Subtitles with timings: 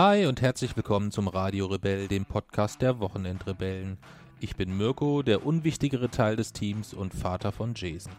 [0.00, 3.98] Hi und herzlich willkommen zum Radio Rebell, dem Podcast der Wochenendrebellen.
[4.38, 8.12] Ich bin Mirko, der unwichtigere Teil des Teams und Vater von Jason.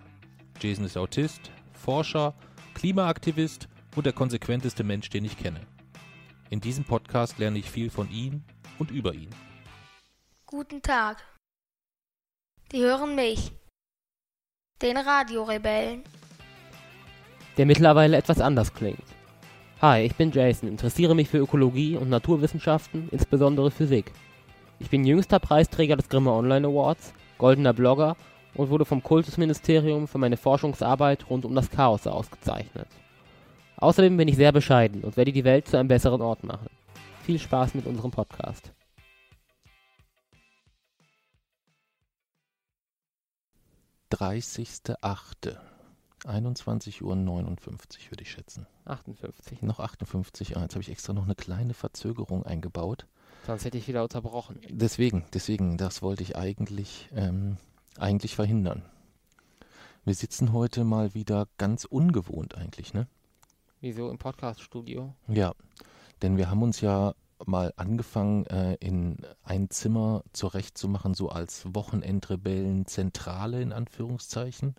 [0.60, 1.40] Jason ist Autist,
[1.72, 2.34] Forscher,
[2.74, 5.62] Klimaaktivist und der konsequenteste Mensch, den ich kenne.
[6.50, 8.44] In diesem Podcast lerne ich viel von ihm
[8.78, 9.30] und über ihn.
[10.48, 11.24] Guten Tag.
[12.74, 13.54] Die hören mich.
[14.82, 16.04] Den Radiorebellen.
[17.56, 19.19] der mittlerweile etwas anders klingt.
[19.82, 24.12] Hi, ich bin Jason, interessiere mich für Ökologie und Naturwissenschaften, insbesondere Physik.
[24.78, 28.18] Ich bin jüngster Preisträger des Grimme Online Awards, goldener Blogger
[28.56, 32.90] und wurde vom Kultusministerium für meine Forschungsarbeit rund um das Chaos ausgezeichnet.
[33.78, 36.68] Außerdem bin ich sehr bescheiden und werde die Welt zu einem besseren Ort machen.
[37.24, 38.74] Viel Spaß mit unserem Podcast.
[44.10, 45.62] Dreißigste Achte.
[46.26, 48.68] 21.59 Uhr würde ich schätzen.
[48.86, 49.62] 58.
[49.62, 50.58] Noch 58.
[50.58, 53.06] Ah, jetzt habe ich extra noch eine kleine Verzögerung eingebaut.
[53.46, 54.60] Sonst hätte ich wieder unterbrochen.
[54.70, 57.58] Deswegen, deswegen, das wollte ich eigentlich, ähm,
[57.98, 58.84] eigentlich verhindern.
[60.06, 63.08] Wir sitzen heute mal wieder ganz ungewohnt eigentlich, ne?
[63.82, 65.14] Wieso im Podcaststudio?
[65.28, 65.54] Ja,
[66.22, 67.14] denn wir haben uns ja
[67.46, 74.76] mal angefangen, äh, in ein Zimmer zurechtzumachen, so als Wochenendrebellen-Zentrale in Anführungszeichen.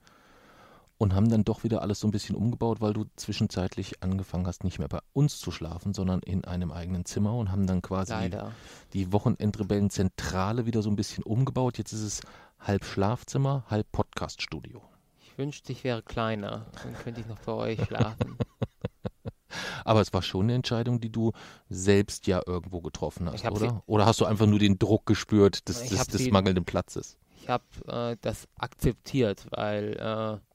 [1.00, 4.64] Und haben dann doch wieder alles so ein bisschen umgebaut, weil du zwischenzeitlich angefangen hast,
[4.64, 8.12] nicht mehr bei uns zu schlafen, sondern in einem eigenen Zimmer und haben dann quasi
[8.12, 8.52] Leider.
[8.92, 11.78] die Wochenendrebellen-Zentrale wieder so ein bisschen umgebaut.
[11.78, 12.20] Jetzt ist es
[12.58, 14.82] halb Schlafzimmer, halb Podcaststudio.
[15.22, 16.66] Ich wünschte, ich wäre kleiner.
[16.82, 18.36] Dann könnte ich noch bei euch schlafen.
[19.86, 21.32] Aber es war schon eine Entscheidung, die du
[21.70, 23.82] selbst ja irgendwo getroffen hast, oder?
[23.86, 27.16] Oder hast du einfach nur den Druck gespürt des, des, des mangelnden Platzes?
[27.40, 30.49] Ich habe äh, das akzeptiert, weil, äh,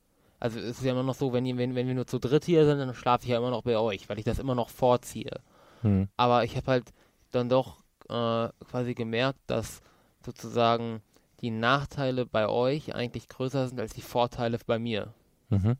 [0.46, 2.66] also es ist ja immer noch so, wenn, wenn, wenn wir nur zu dritt hier
[2.66, 5.40] sind, dann schlafe ich ja immer noch bei euch, weil ich das immer noch vorziehe.
[5.82, 6.08] Hm.
[6.18, 6.94] Aber ich habe halt
[7.32, 7.78] dann doch
[8.10, 9.82] äh, quasi gemerkt, dass
[10.24, 11.02] sozusagen
[11.42, 15.16] die Nachteile bei euch eigentlich größer sind als die Vorteile bei mir.
[15.50, 15.78] Mhm.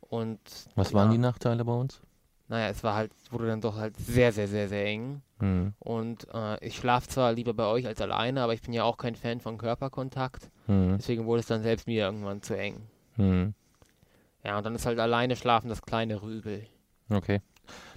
[0.00, 0.40] Und
[0.74, 2.00] Was ja, waren die Nachteile bei uns?
[2.48, 5.20] Naja, es war halt, wurde dann doch halt sehr, sehr, sehr, sehr eng.
[5.40, 5.74] Hm.
[5.80, 8.96] Und äh, ich schlafe zwar lieber bei euch als alleine, aber ich bin ja auch
[8.96, 10.50] kein Fan von Körperkontakt.
[10.64, 10.96] Hm.
[10.96, 12.80] Deswegen wurde es dann selbst mir irgendwann zu eng.
[13.16, 13.52] Hm.
[14.48, 16.66] Ja, und dann ist halt alleine schlafen das kleine Rübel.
[17.10, 17.42] Okay.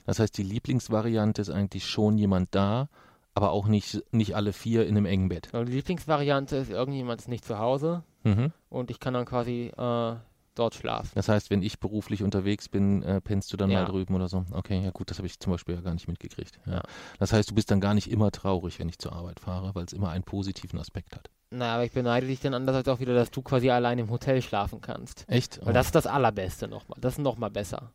[0.06, 2.90] Das heißt, die Lieblingsvariante ist eigentlich schon jemand da,
[3.34, 5.48] aber auch nicht, nicht alle vier in einem engen Bett.
[5.54, 8.52] Und die Lieblingsvariante ist, irgendjemand ist nicht zu Hause Mhm.
[8.70, 10.16] und ich kann dann quasi äh,
[10.56, 11.10] dort schlafen.
[11.16, 13.80] Das heißt, wenn ich beruflich unterwegs bin, äh, pennst du dann Ja.
[13.84, 14.46] mal drüben oder so.
[14.52, 16.60] Okay, ja gut, das habe ich zum Beispiel ja gar nicht mitgekriegt.
[16.66, 16.74] Ja.
[16.74, 16.82] Ja.
[17.20, 19.86] Das heißt, du bist dann gar nicht immer traurig, wenn ich zur Arbeit fahre, weil
[19.86, 21.30] es immer einen positiven Aspekt hat.
[21.52, 24.42] Naja, aber ich beneide dich dann andererseits auch wieder, dass du quasi allein im Hotel
[24.42, 25.26] schlafen kannst.
[25.28, 25.60] Echt?
[25.66, 26.98] Weil das ist das Allerbeste nochmal.
[27.02, 27.92] Das ist nochmal besser.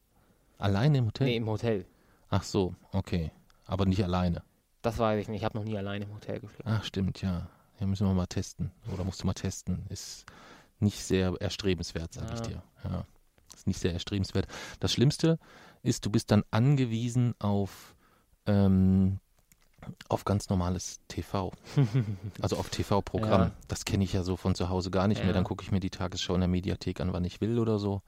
[0.59, 1.27] Alleine im Hotel?
[1.27, 1.87] Nee, im Hotel.
[2.29, 3.31] Ach so, okay.
[3.65, 4.43] Aber nicht alleine.
[4.83, 5.41] Das weiß ich nicht.
[5.41, 6.63] Ich habe noch nie allein im Hotel geschlafen.
[6.67, 7.49] Ach, stimmt, ja.
[7.81, 8.71] Ja, müssen wir mal testen.
[8.93, 9.85] Oder musst du mal testen.
[9.89, 10.25] Ist
[10.81, 12.63] nicht sehr erstrebenswert, sag ich dir.
[12.85, 13.05] Ja.
[13.55, 14.47] Ist nicht sehr erstrebenswert.
[14.81, 15.39] Das Schlimmste
[15.83, 17.95] ist, du bist dann angewiesen auf,
[18.47, 19.21] ähm,
[20.09, 21.53] auf ganz normales TV.
[22.41, 23.43] Also auf TV-Programm.
[23.43, 23.53] Ja.
[23.69, 25.29] Das kenne ich ja so von zu Hause gar nicht mehr.
[25.29, 25.33] Ja.
[25.33, 28.03] Dann gucke ich mir die Tagesschau in der Mediathek an, wann ich will oder so.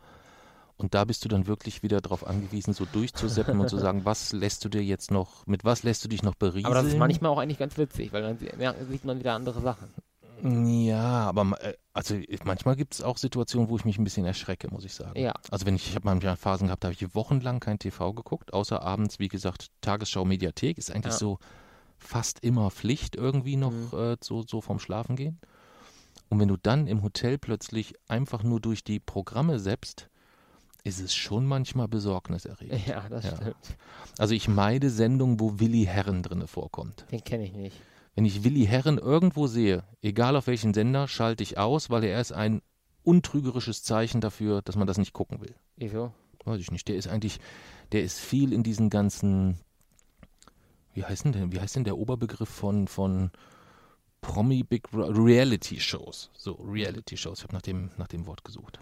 [0.76, 4.32] Und da bist du dann wirklich wieder darauf angewiesen, so durchzuseppen und zu sagen, was
[4.32, 6.66] lässt du dir jetzt noch, mit was lässt du dich noch berieseln?
[6.66, 9.88] Aber das ist manchmal auch eigentlich ganz witzig, weil dann sieht man wieder andere Sachen.
[10.42, 14.68] Ja, aber äh, also manchmal gibt es auch Situationen, wo ich mich ein bisschen erschrecke,
[14.70, 15.18] muss ich sagen.
[15.18, 15.34] Ja.
[15.50, 18.52] Also wenn ich, ich habe manchmal Phasen gehabt, da habe ich wochenlang kein TV geguckt,
[18.52, 21.18] außer abends, wie gesagt, Tagesschau, Mediathek ist eigentlich Ja.
[21.18, 21.38] so
[21.98, 23.98] fast immer Pflicht irgendwie noch Mhm.
[23.98, 25.38] äh, so, so vom Schlafen gehen.
[26.28, 30.08] Und wenn du dann im Hotel plötzlich einfach nur durch die Programme seppst,
[30.84, 32.86] ist es schon manchmal besorgniserregend.
[32.86, 33.36] Ja, das Ja.
[33.36, 33.56] stimmt.
[34.18, 37.04] Also ich meide Sendungen, wo Willi Herren drinne vorkommt.
[37.10, 37.76] Den kenne ich nicht.
[38.14, 42.20] Wenn ich Willi Herren irgendwo sehe, egal auf welchen Sender, schalte ich aus, weil er
[42.20, 42.62] ist ein
[43.04, 45.54] untrügerisches Zeichen dafür, dass man das nicht gucken will.
[45.76, 46.12] Wieso?
[46.44, 46.88] Weiß ich nicht.
[46.88, 47.38] Der ist eigentlich,
[47.92, 49.58] der ist viel in diesen ganzen,
[50.94, 53.30] wie heißt denn, der, wie heißt denn der Oberbegriff von, von
[54.20, 56.30] Promi Big Reality Shows?
[56.36, 57.38] So, Reality Shows.
[57.38, 58.80] Ich habe nach dem, nach dem Wort gesucht.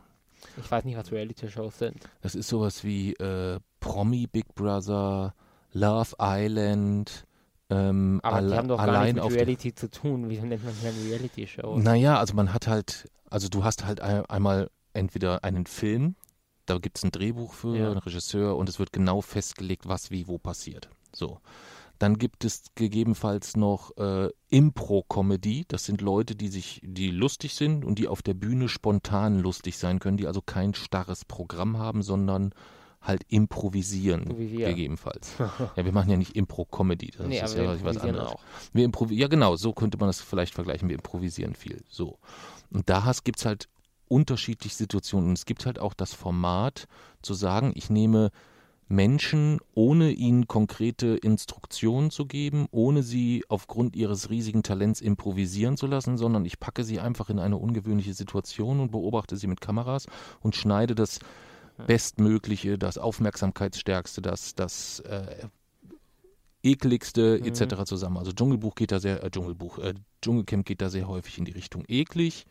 [0.56, 1.96] Ich weiß nicht, was Reality-Shows sind.
[2.22, 5.34] Das ist sowas wie äh, Promi Big Brother,
[5.72, 7.25] Love Island,
[7.70, 10.28] ähm, Aber die haben doch gar allein nichts mit Reality zu tun.
[10.28, 11.82] Wieso nennt man die dann Reality-Shows?
[11.82, 16.14] Naja, also man hat halt, also du hast halt ein, einmal entweder einen Film,
[16.66, 17.86] da gibt es ein Drehbuch für, Ja.
[17.90, 20.88] einen Regisseur und es wird genau festgelegt, was wie wo passiert.
[21.14, 21.40] So.
[21.98, 25.64] Dann gibt es gegebenenfalls noch äh, Impro-Comedy.
[25.66, 29.78] Das sind Leute, die sich, die lustig sind und die auf der Bühne spontan lustig
[29.78, 32.52] sein können, die also kein starres Programm haben, sondern
[33.06, 34.68] halt improvisieren, wir.
[34.68, 35.32] gegebenenfalls.
[35.76, 38.28] ja, wir machen ja nicht Impro-Comedy, das nee, ist ja was anderes.
[38.28, 38.40] auch.
[38.72, 40.88] Wir ja, genau, so könnte man das vielleicht vergleichen.
[40.88, 41.82] Wir improvisieren viel.
[41.88, 42.18] So.
[42.70, 43.68] Und da gibt es halt
[44.08, 45.30] unterschiedliche Situationen.
[45.30, 46.86] Und es gibt halt auch das Format,
[47.22, 48.30] zu sagen, ich nehme
[48.88, 55.88] Menschen, ohne ihnen konkrete Instruktionen zu geben, ohne sie aufgrund ihres riesigen Talents improvisieren zu
[55.88, 60.06] lassen, sondern ich packe sie einfach in eine ungewöhnliche Situation und beobachte sie mit Kameras
[60.40, 61.18] und schneide das
[61.86, 65.46] Bestmögliche, das Aufmerksamkeitsstärkste, das, das äh,
[66.62, 67.46] ekligste Mhm.
[67.46, 67.84] etc.
[67.84, 68.16] zusammen.
[68.16, 71.52] Also Dschungelbuch geht da sehr, äh, Dschungelbuch, äh, Dschungelcamp geht da sehr häufig in die
[71.52, 72.46] Richtung eklig.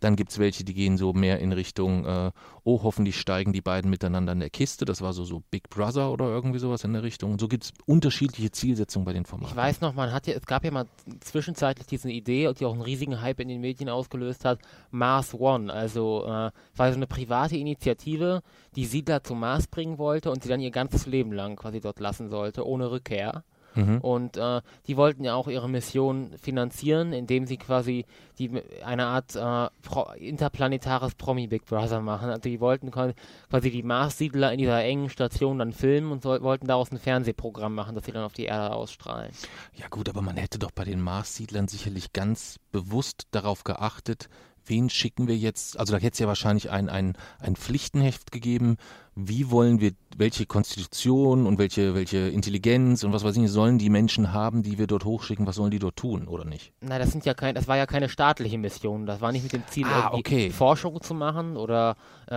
[0.00, 2.30] Dann gibt es welche, die gehen so mehr in Richtung, äh,
[2.64, 4.84] oh, hoffentlich steigen die beiden miteinander in der Kiste.
[4.84, 7.32] Das war so, so Big Brother oder irgendwie sowas in der Richtung.
[7.32, 9.52] Und so gibt es unterschiedliche Zielsetzungen bei den Formaten.
[9.52, 10.86] Ich weiß noch, man hat ja, es gab ja mal
[11.20, 14.60] zwischenzeitlich diese Idee, die auch einen riesigen Hype in den Medien ausgelöst hat,
[14.90, 15.72] Mars One.
[15.72, 18.42] Also äh, war so eine private Initiative,
[18.74, 22.00] die Siedler zum Mars bringen wollte und sie dann ihr ganzes Leben lang quasi dort
[22.00, 23.44] lassen sollte, ohne Rückkehr.
[23.76, 23.98] Mhm.
[23.98, 28.06] Und äh, die wollten ja auch ihre Mission finanzieren, indem sie quasi
[28.38, 28.50] die
[28.84, 32.30] eine Art äh, pro, interplanetares Promi Big Brother machen.
[32.30, 33.14] Also die wollten quasi
[33.48, 37.74] quasi die Marssiedler in dieser engen Station dann filmen und so, wollten daraus ein Fernsehprogramm
[37.74, 39.30] machen, das sie dann auf die Erde ausstrahlen.
[39.74, 44.28] Ja gut, aber man hätte doch bei den Marssiedlern sicherlich ganz bewusst darauf geachtet,
[44.66, 48.76] wen schicken wir jetzt, also da hätte es ja wahrscheinlich ein, ein, ein Pflichtenheft gegeben,
[49.14, 53.78] wie wollen wir, welche Konstitution und welche, welche Intelligenz und was weiß ich nicht, sollen
[53.78, 56.72] die Menschen haben, die wir dort hochschicken, was sollen die dort tun oder nicht?
[56.80, 59.06] Nein, das sind ja kein, das war ja keine staatliche Mission.
[59.06, 60.50] Das war nicht mit dem Ziel, Ah, okay.
[60.50, 61.96] Forschung zu machen oder
[62.26, 62.34] äh,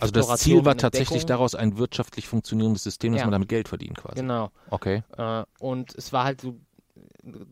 [0.00, 3.26] Also das Ziel war tatsächlich daraus ein wirtschaftlich funktionierendes System, dass Ja.
[3.26, 4.16] man damit Geld verdient quasi.
[4.20, 4.50] Genau.
[4.70, 5.02] Okay.
[5.16, 6.56] Äh, und es war halt so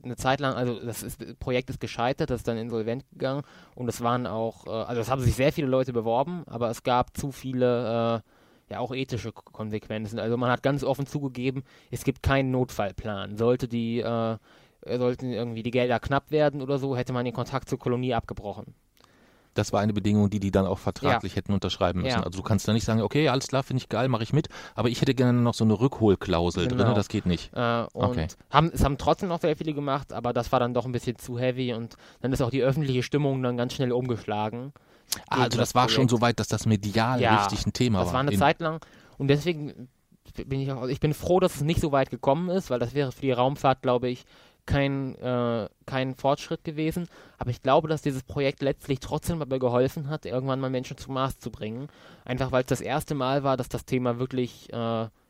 [0.03, 3.43] eine Zeit lang, also das ist, Projekt ist gescheitert, das ist dann insolvent gegangen
[3.75, 6.83] und es waren auch, äh, also es haben sich sehr viele Leute beworben, aber es
[6.83, 10.19] gab zu viele, äh, ja auch ethische Konsequenzen.
[10.19, 13.37] Also man hat ganz offen zugegeben, es gibt keinen Notfallplan.
[13.37, 14.39] Sollte die, äh,
[14.85, 18.75] sollten irgendwie die Gelder knapp werden oder so, hätte man den Kontakt zur Kolonie abgebrochen.
[19.55, 22.19] Das war eine Bedingung, die die dann auch vertraglich hätten unterschreiben müssen.
[22.21, 22.23] Ja.
[22.23, 24.49] Also du kannst da nicht sagen, okay, alles klar, finde ich geil, mache ich mit,
[24.75, 26.85] aber ich hätte gerne noch so eine Rückholklausel Genau.
[26.85, 27.53] drin, das geht nicht.
[27.55, 28.29] Äh, und Okay.
[28.51, 31.17] haben, es haben trotzdem noch sehr viele gemacht, aber das war dann doch ein bisschen
[31.19, 34.73] zu heavy und dann ist auch die öffentliche Stimmung dann ganz schnell umgeschlagen.
[35.29, 38.07] Ah, also das war schon so weit, dass das medial Ja, richtig ein Thema Das
[38.09, 38.15] war.
[38.15, 38.81] war eine In- Zeit lang
[39.19, 39.89] und deswegen
[40.47, 42.95] bin ich auch, ich bin froh, dass es nicht so weit gekommen ist, weil das
[42.95, 44.25] wäre für die Raumfahrt, glaube ich,
[44.67, 47.09] kein, äh, kein Fortschritt gewesen.
[47.39, 51.15] Aber ich glaube, dass dieses Projekt letztlich trotzdem dabei geholfen hat, irgendwann mal Menschen zum
[51.15, 51.89] Mars zu bringen.
[52.25, 54.77] Einfach weil es das erste Mal war, dass das Thema wirklich, äh,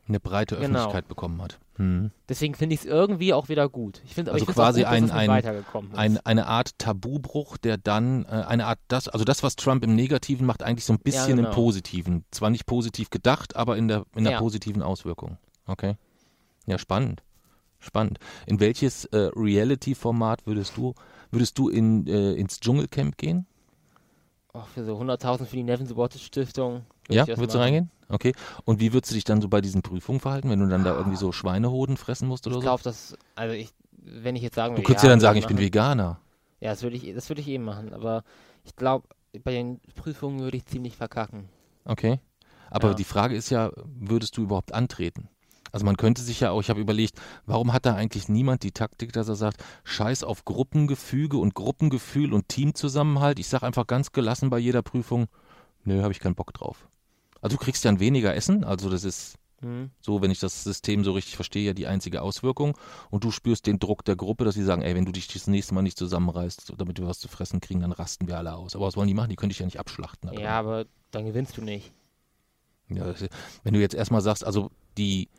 [0.05, 0.65] eine breite Genau.
[0.79, 1.59] Öffentlichkeit bekommen hat.
[1.77, 2.11] Hm.
[2.29, 4.01] deswegen finde ich es irgendwie auch wieder gut.
[4.05, 5.97] Ich finde Also ich quasi auch gut, ein- ein- weitergekommen ist.
[5.97, 9.95] Ein, eine Art Tabubruch, der dann, äh, eine Art, das, also das, was Trump im
[9.95, 11.49] Negativen macht, eigentlich so ein bisschen genau.
[11.49, 12.25] im Positiven.
[12.29, 14.39] Zwar nicht positiv gedacht, aber in der, in der Ja.
[14.39, 15.37] positiven Auswirkung.
[15.65, 15.95] Okay.
[16.67, 17.23] Ja, spannend.
[17.83, 18.17] Spannend.
[18.47, 20.93] In welches äh, Reality-Format würdest du,
[21.31, 23.45] würdest du in, äh, ins Dschungelcamp gehen?
[24.53, 26.85] Auch für so 100.000 für die Nevin Wattage Stiftung.
[27.07, 27.89] würd Ja, ich würdest du reingehen?
[28.07, 28.33] Okay.
[28.65, 30.93] Und wie würdest du dich dann so bei diesen Prüfungen verhalten, wenn du dann da
[30.93, 32.67] irgendwie so Schweinehoden fressen musst oder Ich so?
[32.67, 35.47] glaube, dass, also ich, wenn ich jetzt sagen Du würde, könntest ja dann sagen, ich
[35.47, 35.57] bin.
[35.57, 36.19] Veganer.
[36.61, 38.23] Ja, das würde ich, das würde ich eh machen, aber
[38.63, 39.07] ich glaube,
[39.43, 41.49] bei den Prüfungen würde ich ziemlich verkacken.
[41.85, 42.19] Okay.
[42.71, 42.93] Aber Ja.
[42.93, 45.29] die Frage ist ja, würdest du überhaupt antreten?
[45.73, 48.71] Also man könnte sich ja auch, ich habe überlegt, warum hat da eigentlich niemand die
[48.71, 53.39] Taktik, dass er sagt, scheiß auf Gruppengefüge und Gruppengefühl und Teamzusammenhalt.
[53.39, 55.27] Ich sage einfach ganz gelassen bei jeder Prüfung,
[55.83, 56.87] nö, habe ich keinen Bock drauf.
[57.41, 59.91] Also du kriegst dann weniger Essen, also das ist Hm.
[60.01, 62.77] so, wenn ich das System so richtig verstehe, ja die einzige Auswirkung.
[63.09, 65.47] Und du spürst den Druck der Gruppe, dass sie sagen, ey, wenn du dich das
[65.47, 68.75] nächste Mal nicht zusammenreißt, damit wir was zu fressen kriegen, dann rasten wir alle aus.
[68.75, 69.29] Aber was wollen die machen?
[69.29, 70.27] Die können dich ja nicht abschlachten.
[70.27, 70.43] da drin.
[70.43, 71.93] Ja, aber dann gewinnst du nicht.
[72.89, 73.13] Ja,
[73.63, 75.29] wenn du jetzt erstmal sagst, also die,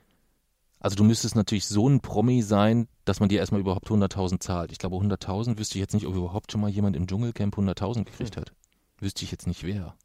[0.85, 4.71] also du müsstest natürlich so ein Promi sein, dass man dir erstmal überhaupt 100.000 zahlt.
[4.71, 8.05] Ich glaube, 100.000 wüsste ich jetzt nicht, ob überhaupt schon mal jemand im Dschungelcamp 100.000
[8.05, 8.53] gekriegt hat.
[8.99, 9.97] Wüsste ich jetzt nicht wer.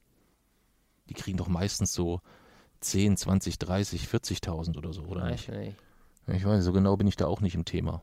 [1.09, 2.21] Die kriegen doch meistens so
[2.79, 5.49] 10, 20, 30, 40.000 oder so, oder nicht?
[5.49, 5.75] ich nicht.
[6.27, 8.01] Ich weiß, so genau bin ich da auch nicht im Thema.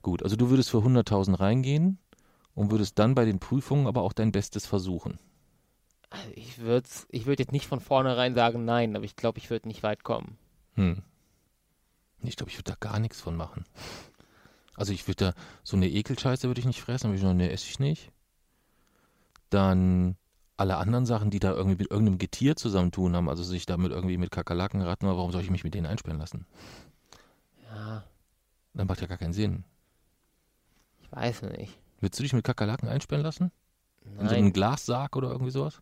[0.00, 1.98] Gut, also du würdest für 100.000 reingehen
[2.54, 5.18] und würdest dann bei den Prüfungen aber auch dein Bestes versuchen.
[6.14, 9.50] Also Ich würde ich würd jetzt nicht von vornherein sagen nein, aber ich glaube, ich
[9.50, 10.38] würde nicht weit kommen.
[10.74, 11.02] Hm.
[12.22, 13.64] Ich glaube, ich würde da gar nichts von machen.
[14.76, 17.50] Also ich würde da, so eine Ekelscheiße würde ich nicht fressen, würde ich sagen, ne,
[17.50, 18.10] esse ich nicht.
[19.50, 20.16] Dann
[20.56, 24.16] alle anderen Sachen, die da irgendwie mit irgendeinem Getier zusammentun haben, also sich damit irgendwie
[24.16, 26.46] mit Kakerlaken, Ratten, warum soll ich mich mit denen einsperren lassen?
[27.70, 28.04] Ja,
[28.72, 29.64] Dann macht ja gar keinen Sinn.
[31.02, 31.78] ich weiß nicht.
[32.00, 33.52] Willst du dich mit Kakerlaken einsperren lassen?
[34.18, 35.80] In so einem Nein, Glassarg oder irgendwie sowas?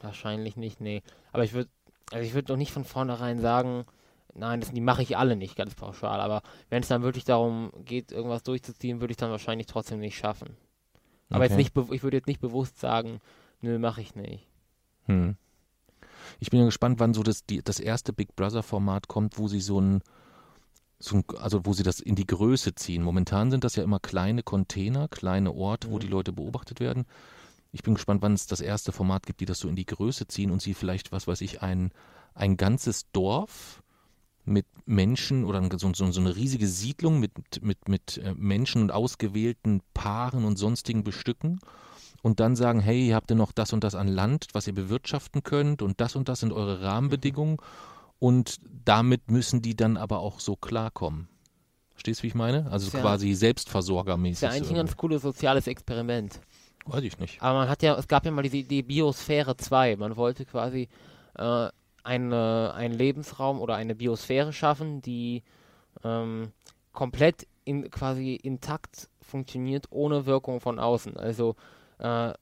[0.00, 1.02] wahrscheinlich nicht, nee.
[1.32, 1.70] Aber ich würde
[2.12, 3.86] also ich würde doch nicht von vornherein sagen,
[4.34, 6.20] nein, das, die mache ich alle nicht ganz pauschal.
[6.20, 10.16] Aber wenn es dann wirklich darum geht, irgendwas durchzuziehen, würde ich dann wahrscheinlich trotzdem nicht
[10.18, 10.56] schaffen.
[11.30, 11.58] Aber jetzt Okay.
[11.58, 13.20] nicht, be- ich würde jetzt nicht bewusst sagen,
[13.62, 14.46] nö, mache ich nicht.
[15.06, 15.36] Hm.
[16.40, 19.60] Ich bin ja gespannt, wann so das, die, das erste Big Brother-Format kommt, wo sie
[19.60, 20.02] so ein,
[20.98, 23.02] so ein, also wo sie das in die Größe ziehen.
[23.02, 26.00] Momentan sind das ja immer kleine Container, kleine Orte, wo Mhm.
[26.00, 27.06] die Leute beobachtet werden.
[27.74, 30.28] Ich bin gespannt, wann es das erste Format gibt, die das so in die Größe
[30.28, 31.90] ziehen und sie vielleicht, was weiß ich, ein,
[32.32, 33.82] ein ganzes Dorf
[34.44, 38.92] mit Menschen oder so, so, so eine riesige Siedlung mit, mit, mit äh, Menschen und
[38.92, 41.58] ausgewählten Paaren und sonstigen bestücken
[42.22, 44.74] und dann sagen, hey, ihr habt ja noch das und das an Land, was ihr
[44.74, 47.56] bewirtschaften könnt und das und das sind eure Rahmenbedingungen
[48.20, 51.26] und damit müssen die dann aber auch so klarkommen.
[51.90, 52.70] Verstehst du, wie ich meine?
[52.70, 54.34] Also ja- quasi Das selbstversorgermäßig.
[54.36, 56.40] ist ja eigentlich ein ganz cooles soziales Experiment.
[56.86, 57.42] Weiß ich nicht.
[57.42, 59.96] Aber man hat ja, es gab ja mal diese Idee Biosphäre 2.
[59.96, 60.88] Man wollte quasi
[61.36, 61.68] äh,
[62.02, 65.42] eine, einen Lebensraum oder eine Biosphäre schaffen, die
[66.04, 66.52] ähm,
[66.92, 71.16] komplett in, quasi intakt funktioniert, ohne Wirkung von außen.
[71.16, 71.56] Also
[71.98, 72.32] äh,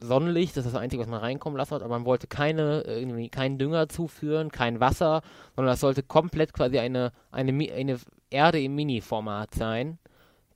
[0.00, 3.28] Sonnenlicht, das ist das Einzige, was man reinkommen lassen hat, aber man wollte keine, irgendwie
[3.28, 5.22] keinen Dünger zuführen, kein Wasser,
[5.54, 7.98] sondern das sollte komplett quasi eine, eine, eine
[8.30, 9.98] Erde im Mini-Format sein.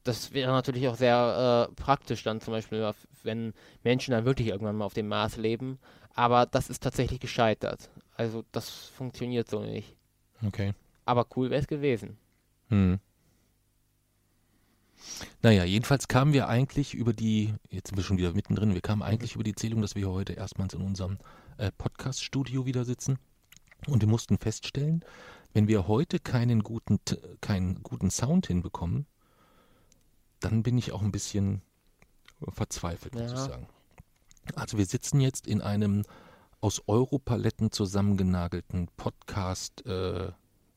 [0.05, 2.93] Das wäre natürlich auch sehr äh, praktisch dann zum Beispiel,
[3.23, 3.53] wenn
[3.85, 5.79] Menschen dann wirklich irgendwann mal auf dem Mars leben.
[6.15, 7.91] Aber das ist tatsächlich gescheitert.
[8.17, 9.97] Also das funktioniert so nicht.
[10.47, 10.73] Okay.
[11.05, 12.17] Aber cool wäre es gewesen.
[12.69, 12.99] Hm.
[15.43, 19.03] Naja, jedenfalls kamen wir eigentlich über die, jetzt sind wir schon wieder mittendrin, wir kamen
[19.03, 21.19] eigentlich über die Zählung, dass wir heute erstmals in unserem
[21.57, 23.19] äh, Podcast-Studio wieder sitzen.
[23.87, 25.03] Und wir mussten feststellen,
[25.55, 29.07] wenn wir heute keinen guten, T- keinen guten Sound hinbekommen,
[30.41, 31.63] dann bin ich auch ein bisschen
[32.49, 33.45] verzweifelt, muss Ja.
[33.45, 33.67] ich sagen.
[34.55, 36.05] Also wir sitzen jetzt in einem
[36.61, 40.33] aus Europaletten zusammengenagelten Podcast, äh,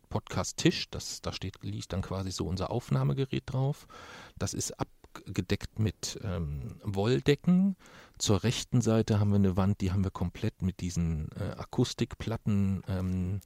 [0.10, 0.90] Podcast-Tisch.
[0.92, 3.88] Das, da steht, liegt dann quasi so unser Aufnahmegerät drauf.
[4.38, 7.76] Das ist abgedeckt mit ähm, Wolldecken.
[8.18, 12.84] Zur rechten Seite haben wir eine Wand, die haben wir komplett mit diesen äh, Akustikplatten
[12.88, 13.42] ähm,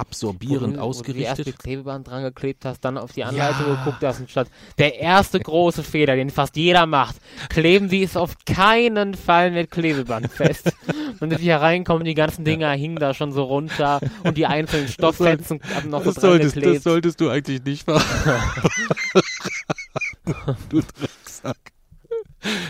[0.00, 1.58] absorbierend wo du, Wo du die erste ausgerichtet.
[1.62, 3.84] Klebeband dran geklebt hast, dann auf die Anleitung Ja.
[3.84, 7.16] geguckt hast und statt der erste große Fehler, den fast jeder macht,
[7.48, 10.72] kleben sie es auf keinen Fall mit Klebeband fest.
[11.20, 14.46] und als wir hier reinkommen, die ganzen Dinger hingen da schon so runter und die
[14.46, 16.82] einzelnen Stofffetzen haben noch so dran geklebt.
[16.82, 18.02] solltest du eigentlich nicht machen.
[20.70, 21.56] du Drecksack.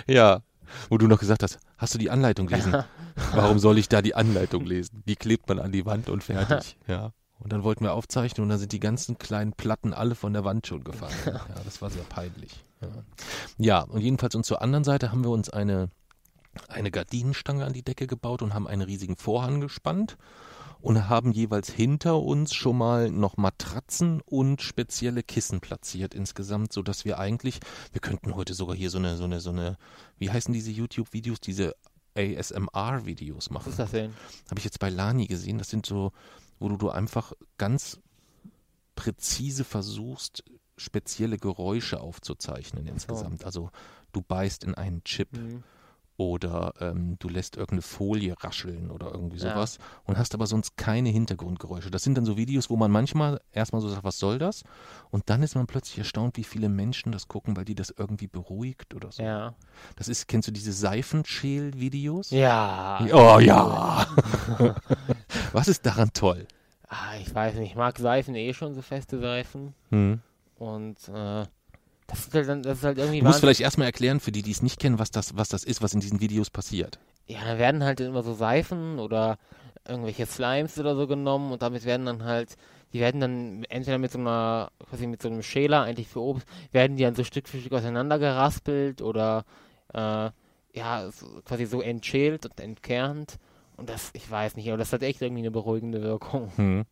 [0.06, 0.40] Ja,
[0.88, 2.74] wo du noch gesagt hast, hast du die Anleitung gelesen?
[3.34, 5.02] Warum soll ich da die Anleitung lesen?
[5.06, 6.76] Die klebt man an die Wand und fertig.
[6.86, 7.12] Ja.
[7.40, 10.44] Und dann wollten wir aufzeichnen und dann sind die ganzen kleinen Platten alle von der
[10.44, 11.14] Wand schon gefallen.
[11.26, 12.64] Ja, das war sehr peinlich.
[12.80, 12.88] Ja,
[13.58, 15.88] ja und jedenfalls und zur anderen Seite haben wir uns eine,
[16.68, 20.16] eine Gardinenstange an die Decke gebaut und haben einen riesigen Vorhang gespannt
[20.82, 26.82] und haben jeweils hinter uns schon mal noch Matratzen und spezielle Kissen platziert insgesamt, so
[26.82, 27.60] dass wir eigentlich,
[27.92, 29.76] wir könnten heute sogar hier so eine, so eine, so eine,
[30.18, 31.74] wie heißen diese YouTube-Videos, diese
[32.16, 33.70] ASMR-Videos Was machen.
[33.70, 34.14] ist das denn?
[34.48, 35.58] Habe ich jetzt bei Lani gesehen.
[35.58, 36.12] Das sind so,
[36.60, 37.98] wo du, du einfach ganz
[38.94, 40.44] präzise versuchst,
[40.76, 43.44] spezielle Geräusche aufzuzeichnen insgesamt.
[43.44, 43.70] Also
[44.12, 45.64] du beißt in einen Chip Hm.
[46.20, 49.54] Oder ähm, du lässt irgendeine Folie rascheln oder irgendwie Ja.
[49.54, 51.90] sowas und hast aber sonst keine Hintergrundgeräusche.
[51.90, 54.62] Das sind dann so Videos, wo man manchmal erstmal so sagt, was soll das?
[55.10, 58.26] Und dann ist man plötzlich erstaunt, wie viele Menschen das gucken, weil die das irgendwie
[58.26, 59.22] beruhigt oder so.
[59.22, 59.54] Ja.
[59.96, 62.30] Das ist, kennst du diese Seifenschäl-Videos?
[62.30, 63.00] Ja.
[63.12, 64.06] Oh ja!
[65.52, 66.46] was ist daran toll?
[66.88, 69.74] Ah, ich weiß nicht, ich mag Seifen eh schon, so feste Seifen.
[69.90, 70.20] Hm.
[70.58, 71.44] Und äh,
[72.10, 74.42] das, ist halt, das ist halt irgendwie Du musst wahnsinn- vielleicht erstmal erklären, für die,
[74.42, 76.98] die es nicht kennen, was das, was das ist, was in diesen Videos passiert.
[77.26, 79.38] Ja, da werden halt immer so Seifen oder
[79.88, 82.56] irgendwelche Slimes oder so genommen und damit werden dann halt,
[82.92, 86.46] die werden dann entweder mit so einer, quasi mit so einem Schäler eigentlich für Obst,
[86.72, 89.44] werden die dann so Stück für Stück auseinandergeraspelt oder
[89.94, 90.30] äh,
[90.72, 93.38] ja, so, quasi so entschält und entkernt.
[93.76, 96.52] Und das, ich weiß nicht, aber das hat echt irgendwie eine beruhigende Wirkung.
[96.56, 96.84] Hm.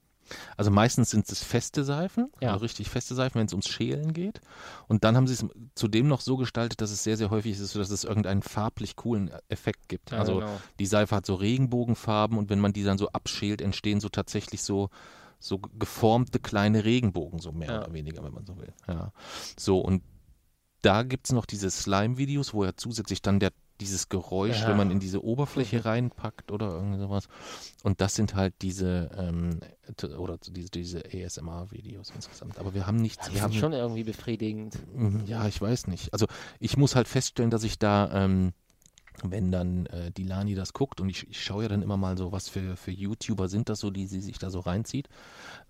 [0.57, 2.53] Also meistens sind es feste Seifen, Ja.
[2.53, 4.41] also richtig feste Seifen, wenn es ums Schälen geht.
[4.87, 5.45] Und dann haben sie es
[5.75, 9.31] zudem noch so gestaltet, dass es sehr, sehr häufig ist, dass es irgendeinen farblich coolen
[9.49, 10.11] Effekt gibt.
[10.11, 10.61] Ja, also genau.
[10.79, 14.63] die Seife hat so Regenbogenfarben und wenn man die dann so abschält, entstehen so tatsächlich
[14.63, 14.91] so
[15.41, 17.79] so geformte kleine Regenbogen, so mehr Ja.
[17.85, 18.73] oder weniger, wenn man so will.
[18.89, 19.13] Ja.
[19.57, 20.03] So, und
[20.83, 24.69] da gibt es noch diese Slime-Videos, wo ja zusätzlich dann der, dieses Geräusch, Ja.
[24.69, 27.29] wenn man in diese Oberfläche reinpackt oder irgendwie sowas.
[27.83, 29.61] Und das sind halt diese, ähm,
[30.19, 32.59] oder diese, diese ASMR-Videos insgesamt.
[32.59, 34.77] Aber wir haben nichts, Das wir ist haben schon irgendwie befriedigend.
[34.95, 36.13] Mhm, Ja, ich weiß nicht.
[36.13, 36.27] Also
[36.61, 38.53] ich muss halt feststellen, dass ich da ähm,
[39.25, 42.17] wenn dann äh, die Lani das guckt und ich, ich schaue ja dann immer mal
[42.17, 45.09] so, was für, für YouTuber sind das so, die sie sich da so reinzieht,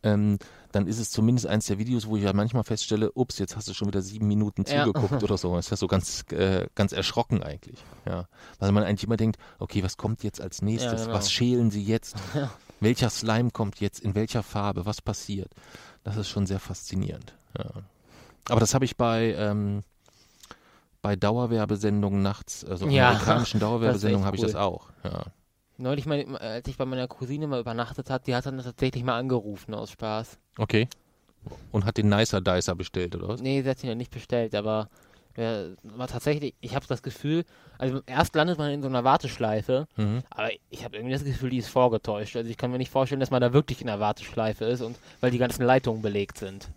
[0.02, 0.38] ähm,
[0.72, 3.68] dann ist es zumindest eins der Videos, wo ich ja manchmal feststelle, ups, jetzt hast
[3.68, 4.84] du schon wieder sieben Minuten Ja.
[4.84, 5.54] zugeguckt oder so.
[5.56, 7.82] Das ist ja so ganz, äh, ganz erschrocken eigentlich.
[8.06, 8.28] Ja.
[8.58, 11.02] Weil man eigentlich immer denkt, okay, was kommt jetzt als nächstes?
[11.02, 11.14] genau.
[11.14, 12.16] Was schälen sie jetzt?
[12.80, 13.98] Welcher Slime kommt jetzt?
[14.00, 14.86] In welcher Farbe?
[14.86, 15.50] Was passiert?
[16.04, 17.34] Das ist schon sehr faszinierend.
[17.58, 17.70] Ja.
[18.48, 19.82] Aber das habe ich bei, ähm,
[21.08, 24.48] bei Dauerwerbesendungen nachts, also Ja, amerikanischen Dauerwerbesendungen habe ich cool.
[24.48, 24.90] das auch.
[25.04, 25.22] Ja.
[25.78, 29.18] Neulich, mein, als ich bei meiner Cousine mal übernachtet hat, die hat dann tatsächlich mal
[29.18, 30.36] angerufen aus Spaß.
[30.58, 30.86] Okay.
[31.72, 33.40] Und hat den Nicer Dicer bestellt, oder was?
[33.40, 34.90] Nee, sie hat ihn ja nicht bestellt, aber
[35.34, 37.44] äh, war tatsächlich, ich habe das Gefühl,
[37.78, 40.24] also erst landet man in so einer Warteschleife, Mhm.
[40.28, 42.36] aber ich habe irgendwie das Gefühl, die ist vorgetäuscht.
[42.36, 44.98] Also ich kann mir nicht vorstellen, dass man da wirklich in einer Warteschleife ist und
[45.22, 46.68] weil die ganzen Leitungen belegt sind.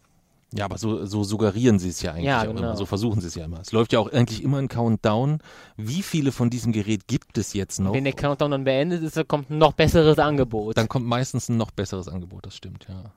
[0.53, 2.59] Ja, aber so, so suggerieren sie es ja eigentlich Ja, auch genau.
[2.59, 2.75] immer.
[2.75, 3.61] So versuchen sie es ja immer.
[3.61, 5.39] Es läuft ja auch eigentlich immer ein Countdown.
[5.77, 7.93] Wie viele von diesem Gerät gibt es jetzt noch?
[7.93, 10.77] Wenn der Countdown dann beendet ist, dann kommt ein noch besseres Angebot.
[10.77, 13.13] Dann kommt meistens ein noch besseres Angebot, das stimmt, ja.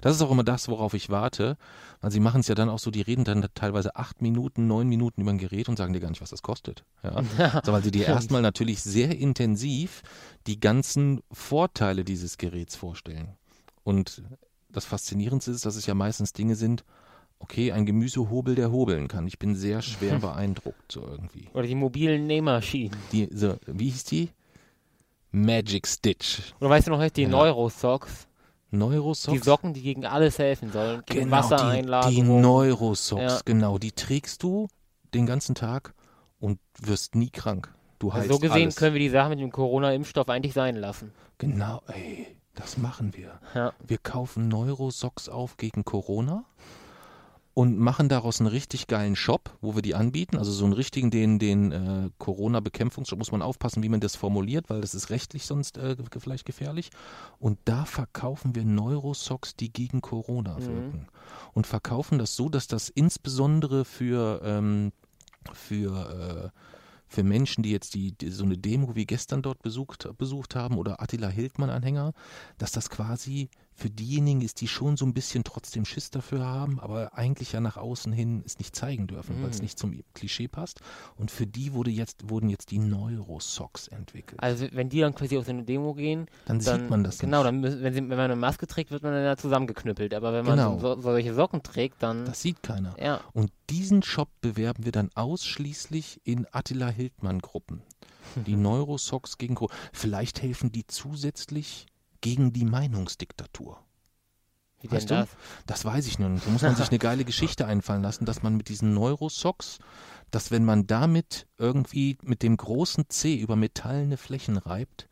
[0.00, 1.56] Das ist auch immer das, worauf ich warte.
[2.00, 4.88] Weil sie machen es ja dann auch so, die reden dann teilweise acht Minuten, neun
[4.88, 6.84] Minuten über ein Gerät und sagen dir gar nicht, was das kostet.
[7.02, 7.22] Ja.
[7.64, 10.02] so, weil sie dir erstmal natürlich sehr intensiv
[10.46, 13.36] die ganzen Vorteile dieses Geräts vorstellen.
[13.82, 14.22] Und
[14.70, 16.84] das Faszinierendste ist, dass es ja meistens Dinge sind,
[17.38, 19.26] okay, ein Gemüsehobel, der hobeln kann.
[19.26, 21.48] Ich bin sehr schwer beeindruckt, so irgendwie.
[21.54, 22.96] Oder die mobilen Nähmaschinen.
[23.12, 24.30] Die, so, wie hieß die?
[25.30, 26.40] Magic Stitch.
[26.60, 27.28] Oder weißt du noch, die Ja.
[27.28, 28.26] Neurosocks?
[28.70, 29.38] Neurosocks?
[29.38, 31.02] Die Socken, die gegen alles helfen sollen.
[31.06, 32.40] Gegen Genau, die, die Wassereinlagerung.
[32.40, 33.40] Neurosocks, Ja.
[33.44, 33.78] genau.
[33.78, 34.68] Die trägst du
[35.14, 35.94] den ganzen Tag
[36.40, 37.72] und wirst nie krank.
[37.98, 38.76] Du Also heilst so gesehen alles.
[38.76, 41.12] können wir die Sache mit dem Corona-Impfstoff eigentlich sein lassen.
[41.38, 42.26] Genau, ey,
[42.58, 43.38] das machen wir.
[43.54, 43.72] Ja.
[43.86, 46.44] Wir kaufen Neurosocks auf gegen Corona
[47.54, 50.36] und machen daraus einen richtig geilen Shop, wo wir die anbieten.
[50.36, 54.70] Also so einen richtigen, den, den äh, Corona-Bekämpfungsshop, muss man aufpassen, wie man das formuliert,
[54.70, 56.90] weil das ist rechtlich sonst äh, vielleicht gefährlich.
[57.38, 60.66] Und da verkaufen wir Neurosocks, die gegen Corona Mhm.
[60.66, 61.08] wirken.
[61.52, 64.92] Und verkaufen das so, dass das insbesondere für, ähm,
[65.52, 66.60] für äh,
[67.08, 70.76] für Menschen, die jetzt die, die so eine Demo wie gestern dort besucht, besucht haben
[70.76, 72.12] oder Attila Hildmann-Anhänger,
[72.58, 76.80] dass das quasi für diejenigen ist, die schon so ein bisschen trotzdem Schiss dafür haben,
[76.80, 79.62] aber eigentlich ja nach außen hin es nicht zeigen dürfen, weil es Mhm.
[79.62, 80.80] nicht zum Klischee passt.
[81.16, 84.42] Und für die wurde jetzt, wurden jetzt die Neurosocks entwickelt.
[84.42, 87.18] Also wenn die dann quasi auf so eine Demo gehen, Dann, dann, sieht man das
[87.20, 87.64] Genau, nicht.
[87.64, 90.12] dann wenn, sie, wenn man eine Maske trägt, wird man dann ja zusammengeknüppelt.
[90.12, 90.78] Aber wenn man Genau.
[90.80, 92.96] so, solche Socken trägt, dann Das sieht keiner.
[93.00, 93.20] ja.
[93.32, 97.82] Und diesen Shop bewerben wir dann ausschließlich in Attila Hildmann-Gruppen.
[98.46, 99.74] Die Neurosocks gegen Corona.
[99.92, 101.86] Vielleicht helfen die zusätzlich
[102.20, 103.78] gegen die Meinungsdiktatur.
[104.80, 105.22] Wie Weißt denn du?
[105.24, 105.36] das?
[105.66, 106.46] Das weiß ich nicht.
[106.46, 109.78] Da muss man sich eine geile Geschichte einfallen lassen, dass man mit diesen Neurosocks,
[110.30, 115.08] dass wenn man damit irgendwie mit dem großen C über metallene Flächen reibt,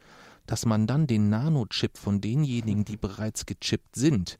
[0.46, 4.38] dass man dann den Nanochip von denjenigen, die bereits gechippt sind,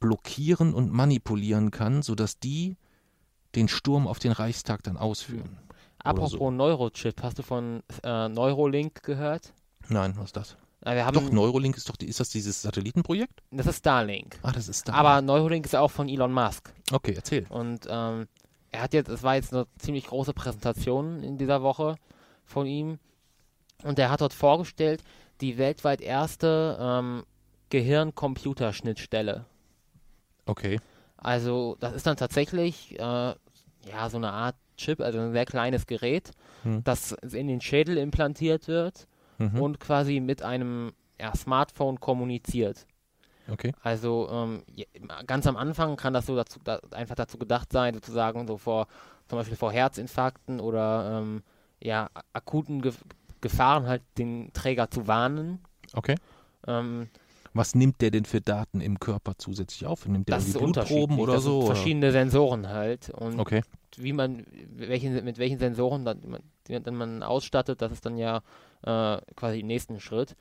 [0.00, 2.76] blockieren und manipulieren kann, sodass die
[3.54, 5.58] den Sturm auf den Reichstag dann ausführen.
[5.98, 6.50] Apropos so.
[6.50, 9.54] Neurochip, hast du von äh, Neurolink gehört?
[9.88, 10.56] Nein, was ist das?
[10.84, 13.40] Wir haben, Doch, Neurolink ist doch, ist das dieses Satellitenprojekt?
[13.50, 14.38] das ist Starlink.
[14.42, 14.92] Ah, das ist da.
[14.92, 16.72] Aber Neurolink ist auch von Elon Musk.
[16.92, 17.46] Okay, erzähl.
[17.48, 18.26] Und ähm,
[18.70, 21.96] er hat jetzt, es war jetzt eine ziemlich große Präsentation in dieser Woche
[22.44, 22.98] von ihm.
[23.82, 25.02] Und er hat dort vorgestellt,
[25.40, 27.24] die weltweit erste ähm,
[27.70, 29.44] Gehirn-Computerschnittstelle.
[30.46, 30.80] Okay.
[31.16, 35.86] Also das ist dann tatsächlich äh, ja so eine Art Chip, also ein sehr kleines
[35.86, 36.82] Gerät, Hm.
[36.84, 39.06] das in den Schädel implantiert wird
[39.38, 39.60] Mhm.
[39.60, 42.86] und quasi mit einem ja, Smartphone kommuniziert.
[43.48, 43.72] Okay.
[43.82, 44.62] Also ähm,
[45.26, 48.86] ganz am Anfang kann das so dazu, da, einfach dazu gedacht sein, sozusagen so vor
[49.28, 51.42] zum Beispiel vor Herzinfarkten oder ähm,
[51.80, 52.92] ja akuten Ge
[53.40, 55.58] Gefahren halt den Träger zu warnen.
[55.92, 56.14] Okay.
[56.66, 57.08] Ähm,
[57.52, 60.06] Was nimmt der denn für Daten im Körper zusätzlich auf?
[60.08, 61.50] Nimmt der das ist Blutproben oder das so?
[61.60, 61.74] Sind oder?
[61.74, 63.60] verschiedene Sensoren halt und Okay.
[63.98, 68.40] wie man welchen, mit welchen Sensoren dann, man- dann man ausstattet, das ist dann ja
[68.84, 70.36] äh, quasi im nächsten Schritt.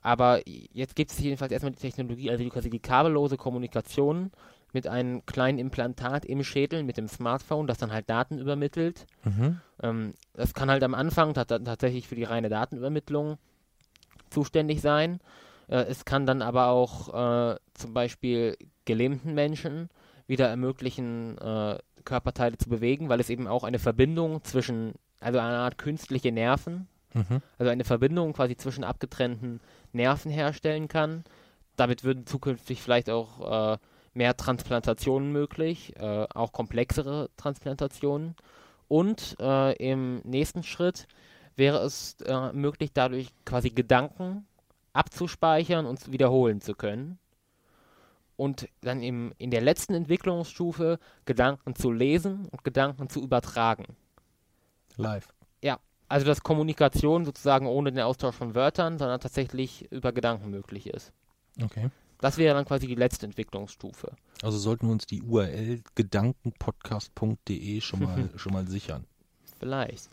[0.00, 4.30] Aber jetzt gibt es jedenfalls erstmal die Technologie, also die, quasi die kabellose Kommunikation
[4.72, 9.06] mit einem kleinen Implantat im Schädel mit dem Smartphone, das dann halt Daten übermittelt.
[9.24, 9.60] Mhm.
[9.82, 13.38] Ähm, das kann halt am Anfang tat- tatsächlich für die reine Datenübermittlung
[14.30, 15.20] zuständig sein.
[15.68, 17.08] Äh, es kann dann aber auch
[17.52, 19.88] äh, zum Beispiel gelähmten Menschen
[20.26, 25.56] wieder ermöglichen, äh, Körperteile zu bewegen, weil es eben auch eine Verbindung zwischen, also eine
[25.56, 27.42] Art künstliche Nerven, Mhm.
[27.58, 29.60] also eine Verbindung quasi zwischen abgetrennten
[29.92, 31.24] Nerven herstellen kann.
[31.76, 33.78] Damit würden zukünftig vielleicht auch äh,
[34.14, 38.34] mehr Transplantationen möglich, äh, auch komplexere Transplantationen.
[38.88, 41.06] Und äh, im nächsten Schritt
[41.56, 44.46] wäre es äh, möglich, dadurch quasi Gedanken
[44.92, 47.18] abzuspeichern und wiederholen zu können.
[48.36, 53.84] Und dann im, in der letzten Entwicklungsstufe Gedanken zu lesen und Gedanken zu übertragen.
[54.96, 55.28] Live.
[56.08, 61.12] Also dass Kommunikation sozusagen ohne den Austausch von Wörtern, sondern tatsächlich über Gedanken möglich ist.
[61.62, 61.90] Okay.
[62.20, 64.12] Das wäre dann quasi die letzte Entwicklungsstufe.
[64.42, 69.04] Also sollten wir uns die URL gedankenpodcast.de schon mal, schon mal sichern.
[69.58, 70.08] Vielleicht.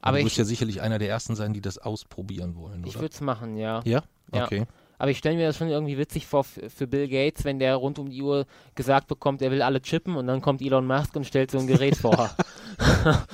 [0.00, 2.94] Aber du ich, wirst ja sicherlich einer der Ersten sein, die das ausprobieren wollen, ich
[2.94, 3.02] oder?
[3.02, 3.80] würde es machen, ja.
[3.84, 4.02] ja?
[4.32, 4.44] Ja.
[4.44, 4.66] Okay.
[4.98, 7.98] Aber ich stelle mir das schon irgendwie witzig vor für Bill Gates, wenn der rund
[7.98, 11.24] um die Uhr gesagt bekommt, er will alle chippen und dann kommt Elon Musk und
[11.24, 12.30] stellt so ein Gerät vor.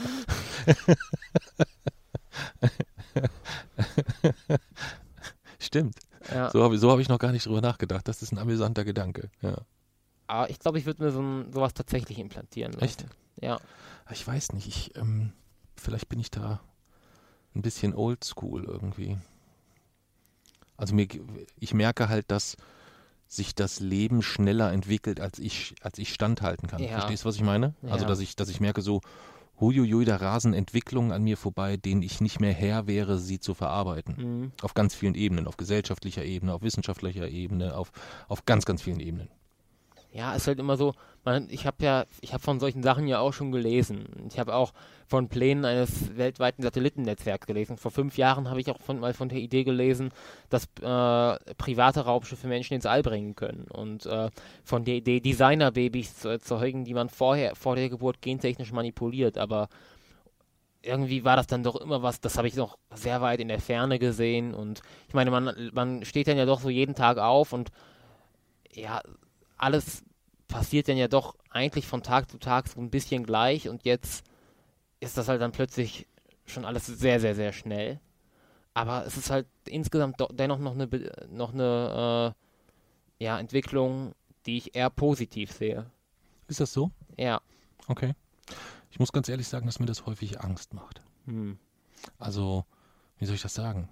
[5.58, 5.96] Stimmt.
[6.32, 6.50] ja.
[6.50, 8.06] So habe so hab ich noch gar nicht drüber nachgedacht.
[8.08, 9.30] Das ist ein amüsanter Gedanke.
[9.40, 9.58] Ja.
[10.26, 12.84] Aber ich glaube, ich würde mir so ein, sowas tatsächlich implantieren lassen.
[12.84, 13.06] Echt?
[13.40, 13.60] Ja.
[14.10, 15.32] Ich weiß nicht, ich, ähm,
[15.76, 16.60] vielleicht bin ich da
[17.54, 19.18] ein bisschen oldschool irgendwie.
[20.76, 21.06] Also mir,
[21.58, 22.56] ich merke halt, dass
[23.26, 26.82] sich das Leben schneller entwickelt, als ich, als ich standhalten kann.
[26.82, 26.90] Ja.
[26.90, 27.74] Verstehst du, was ich meine?
[27.82, 28.08] Also, Ja.
[28.08, 29.00] dass ich, dass ich merke so,
[29.60, 33.54] huiuiui, da rasen Entwicklungen an mir vorbei, denen ich nicht mehr Herr wäre, sie zu
[33.54, 34.14] verarbeiten.
[34.16, 34.52] Mhm.
[34.62, 37.92] Auf ganz vielen Ebenen, auf gesellschaftlicher Ebene, auf wissenschaftlicher Ebene, auf,
[38.28, 39.28] auf ganz, ganz vielen Ebenen.
[40.14, 43.18] Ja, ist halt immer so, man, ich habe ja, ich habe von solchen Sachen ja
[43.18, 44.06] auch schon gelesen.
[44.28, 44.72] Ich habe auch
[45.08, 47.76] von Plänen eines weltweiten Satellitennetzwerks gelesen.
[47.76, 50.12] Vor fünf Jahren habe ich auch von, mal von der Idee gelesen,
[50.50, 53.66] dass äh, private Raumschiffe Menschen ins All bringen können.
[53.72, 54.30] Und äh,
[54.62, 59.36] von der Idee, Designerbabys zu erzeugen, die man vorher, vor der Geburt gentechnisch manipuliert.
[59.36, 59.68] Aber
[60.80, 63.60] irgendwie war das dann doch immer was, das habe ich noch sehr weit in der
[63.60, 64.54] Ferne gesehen.
[64.54, 67.72] Und ich meine, man, man steht dann ja doch so jeden Tag auf und
[68.72, 69.00] ja,
[69.64, 70.04] alles
[70.46, 74.24] passiert dann ja doch eigentlich von Tag zu Tag so ein bisschen gleich und jetzt
[75.00, 76.06] ist das halt dann plötzlich
[76.44, 77.98] schon alles sehr, sehr, sehr schnell.
[78.74, 80.88] Aber es ist halt insgesamt dennoch noch eine,
[81.30, 82.34] noch eine
[83.20, 85.90] äh, ja, Entwicklung, die ich eher positiv sehe.
[86.46, 86.90] Ist das so?
[87.16, 87.40] Ja.
[87.86, 88.14] Okay.
[88.90, 91.02] Ich muss ganz ehrlich sagen, dass mir das häufig Angst macht.
[91.24, 91.58] Hm.
[92.18, 92.66] Also,
[93.18, 93.88] wie soll ich das sagen?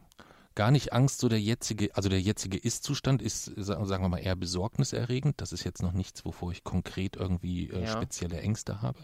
[0.54, 4.18] Gar nicht Angst, so der jetzige, also der jetzige Ist-Zustand ist, sa- sagen wir mal,
[4.18, 5.40] eher besorgniserregend.
[5.40, 7.86] Das ist jetzt noch nichts, wovor ich konkret irgendwie äh, Ja.
[7.86, 8.98] spezielle Ängste habe.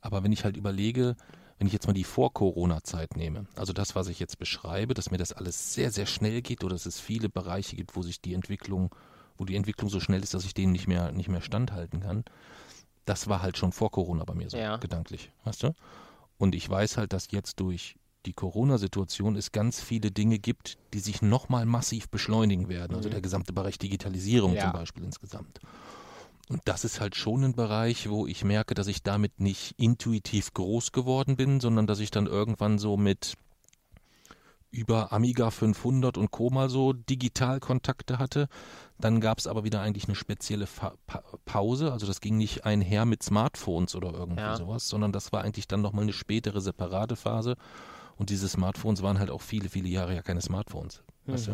[0.00, 1.14] Aber wenn ich halt überlege,
[1.58, 5.18] wenn ich jetzt mal die Vor-Corona-Zeit nehme, also das, was ich jetzt beschreibe, dass mir
[5.18, 8.34] das alles sehr, sehr schnell geht oder dass es viele Bereiche gibt, wo sich die
[8.34, 8.92] Entwicklung,
[9.38, 12.24] wo die Entwicklung so schnell ist, dass ich denen nicht mehr, nicht mehr standhalten kann,
[13.04, 14.76] das war halt schon vor Corona bei mir so Ja.
[14.78, 15.74] gedanklich, weißt du?
[16.38, 17.94] Und ich weiß halt, dass jetzt durch
[18.26, 22.94] die Corona-Situation es ganz viele Dinge gibt, die sich nochmal massiv beschleunigen werden.
[22.96, 23.12] Also Mhm.
[23.12, 24.62] der gesamte Bereich Digitalisierung Ja.
[24.64, 25.60] zum Beispiel insgesamt.
[26.48, 30.52] Und das ist halt schon ein Bereich, wo ich merke, dass ich damit nicht intuitiv
[30.52, 33.34] groß geworden bin, sondern dass ich dann irgendwann so mit
[34.70, 36.48] über Amiga 500 und Co.
[36.48, 38.48] mal so Digitalkontakte hatte.
[38.98, 41.92] Dann gab es aber wieder eigentlich eine spezielle Fa pa Pause.
[41.92, 44.56] Also das ging nicht einher mit Smartphones oder irgendwie Ja.
[44.56, 47.56] sowas, sondern das war eigentlich dann nochmal eine spätere separate Phase.
[48.16, 51.02] Und diese Smartphones waren halt auch viele, viele Jahre ja keine Smartphones.
[51.26, 51.52] Weißt Mhm.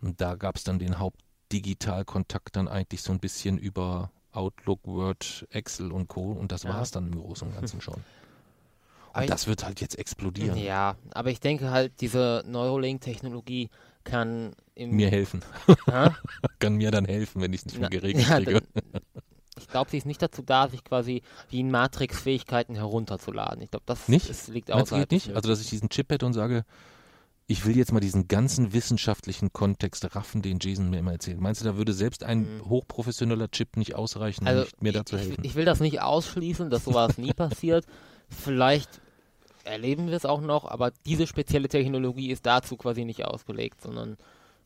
[0.00, 0.06] du?
[0.08, 5.46] Und da gab es dann den Hauptdigitalkontakt dann eigentlich so ein bisschen über Outlook, Word,
[5.50, 6.32] Excel und Co.
[6.32, 6.70] Und das Ja.
[6.70, 8.02] war es dann im Großen und Ganzen schon.
[9.12, 10.58] Aber Und das wird halt jetzt explodieren.
[10.58, 13.70] Ja, aber ich denke halt, diese Neuralink-Technologie
[14.02, 15.42] kann im Mir helfen.
[16.58, 18.60] Kann mir dann helfen, wenn ich es nicht mehr Na, geregelt ja, kriege.
[18.74, 19.02] dann-
[19.58, 23.62] ich glaube, sie ist nicht dazu da, sich quasi wie in Matrix Fähigkeiten herunterzuladen.
[23.62, 24.28] Ich glaube, das Nicht?
[24.28, 25.34] ist, liegt Meinst du, geht nicht?
[25.34, 26.64] Also, dass ich diesen Chip hätte und sage,
[27.46, 31.38] ich will jetzt mal diesen ganzen wissenschaftlichen Kontext raffen, den Jason mir immer erzählt.
[31.40, 32.68] Meinst du, da würde selbst ein Mhm.
[32.68, 35.44] hochprofessioneller Chip nicht ausreichen, also, um nicht mir ich, dazu ich, helfen?
[35.44, 37.84] ich will das nicht ausschließen, dass sowas nie passiert.
[38.30, 39.00] Vielleicht
[39.64, 44.16] erleben wir es auch noch, aber diese spezielle Technologie ist dazu quasi nicht ausgelegt, sondern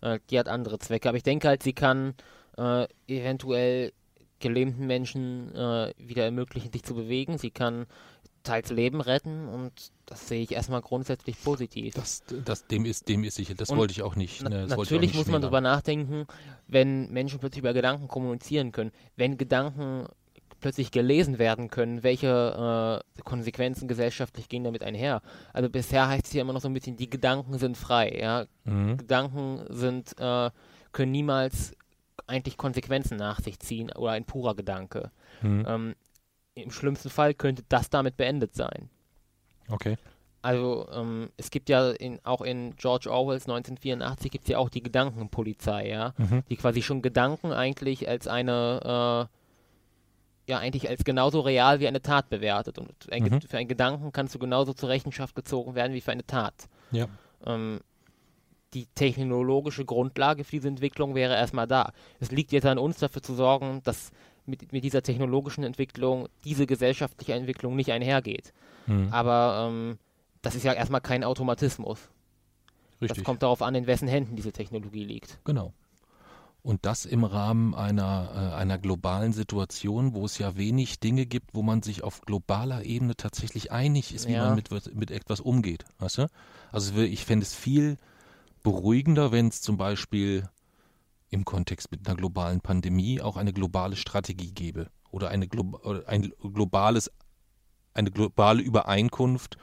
[0.01, 1.09] äh, die hat andere Zwecke.
[1.09, 2.15] Aber ich denke halt, sie kann
[2.57, 3.93] äh, eventuell
[4.41, 7.39] gelähmten Menschen äh, wieder ermöglichen, sich zu bewegen.
[7.39, 7.87] Sie kann
[8.43, 9.73] teils Leben retten und
[10.07, 11.95] das sehe ich erstmal grundsätzlich positiv.
[11.95, 14.43] das, das, dem ist, dem ist sicher, das Und wollte ich auch nicht.
[14.43, 16.27] Ne, das wollte ich auch natürlich nicht muss man darüber nachdenken,
[16.67, 20.07] wenn Menschen plötzlich über Gedanken kommunizieren können, wenn Gedanken
[20.61, 25.23] plötzlich gelesen werden können, welche äh, Konsequenzen gesellschaftlich gehen damit einher.
[25.53, 28.47] Also bisher heißt es ja immer noch so ein bisschen, die Gedanken sind frei, ja.
[28.65, 28.97] Mhm.
[28.97, 30.51] Gedanken sind, äh,
[30.93, 31.77] können niemals
[32.29, 35.11] eigentlich Konsequenzen nach sich ziehen oder ein purer Gedanke.
[35.43, 35.65] Mhm.
[35.69, 35.95] Ähm,
[36.55, 38.91] Im schlimmsten Fall könnte das damit beendet sein.
[39.71, 39.97] Okay.
[40.41, 44.69] Also ähm, es gibt ja in, auch in George Orwells 1984 gibt es ja auch
[44.71, 46.45] die Gedankenpolizei, ja, Mhm.
[46.49, 52.01] die quasi schon Gedanken eigentlich als eine, äh, ja eigentlich als genauso real wie eine
[52.03, 52.79] Tat bewertet.
[52.79, 53.41] Und ein, Mhm.
[53.43, 56.55] für einen Gedanken kannst du genauso zur Rechenschaft gezogen werden wie für eine Tat.
[56.93, 57.07] Ja.
[57.45, 57.81] Ähm,
[58.75, 61.93] die technologische Grundlage für diese Entwicklung wäre erstmal da.
[62.21, 64.11] Es liegt jetzt an uns, dafür zu sorgen, dass
[64.47, 68.53] mit, mit dieser technologischen Entwicklung diese gesellschaftliche Entwicklung nicht einhergeht.
[68.87, 69.09] Hm.
[69.13, 69.99] Aber ähm,
[70.43, 71.99] das ist ja erstmal kein Automatismus.
[73.01, 73.19] Richtig.
[73.19, 75.39] Das kommt darauf an, in wessen Händen diese Technologie liegt.
[75.45, 75.73] Genau.
[76.63, 81.55] Und das im Rahmen einer, äh, einer globalen Situation, wo es ja wenig Dinge gibt,
[81.55, 84.47] wo man sich auf globaler Ebene tatsächlich einig ist, wie Ja.
[84.47, 85.85] man mit, mit etwas umgeht.
[85.99, 86.27] Weißt du?
[86.73, 87.97] Also ich fände es viel
[88.63, 90.49] beruhigender, wenn es zum Beispiel
[91.31, 96.33] im Kontext mit einer globalen Pandemie auch eine globale Strategie gäbe oder eine Glo ein
[96.55, 97.11] globales,
[97.95, 99.57] eine globale Übereinkunft.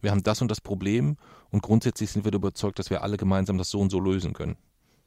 [0.00, 1.16] Wir haben das und das Problem
[1.50, 4.56] und grundsätzlich sind wir überzeugt, dass wir alle gemeinsam das so und so lösen können.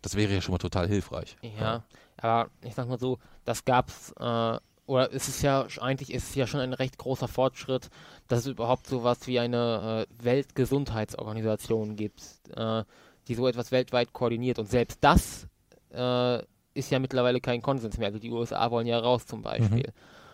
[0.02, 1.36] Das wäre ja schon mal total hilfreich.
[1.60, 1.84] Ja,
[2.18, 6.36] aber ich sag mal so, das gab's, äh, oder es ist ja eigentlich ist es
[6.36, 7.90] ja schon ein recht großer Fortschritt,
[8.28, 12.22] dass es überhaupt sowas wie eine äh, Weltgesundheitsorganisation gibt,
[12.56, 12.84] äh,
[13.28, 14.60] die so etwas weltweit koordiniert.
[14.60, 15.48] Und selbst das
[15.94, 16.40] äh,
[16.74, 18.08] ist ja mittlerweile kein Konsens mehr.
[18.08, 19.92] Also die USA wollen ja raus zum Beispiel.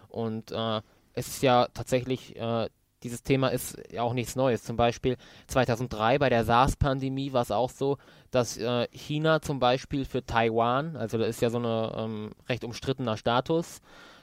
[0.10, 0.82] Und äh,
[1.14, 2.68] es ist ja tatsächlich, äh,
[3.04, 4.64] dieses Thema ist ja auch nichts Neues.
[4.64, 7.98] Zum Beispiel 2003 bei der SARS-Pandemie war es auch so,
[8.32, 12.64] dass äh, China zum Beispiel für Taiwan, also da ist ja so ein ähm, recht
[12.64, 13.82] umstrittener Status,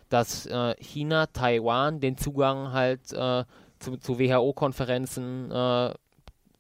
[0.09, 3.45] dass äh, China Taiwan den Zugang halt äh,
[3.79, 5.95] zu, zu WHO-Konferenzen äh,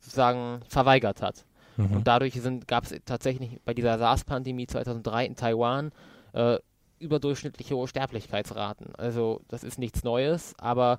[0.01, 1.45] sozusagen verweigert hat.
[1.79, 1.99] Mhm.
[1.99, 5.93] Und dadurch gab es tatsächlich bei dieser SARS-Pandemie 2003 in Taiwan
[6.33, 6.59] äh,
[6.99, 8.95] überdurchschnittliche hohe Sterblichkeitsraten.
[8.97, 10.99] Also das ist nichts Neues, aber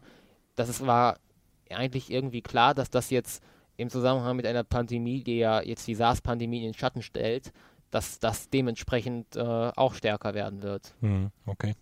[0.55, 1.19] das ist, war
[1.69, 3.43] eigentlich irgendwie klar, dass das jetzt
[3.75, 7.51] im Zusammenhang mit einer Pandemie, die ja jetzt die SARS-Pandemie in den Schatten stellt,
[7.91, 10.95] dass das dementsprechend äh, auch stärker werden wird.
[11.01, 11.75] Hm, okay.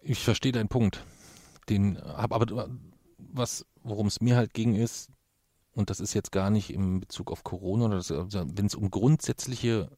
[0.00, 1.04] Ich verstehe deinen Punkt.
[1.68, 2.68] Den hab aber
[3.18, 5.10] was, worum es mir halt ging, ist,
[5.74, 8.90] und das ist jetzt gar nicht im Bezug auf Corona, oder also wenn es um
[8.90, 9.90] grundsätzliche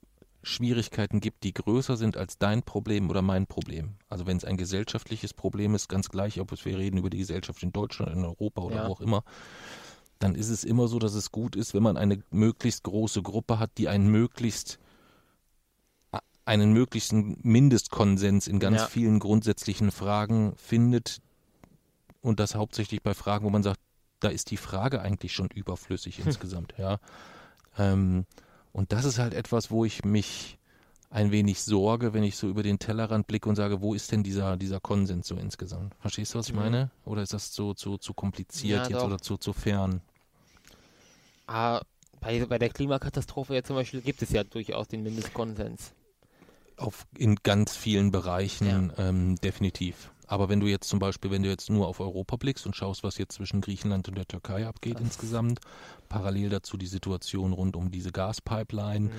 [0.42, 3.96] Schwierigkeiten gibt, die größer sind als dein Problem oder mein Problem.
[4.08, 7.62] Also wenn es ein gesellschaftliches Problem ist, ganz gleich, ob wir reden über die Gesellschaft
[7.62, 8.88] in Deutschland, in Europa oder Ja.
[8.88, 9.24] wo auch immer,
[10.18, 13.58] dann ist es immer so, dass es gut ist, wenn man eine möglichst große Gruppe
[13.58, 14.78] hat, die einen möglichst
[16.44, 18.86] einen möglichen Mindestkonsens in ganz Ja.
[18.86, 21.20] vielen grundsätzlichen Fragen findet
[22.20, 23.80] und das hauptsächlich bei Fragen, wo man sagt,
[24.20, 26.98] da ist die Frage eigentlich schon überflüssig insgesamt, ja.
[27.78, 28.26] Ähm,
[28.72, 30.58] und das ist halt etwas, wo ich mich
[31.10, 34.22] ein wenig sorge, wenn ich so über den Tellerrand blicke und sage, wo ist denn
[34.22, 35.94] dieser, dieser Konsens so insgesamt?
[36.00, 36.60] Verstehst du, was ich Mhm.
[36.60, 36.90] meine?
[37.04, 39.06] Oder ist das zu, zu, zu kompliziert Ja, jetzt doch.
[39.06, 40.00] oder zu, zu fern?
[41.46, 41.86] Aber
[42.20, 45.92] bei, bei der Klimakatastrophe ja zum Beispiel gibt es ja durchaus den Mindestkonsens.
[46.76, 50.10] Auf, in ganz vielen Bereichen ähm, definitiv.
[50.26, 53.02] Aber wenn du jetzt zum Beispiel, wenn du jetzt nur auf Europa blickst und schaust,
[53.02, 55.60] was jetzt zwischen Griechenland und der Türkei abgeht insgesamt,
[56.08, 59.12] parallel dazu die Situation rund um diese Gaspipeline Mhm.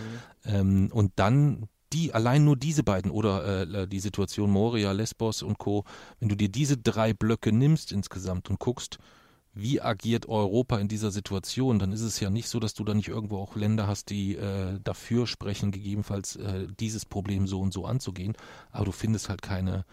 [0.45, 5.57] ähm, und dann die, allein nur diese beiden oder äh, die Situation Moria, Lesbos und
[5.57, 5.85] Co.,
[6.19, 8.97] wenn du dir diese drei Blöcke nimmst insgesamt und guckst,
[9.53, 12.93] wie agiert Europa in dieser Situation, dann ist es ja nicht so, dass du da
[12.93, 17.73] nicht irgendwo auch Länder hast, die äh, dafür sprechen, gegebenenfalls äh, dieses Problem so und
[17.73, 18.35] so anzugehen,
[18.71, 19.85] aber du findest halt keine,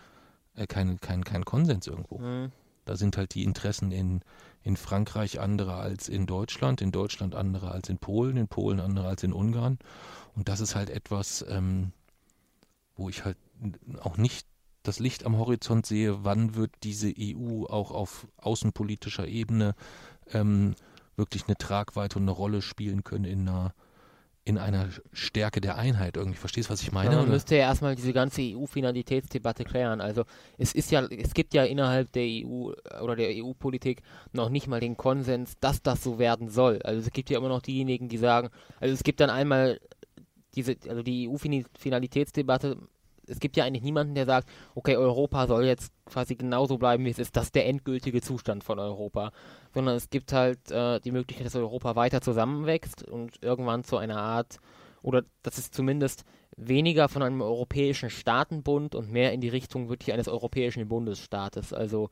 [0.54, 2.18] äh, keinen kein, kein Konsens irgendwo.
[2.18, 2.52] Mhm.
[2.84, 4.20] Da sind halt die Interessen in,
[4.62, 9.08] in Frankreich andere als in Deutschland, in Deutschland andere als in Polen, in Polen andere
[9.08, 9.78] als in Ungarn.
[10.34, 11.92] Und das ist halt etwas, ähm,
[12.96, 13.38] wo ich halt
[14.00, 14.46] auch nicht
[14.82, 19.74] das Licht am Horizont sehe, wann wird diese EU auch auf außenpolitischer Ebene
[20.30, 20.74] ähm,
[21.16, 23.74] wirklich eine Tragweite und eine Rolle spielen können in einer,
[24.46, 26.36] in einer Stärke der Einheit irgendwie.
[26.36, 27.12] Verstehst du, was ich meine?
[27.12, 30.02] Ja, man müsste ja erstmal diese ganze EU-Finalitätsdebatte klären.
[30.02, 30.24] Also
[30.58, 34.02] es ist ja, es gibt ja innerhalb der EU oder der EU-Politik
[34.32, 36.80] noch nicht mal den Konsens, dass das so werden soll.
[36.82, 39.80] Also es gibt ja immer noch diejenigen, die sagen, also es gibt dann einmal
[40.54, 42.76] diese, also die EU-Finalitätsdebatte,
[43.26, 47.10] es gibt ja eigentlich niemanden, der sagt, okay, Europa soll jetzt quasi genauso bleiben, wie
[47.10, 49.32] es ist, das ist der endgültige Zustand von Europa.
[49.74, 54.18] Sondern es gibt halt äh, die Möglichkeit, dass Europa weiter zusammenwächst und irgendwann zu einer
[54.18, 54.58] Art,
[55.02, 56.24] oder dass es zumindest
[56.56, 61.72] weniger von einem europäischen Staatenbund und mehr in die Richtung wirklich eines europäischen Bundesstaates.
[61.72, 62.10] Also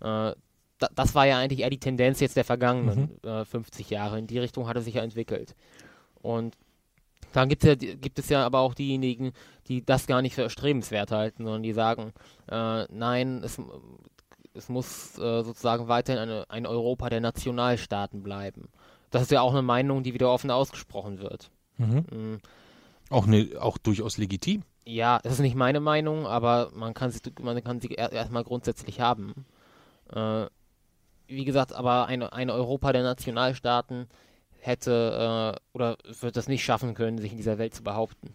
[0.00, 0.32] äh,
[0.78, 4.18] da, das war ja eigentlich eher die Tendenz jetzt der vergangenen äh, 50 Jahre.
[4.18, 5.54] In die Richtung hat es sich ja entwickelt.
[6.20, 6.56] Und
[7.32, 9.32] dann gibt's ja, gibt es ja aber auch diejenigen,
[9.66, 12.12] die das gar nicht für erstrebenswert halten, sondern die sagen,
[12.50, 13.60] äh, nein, es,
[14.54, 18.68] es muss äh, sozusagen weiterhin eine, ein Europa der Nationalstaaten bleiben.
[19.10, 21.50] Das ist ja auch eine Meinung, die wieder offen ausgesprochen wird.
[21.78, 22.04] Mhm.
[22.10, 22.40] Mm,
[23.10, 24.62] Auch, ne, auch durchaus legitim.
[24.86, 28.44] Ja, das ist nicht meine Meinung, aber man kann sie, man kann sie er- erstmal
[28.44, 29.44] grundsätzlich haben.
[30.12, 30.46] Äh,
[31.26, 34.08] wie gesagt, aber ein, ein Europa der Nationalstaaten
[34.60, 38.34] hätte äh, oder wird das nicht schaffen können, sich in dieser Welt zu behaupten.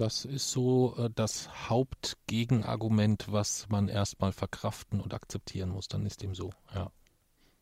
[0.00, 5.88] Das ist so äh, das Hauptgegenargument, was man erstmal verkraften und akzeptieren muss.
[5.88, 6.90] Dann ist dem so, ja.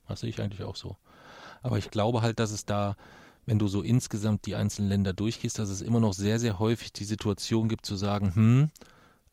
[0.06, 0.96] Das sehe ich eigentlich auch so.
[1.62, 2.94] Aber ich glaube halt, dass es da,
[3.44, 6.92] wenn du so insgesamt die einzelnen Länder durchgehst, dass es immer noch sehr, sehr häufig
[6.92, 8.70] die Situation gibt zu sagen, hm,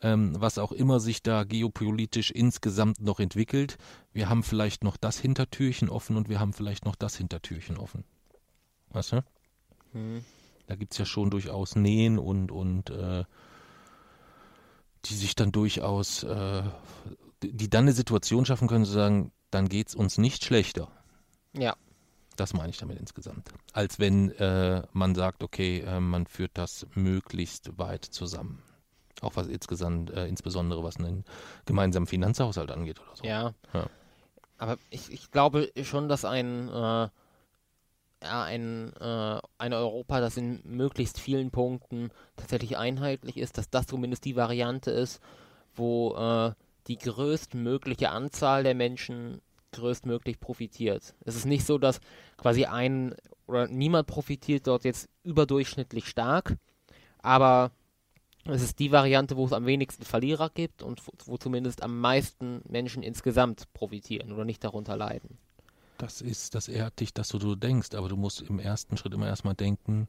[0.02, 3.78] ähm, was auch immer sich da geopolitisch insgesamt noch entwickelt,
[4.14, 8.04] wir haben vielleicht noch das Hintertürchen offen und wir haben vielleicht noch das Hintertürchen offen.
[8.90, 9.24] Weißt du?
[9.94, 10.26] Hm.
[10.68, 13.24] Da gibt es ja schon durchaus Nähen und, und äh,
[15.06, 16.64] die sich dann durchaus, äh,
[17.42, 20.90] die dann eine Situation schaffen können, zu sagen, dann geht es uns nicht schlechter.
[21.54, 21.76] Ja.
[22.36, 23.50] Das meine ich damit insgesamt.
[23.72, 28.62] Als wenn äh, man sagt, okay, äh, man führt das möglichst weit zusammen.
[29.22, 31.24] Auch was insgesamt, äh, insbesondere was einen
[31.66, 33.24] gemeinsamen Finanzhaushalt angeht oder so.
[33.24, 33.54] Ja.
[33.74, 33.88] ja.
[34.58, 36.70] Aber ich, ich glaube schon, dass ein,
[38.26, 43.88] äh, ein, äh, ein Europa, das in möglichst vielen Punkten tatsächlich einheitlich ist, dass das
[43.88, 45.22] zumindest die Variante ist,
[45.74, 46.54] wo äh,
[46.88, 51.16] die größtmögliche Anzahl der Menschen größtmöglich profitiert.
[51.22, 52.00] Es ist nicht so, dass
[52.38, 53.16] quasi ein
[53.48, 56.58] oder niemand profitiert dort jetzt überdurchschnittlich stark,
[57.22, 57.72] aber
[58.46, 62.62] es ist die Variante, wo es am wenigsten Verlierer gibt und wo zumindest am meisten
[62.68, 65.38] Menschen insgesamt profitieren oder nicht darunter leiden.
[65.98, 69.14] Das ist, das ehrt dich, dass du so denkst, aber du musst im ersten Schritt
[69.14, 70.08] immer erstmal denken,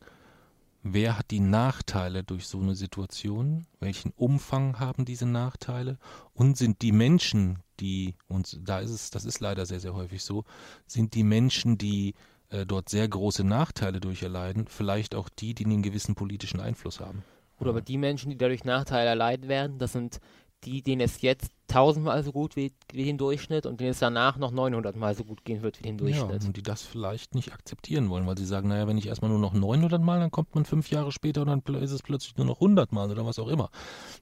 [0.83, 5.99] wer hat die Nachteile durch so eine Situation, welchen Umfang haben diese Nachteile?
[6.33, 10.23] Und sind die Menschen, die, und da ist es, das ist leider sehr, sehr häufig
[10.23, 10.45] so,
[10.87, 12.15] sind die Menschen, die
[12.51, 17.01] äh, dort sehr große Nachteile durch erleiden, vielleicht auch die, die einen gewissen politischen Einfluss
[17.01, 17.25] haben.
[17.59, 20.21] Oder aber die Menschen, die dadurch Nachteile erleiden werden, das sind
[20.65, 24.37] die, denen es jetzt tausendmal so gut wie, wie den Durchschnitt und denen es danach
[24.37, 26.43] noch 900 Mal so gut gehen wird wie den Durchschnitt.
[26.43, 29.31] Ja, und die das vielleicht nicht akzeptieren wollen, weil sie sagen, naja, wenn ich erstmal
[29.31, 32.37] nur noch 900 Mal, dann kommt man fünf Jahre später und dann ist es plötzlich
[32.37, 33.71] nur noch 100 Mal oder was auch immer.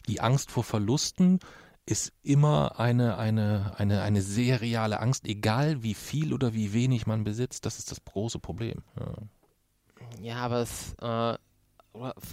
[0.09, 1.41] Die Angst vor Verlusten
[1.87, 7.07] ist immer eine, eine, eine, eine sehr reale Angst, egal wie viel oder wie wenig
[7.07, 7.67] man besitzt.
[7.67, 8.83] Das ist das große Problem.
[8.99, 9.15] Ja,
[10.21, 11.37] ja aber es, äh,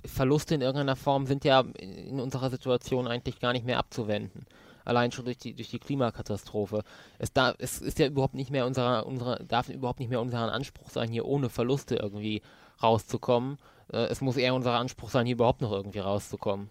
[0.05, 4.45] Verluste in irgendeiner Form sind ja in unserer Situation eigentlich gar nicht mehr abzuwenden.
[4.85, 6.83] Allein schon durch die, durch die Klimakatastrophe.
[7.19, 10.51] Es, da, es ist ja überhaupt nicht mehr unserer, unserer, darf überhaupt nicht mehr unser
[10.51, 12.41] Anspruch sein, hier ohne Verluste irgendwie
[12.81, 13.57] rauszukommen.
[13.91, 16.69] Äh, es muss eher unser Anspruch sein, hier überhaupt noch irgendwie rauszukommen.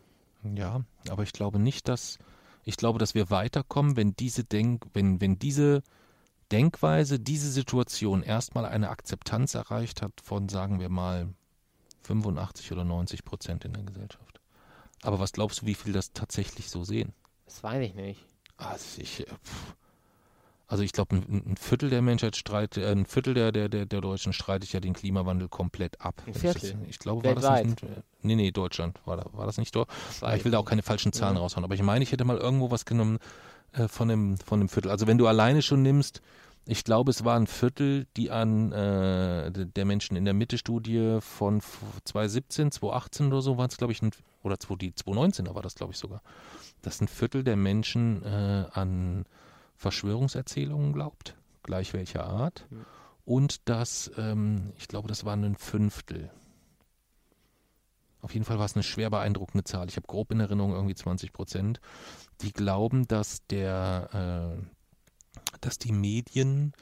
[0.55, 2.19] Ja, aber ich glaube nicht, dass
[2.65, 5.83] ich glaube, dass wir weiterkommen, wenn diese Denk, wenn, wenn diese
[6.53, 11.29] Denkweise, diese Situation erstmal eine Akzeptanz erreicht hat von, sagen wir mal,
[12.03, 14.41] 85 oder 90 Prozent in der Gesellschaft.
[15.03, 17.15] Aber was glaubst du, wie viel das tatsächlich so sehen?
[17.51, 18.25] Das weiß ich nicht.
[18.57, 19.27] Also ich, äh,
[20.69, 23.87] also ich glaube, ein, ein, Viertel der Menschheit streitet, äh, ein Viertel der, der, der,
[23.87, 26.23] der Deutschen streitet ja den Klimawandel komplett ab.
[26.27, 26.79] Ein Viertel?
[26.85, 27.83] Ich, ich glaube, war das nicht,
[28.23, 29.91] nee, nee, Deutschland, war, da, war das nicht dort?
[30.37, 31.43] Ich will da auch keine falschen Zahlen ja.
[31.43, 33.19] raushauen, aber ich meine, ich hätte mal irgendwo was genommen
[33.73, 34.93] äh, von, dem, von dem Viertel.
[34.93, 36.23] Also wenn du alleine schon nimmst,
[36.67, 41.61] ich glaube, es war ein Viertel, die an äh, der Menschen in der Mitte-Studie von
[42.05, 44.01] 2017, 2018 oder so waren es, glaube ich,
[44.45, 46.23] oder 2019 war das, glaube ich, sogar,
[46.83, 49.25] dass ein Viertel der Menschen äh, an
[49.77, 52.85] Verschwörungserzählungen glaubt, gleich welcher Art, mhm.
[53.25, 56.31] und dass, ähm, ich glaube, das waren ein Fünftel.
[58.23, 59.89] Auf jeden Fall war es eine schwer beeindruckende Zahl.
[59.89, 61.81] Ich habe grob in Erinnerung irgendwie 20 Prozent,
[62.43, 64.63] die glauben, dass der äh,
[65.61, 66.73] dass die Medien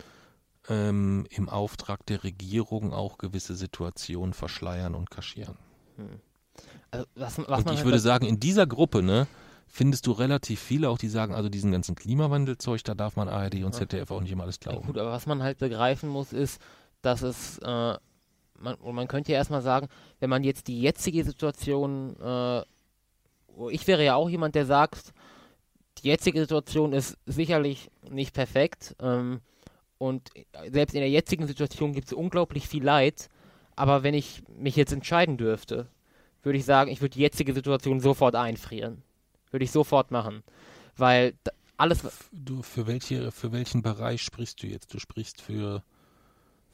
[0.68, 5.56] ähm, im Auftrag der Regierung auch gewisse Situationen verschleiern und kaschieren.
[5.96, 6.20] Hm.
[6.90, 9.26] Also, was, was und ich halt würde sagen, in dieser Gruppe, ne,
[9.68, 13.64] findest du relativ viele auch, die sagen, also diesen ganzen Klimawandelzeug, da darf man ARD
[13.64, 14.80] und ZDF auch nicht immer alles glauben.
[14.80, 16.60] Ja, gut, aber was man halt begreifen muss, ist,
[17.02, 17.94] dass es, äh,
[18.58, 19.88] man, man könnte ja erstmal sagen,
[20.20, 22.62] wenn man jetzt die jetzige Situation, äh,
[23.70, 25.12] ich wäre ja auch jemand, der sagt,
[26.02, 28.94] die jetzige Situation ist sicherlich nicht perfekt.
[29.00, 29.40] Ähm,
[29.98, 30.30] und
[30.70, 33.28] selbst in der jetzigen Situation gibt es unglaublich viel Leid.
[33.74, 35.88] Aber wenn ich mich jetzt entscheiden dürfte,
[36.42, 39.02] würde ich sagen, ich würde die jetzige Situation sofort einfrieren.
[39.50, 40.42] Würde ich sofort machen.
[40.96, 41.34] Weil
[41.76, 42.00] alles.
[42.32, 44.92] Du, für, welche, für welchen Bereich sprichst du jetzt?
[44.92, 45.82] Du sprichst für,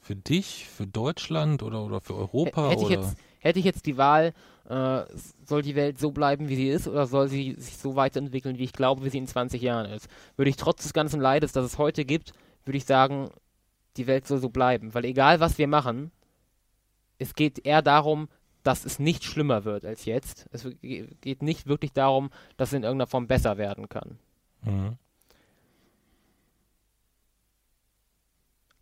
[0.01, 2.69] für dich, für Deutschland oder, oder für Europa?
[2.69, 2.89] Hätte, oder?
[2.89, 4.33] Ich jetzt, hätte ich jetzt die Wahl,
[4.67, 5.03] äh,
[5.45, 8.63] soll die Welt so bleiben, wie sie ist, oder soll sie sich so weiterentwickeln, wie
[8.63, 10.07] ich glaube, wie sie in 20 Jahren ist?
[10.35, 12.33] Würde ich trotz des ganzen Leides, das es heute gibt,
[12.65, 13.29] würde ich sagen,
[13.97, 14.93] die Welt soll so bleiben.
[14.93, 16.11] Weil egal, was wir machen,
[17.19, 18.27] es geht eher darum,
[18.65, 20.47] dass es nicht schlimmer wird als jetzt.
[20.51, 24.19] Es geht nicht wirklich darum, dass es in irgendeiner Form besser werden kann.
[24.63, 24.97] Mhm.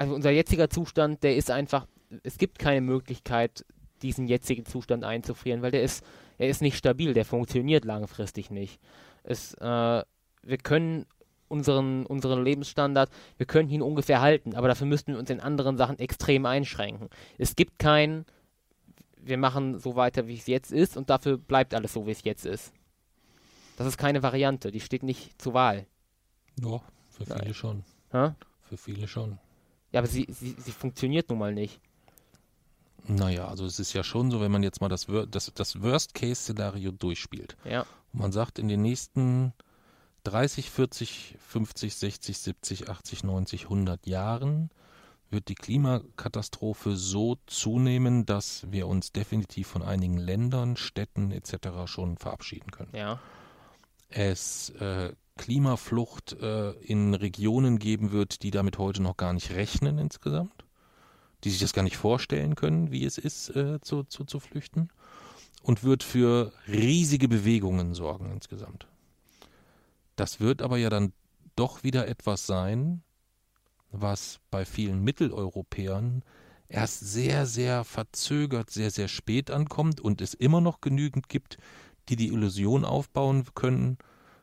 [0.03, 1.88] also unser jetziger Zustand, der ist einfach,
[2.23, 3.65] es gibt keine Möglichkeit,
[4.01, 6.03] diesen jetzigen Zustand einzufrieren, weil der ist,
[6.38, 8.81] er ist nicht stabil, der funktioniert langfristig nicht.
[9.23, 10.03] Es, äh,
[10.43, 11.05] wir können
[11.47, 15.77] unseren, unseren Lebensstandard, wir können ihn ungefähr halten, aber dafür müssten wir uns in anderen
[15.77, 17.07] Sachen extrem einschränken.
[17.38, 18.25] Es gibt kein,
[19.26, 22.24] wir machen so weiter, wie es jetzt ist und dafür bleibt alles so, wie es
[22.24, 22.74] jetzt ist.
[23.78, 25.88] Das ist keine Variante, die steht nicht zur Wahl.
[26.61, 27.53] Ja, für viele Nein.
[27.53, 27.84] schon.
[28.11, 28.36] Ha?
[28.61, 29.39] Für viele schon.
[29.91, 31.80] Ja, aber sie, sie, sie funktioniert nun mal nicht.
[33.05, 36.91] Naja, also es ist ja schon so, wenn man jetzt mal das, das, das Worst-Case-Szenario
[36.91, 37.57] durchspielt.
[37.65, 37.82] Ja.
[38.13, 39.53] Und man sagt, in den nächsten
[40.24, 44.69] 30, 40, 50, 60, 70, 80, 90, 100 Jahren
[45.34, 51.86] wird die Klimakatastrophe so zunehmen, dass wir uns definitiv von einigen Ländern, Städten etc.
[51.86, 52.91] schon verabschieden können.
[52.95, 53.19] Ja.
[54.09, 59.97] Es äh, Klimaflucht äh, in Regionen geben wird, die damit heute noch gar nicht rechnen
[59.97, 60.63] insgesamt,
[61.43, 64.89] die sich das gar nicht vorstellen können, wie es ist, äh, zu, zu, zu flüchten
[65.63, 68.88] und wird für riesige Bewegungen sorgen insgesamt.
[70.15, 71.13] Das wird aber ja dann
[71.55, 73.01] doch wieder etwas sein,
[73.93, 76.23] was bei vielen Mitteleuropäern
[76.67, 81.57] erst sehr, sehr verzögert, sehr, sehr spät ankommt und es immer noch genügend gibt,
[82.09, 83.97] die die Illusion aufbauen können,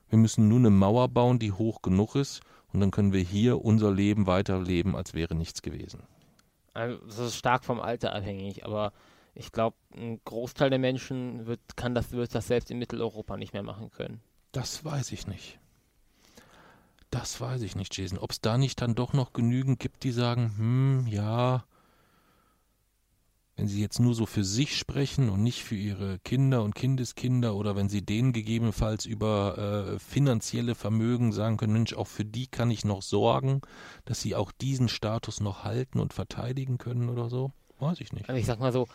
[0.09, 2.41] wir müssen nur eine Mauer bauen, die hoch genug ist
[2.73, 6.03] und dann können wir hier unser Leben weiterleben, als wäre nichts gewesen.
[6.73, 8.93] Also, das ist stark vom Alter abhängig, aber
[9.35, 13.53] ich glaube, ein Großteil der Menschen wird, kann das, wird das selbst in Mitteleuropa nicht
[13.53, 14.21] mehr machen können.
[14.53, 15.60] Das weiß ich nicht.
[17.11, 18.19] Das weiß ich nicht, Jason.
[18.19, 21.65] Ob es da nicht dann doch noch genügend gibt, die sagen, hm, ja,
[23.61, 27.55] wenn sie jetzt nur so für sich sprechen und nicht für ihre Kinder und Kindeskinder
[27.55, 32.47] oder wenn sie denen gegebenenfalls über äh, finanzielle Vermögen sagen können, Mensch, auch für die
[32.47, 33.61] kann ich noch sorgen,
[34.07, 38.31] dass sie auch diesen Status noch halten und verteidigen können oder so, weiß ich nicht.
[38.31, 38.89] Also ich sag mal so,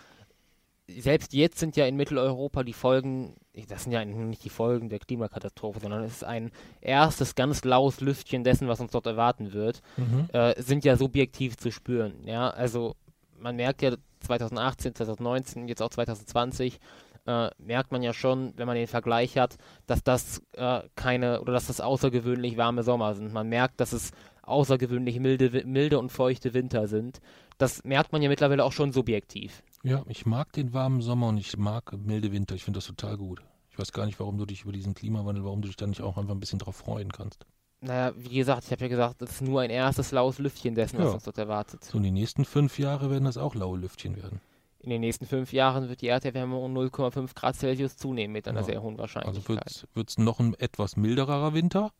[0.87, 3.35] selbst jetzt sind ja in Mitteleuropa die Folgen,
[3.69, 8.01] das sind ja nicht die Folgen der Klimakatastrophe, sondern es ist ein erstes ganz laues
[8.01, 10.27] Lüftchen dessen, was uns dort erwarten wird, Mhm.
[10.33, 12.13] äh, sind ja subjektiv zu spüren.
[12.25, 12.95] Ja, also
[13.39, 16.79] man merkt ja 2018, 2019, jetzt auch 2020,
[17.27, 19.57] äh, merkt man ja schon, wenn man den Vergleich hat,
[19.87, 23.33] dass das äh, keine oder dass das außergewöhnlich warme Sommer sind.
[23.33, 24.11] Man merkt, dass es
[24.43, 27.19] außergewöhnlich milde, milde und feuchte Winter sind.
[27.57, 29.63] Das merkt man ja mittlerweile auch schon subjektiv.
[29.85, 32.55] Ja, ich mag den warmen Sommer und ich mag milde Winter.
[32.55, 33.41] Ich finde das total gut.
[33.69, 36.01] Ich weiß gar nicht, warum du dich über diesen Klimawandel, warum du dich da nicht
[36.01, 37.45] auch einfach ein bisschen drauf freuen kannst.
[37.81, 40.97] Naja, wie gesagt, ich habe ja gesagt, das ist nur ein erstes laues Lüftchen dessen,
[40.97, 41.11] was Ja.
[41.13, 41.83] uns dort erwartet.
[41.83, 44.41] So in den nächsten fünf Jahre werden das auch laue Lüftchen werden.
[44.79, 48.61] In den nächsten fünf Jahren wird die Erderwärmung um 0,5 Grad Celsius zunehmen mit einer
[48.61, 48.65] Ja.
[48.65, 49.87] sehr hohen Also Wahrscheinlichkeit.
[49.93, 51.91] wird es noch ein etwas milderer Winter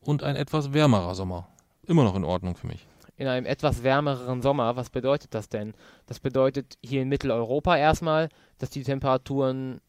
[0.00, 1.48] und ein etwas wärmerer Sommer.
[1.82, 2.86] Immer noch in Ordnung für mich.
[3.16, 5.74] In einem etwas wärmeren Sommer, was bedeutet das denn?
[6.06, 9.80] Das bedeutet hier in Mitteleuropa erstmal, dass die Temperaturen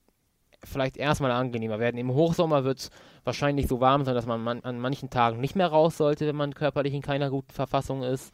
[0.63, 1.97] vielleicht erstmal angenehmer werden.
[1.97, 2.89] Im Hochsommer wird es
[3.23, 6.35] wahrscheinlich so warm sein, dass man man an manchen Tagen nicht mehr raus sollte, wenn
[6.35, 8.33] man körperlich in keiner guten Verfassung ist.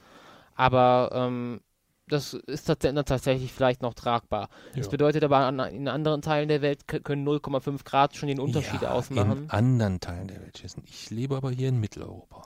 [0.56, 1.62] Aber ähm,
[2.08, 4.50] das ist tatsächlich vielleicht noch tragbar.
[4.76, 4.91] Das Ja.
[4.91, 8.91] bedeutet aber, an, in anderen Teilen der Welt können 0,5 Grad schon den Unterschied ja,
[8.91, 9.44] ausmachen.
[9.46, 10.84] In anderen Teilen der Welt, Jason.
[10.86, 12.44] Ich lebe aber hier in Mitteleuropa.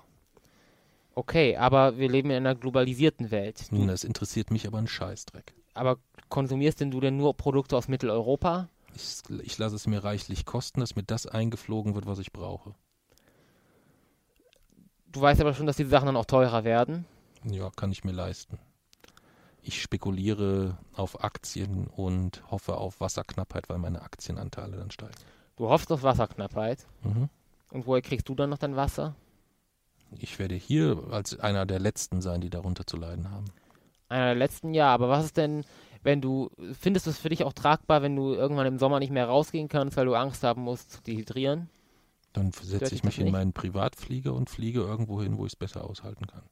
[1.17, 3.65] Okay, aber wir leben in einer globalisierten Welt.
[3.71, 5.55] Nun, das interessiert mich aber ein Scheißdreck.
[5.73, 5.97] Aber
[6.29, 8.69] konsumierst denn du denn nur Produkte aus Mitteleuropa?
[8.95, 12.75] Ich, ich lasse es mir reichlich kosten, dass mir das eingeflogen wird, was ich brauche.
[15.11, 17.05] Du weißt aber schon, dass diese Sachen dann auch teurer werden.
[17.43, 18.59] Ja, kann ich mir leisten.
[19.63, 25.15] Ich spekuliere auf Aktien und hoffe auf Wasserknappheit, weil meine Aktienanteile dann steigen.
[25.55, 26.85] Du hoffst auf Wasserknappheit.
[27.01, 27.29] Mhm.
[27.71, 29.15] Und woher kriegst du dann noch dein Wasser?
[30.19, 33.45] Ich werde hier als einer der Letzten sein, die darunter zu leiden haben.
[34.09, 34.93] Einer der letzten Jahre.
[34.93, 35.65] Aber was ist denn,
[36.03, 36.49] wenn du,
[36.79, 39.67] findest du es für dich auch tragbar, wenn du irgendwann im Sommer nicht mehr rausgehen
[39.67, 41.69] kannst, weil du Angst haben musst zu dehydrieren?
[42.33, 43.33] Dann setze ich mich in nicht?
[43.33, 46.43] meinen Privatflieger und fliege irgendwo hin, wo ich es besser aushalten kann.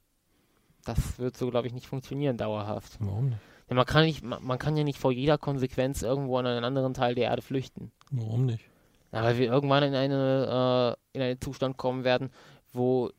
[0.83, 2.97] Das wird so, glaube ich, nicht funktionieren dauerhaft.
[2.99, 3.39] Warum nicht?
[3.69, 6.63] Ja, man, kann nicht, man, man kann ja nicht vor jeder Konsequenz irgendwo an einen
[6.63, 7.91] anderen Teil der Erde flüchten.
[8.11, 8.63] Warum nicht?
[9.11, 12.29] Ja, weil wir irgendwann in, eine, äh, in einen Zustand kommen werden,
[12.73, 13.11] wo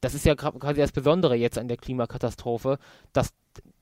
[0.00, 2.78] das ist ja quasi das Besondere jetzt an der Klimakatastrophe,
[3.12, 3.32] dass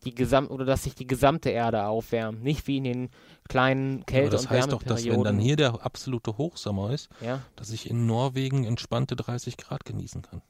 [0.05, 3.11] die Gesam oder dass sich die gesamte Erde aufwärmt, nicht wie in den
[3.49, 7.09] kleinen Aber Kälte- das und heißt doch, dass wenn dann hier der absolute Hochsommer ist,
[7.21, 10.43] ja, dass ich in Norwegen entspannte 30 Grad genießen kann.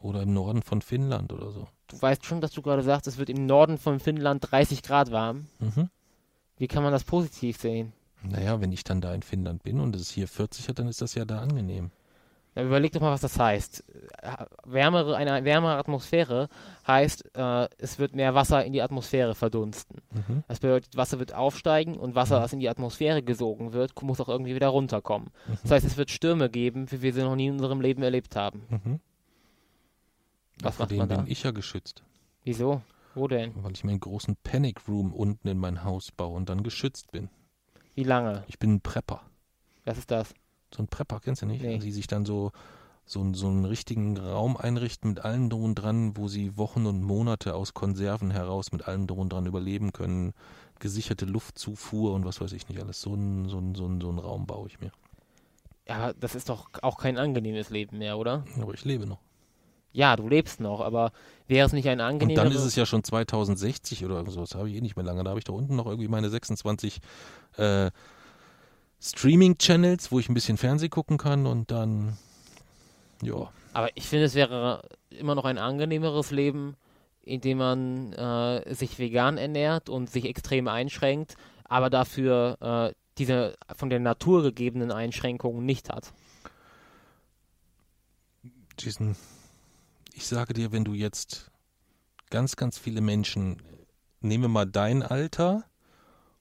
[0.00, 1.68] Oder im Norden von Finnland oder so.
[1.88, 5.10] du weißt schon, dass du gerade sagst, es wird im Norden von Finnland 30 Grad
[5.10, 5.46] warm.
[5.58, 5.90] Mhm.
[6.56, 7.92] Wie kann man das positiv sehen?
[8.22, 11.02] Naja, wenn ich dann da in Finnland bin und es hier 40 hat, dann ist
[11.02, 11.90] das ja da angenehm.
[12.60, 13.84] Ja, überleg doch mal, was das heißt.
[14.22, 16.48] Äh, wärmere, eine wärmere Atmosphäre
[16.86, 20.00] heißt, äh, es wird mehr Wasser in die Atmosphäre verdunsten.
[20.12, 20.44] Mhm.
[20.48, 22.42] Das bedeutet, Wasser wird aufsteigen und Wasser, Mhm.
[22.42, 25.30] das in die Atmosphäre gesogen wird, muss auch irgendwie wieder runterkommen.
[25.48, 25.58] Mhm.
[25.62, 28.36] Das heißt, es wird Stürme geben, wie wir sie noch nie in unserem Leben erlebt
[28.36, 28.62] haben.
[28.68, 29.00] Mhm.
[30.62, 31.16] Was Vor macht man da?
[31.16, 32.02] bin ich ja geschützt,
[32.44, 32.82] Wieso?
[33.14, 33.52] Wo denn?
[33.62, 37.10] weil ich mir einen großen Panic Room unten in mein Haus baue und dann geschützt
[37.10, 37.28] bin.
[37.94, 38.44] Wie lange?
[38.46, 39.22] Ich bin ein Prepper.
[39.84, 40.32] Was ist das?
[40.74, 41.62] So ein Prepper, kennst du nicht?
[41.62, 41.78] Nee.
[41.78, 42.52] Die sich dann so,
[43.04, 47.02] so, so einen richtigen Raum einrichten mit allem drum und dran, wo sie Wochen und
[47.02, 50.32] Monate aus Konserven heraus mit allem drum und dran überleben können.
[50.78, 53.00] Gesicherte Luftzufuhr und was weiß ich nicht alles.
[53.00, 54.92] So einen so ein, so ein, so ein Raum baue ich mir.
[55.86, 58.44] Ja, das ist doch auch kein angenehmes Leben mehr, oder?
[58.60, 59.18] Aber ich lebe noch.
[59.92, 61.10] Ja, du lebst noch, aber
[61.48, 62.44] wäre es nicht ein Und angenehmeres...
[62.44, 65.24] dann ist es ja schon 2060 oder so, das habe ich eh nicht mehr lange.
[65.24, 67.00] Da habe ich da unten noch irgendwie meine 26
[67.56, 67.90] äh,
[69.00, 72.18] Streaming-Channels, wo ich ein bisschen Fernseh gucken kann und dann,
[73.22, 73.50] ja.
[73.72, 76.76] Aber ich finde, es wäre immer noch ein angenehmeres Leben,
[77.22, 83.56] in dem man äh, sich vegan ernährt und sich extrem einschränkt, aber dafür äh, diese
[83.76, 86.12] von der Natur gegebenen Einschränkungen nicht hat.
[88.78, 89.16] Jason,
[90.14, 91.50] ich sage dir, wenn du jetzt
[92.30, 93.62] ganz, ganz viele Menschen,
[94.20, 95.64] nehmen wir mal dein Alter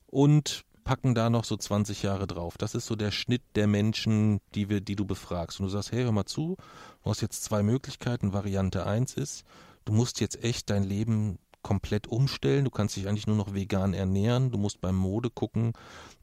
[0.07, 2.57] und packen da noch so 20 Jahre drauf.
[2.57, 5.59] Das ist so der Schnitt der Menschen, die wir, die du befragst.
[5.59, 6.57] Und du sagst, hey, hör mal zu,
[7.03, 8.33] du hast jetzt zwei Möglichkeiten.
[8.33, 9.43] Variante 1 ist,
[9.85, 12.65] du musst jetzt echt dein Leben komplett umstellen.
[12.65, 14.49] Du kannst dich eigentlich nur noch vegan ernähren.
[14.49, 15.73] Du musst beim Mode gucken,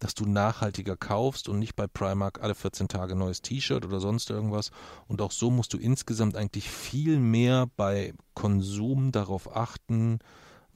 [0.00, 4.30] dass du nachhaltiger kaufst und nicht bei Primark alle 14 Tage neues T-Shirt oder sonst
[4.30, 4.72] irgendwas.
[5.06, 10.18] Und auch so musst du insgesamt eigentlich viel mehr bei Konsum darauf achten,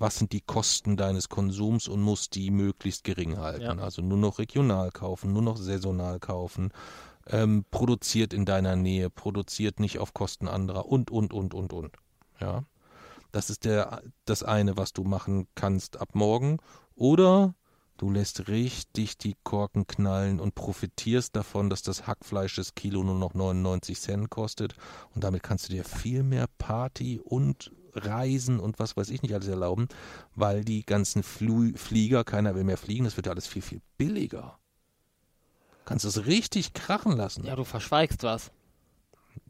[0.00, 3.62] was sind die Kosten deines Konsums und musst die möglichst gering halten.
[3.62, 3.78] Ja.
[3.78, 6.72] Also nur noch regional kaufen, nur noch saisonal kaufen,
[7.26, 11.92] ähm, produziert in deiner Nähe, produziert nicht auf Kosten anderer und, und, und, und, und.
[12.40, 12.64] Ja.
[13.30, 16.56] Das ist der, das eine, was du machen kannst ab morgen.
[16.94, 17.54] Oder
[17.98, 23.18] du lässt richtig die Korken knallen und profitierst davon, dass das Hackfleisch das Kilo nur
[23.18, 24.74] noch 99 Cent kostet.
[25.14, 29.34] Und damit kannst du dir viel mehr Party und Reisen und was weiß ich nicht
[29.34, 29.88] alles erlauben,
[30.34, 33.80] weil die ganzen Flu Flieger, keiner will mehr fliegen, das wird ja alles viel, viel
[33.98, 34.58] billiger.
[35.84, 37.44] Kannst es richtig krachen lassen.
[37.44, 38.50] Ja, du verschweigst was.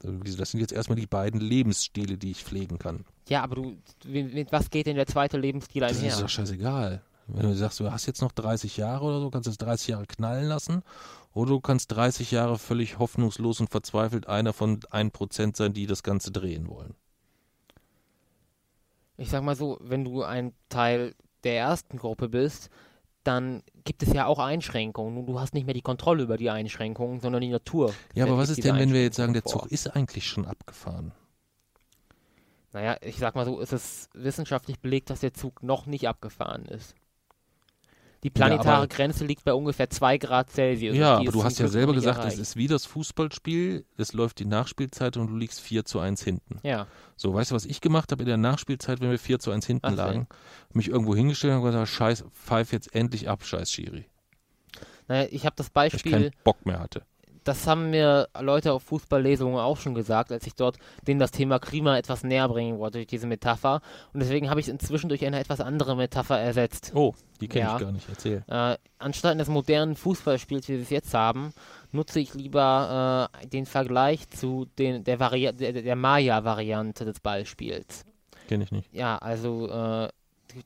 [0.03, 3.05] Das sind jetzt erstmal die beiden Lebensstile, die ich pflegen kann.
[3.29, 3.77] Ja, aber du,
[4.07, 6.13] mit, was geht denn der zweite Lebensstil Das einher?
[6.13, 7.03] ist doch scheißegal.
[7.27, 9.89] Wenn du sagst, du hast jetzt noch 30 Jahre oder so, kannst du es 30
[9.89, 10.83] Jahre knallen lassen.
[11.33, 16.03] Oder du kannst 30 Jahre völlig hoffnungslos und verzweifelt einer von 1% sein, die das
[16.03, 16.95] Ganze drehen wollen.
[19.21, 21.15] Ich sag mal so, wenn du ein Teil
[21.45, 22.71] der ersten Gruppe bist,
[23.23, 25.27] dann gibt es ja auch Einschränkungen.
[25.27, 27.93] Du hast nicht mehr die Kontrolle über die Einschränkungen, sondern die Natur.
[28.15, 31.13] Ja, aber was ist denn, wenn wir jetzt sagen, der Zug ist eigentlich schon abgefahren?
[32.73, 36.65] Naja, ich sag mal so, ist es wissenschaftlich belegt, dass der Zug noch nicht abgefahren
[36.65, 36.95] ist.
[38.23, 40.95] Die planetare aber- Grenze liegt bei ungefähr 2 Grad Celsius.
[40.97, 44.39] Ja, aber du hast ja Glück selber gesagt, es ist wie das Fußballspiel, es läuft
[44.41, 46.59] die Nachspielzeit und du liegst 4 zu 1 hinten.
[46.63, 49.51] Ja, So, weißt du, was ich gemacht habe in der Nachspielzeit, wenn wir 4 zu
[49.51, 49.97] 1 hinten denn?
[49.97, 50.27] lagen?
[50.75, 54.05] Mich irgendwo hingestellt und gesagt, scheiß, pfeif jetzt endlich ab, scheiß Schiri.
[55.09, 57.03] naja, ich habe das Weil ich Beispiel, keinen Bock mehr hatte.
[57.45, 61.59] Das haben mir Leute auf Fußballlesungen auch schon gesagt, als ich dort denen das Thema
[61.59, 63.81] Klima etwas näher bringen wollte durch diese Metapher.
[64.13, 66.93] Und deswegen habe ich es inzwischen durch eine etwas andere Metapher ersetzt.
[66.95, 67.77] Oh, die kenne Ja.
[67.77, 68.09] ich gar nicht.
[68.09, 68.45] Erzähl.
[68.49, 71.53] Äh, anstatt eines modernen Fußballspiels, wie wir es jetzt haben,
[71.93, 78.05] nutze ich lieber äh, den Vergleich zu den, der, Vari der, der Maya-Variante des Ballspiels.
[78.49, 78.93] Kenne ich nicht.
[78.95, 80.09] Ja, also äh,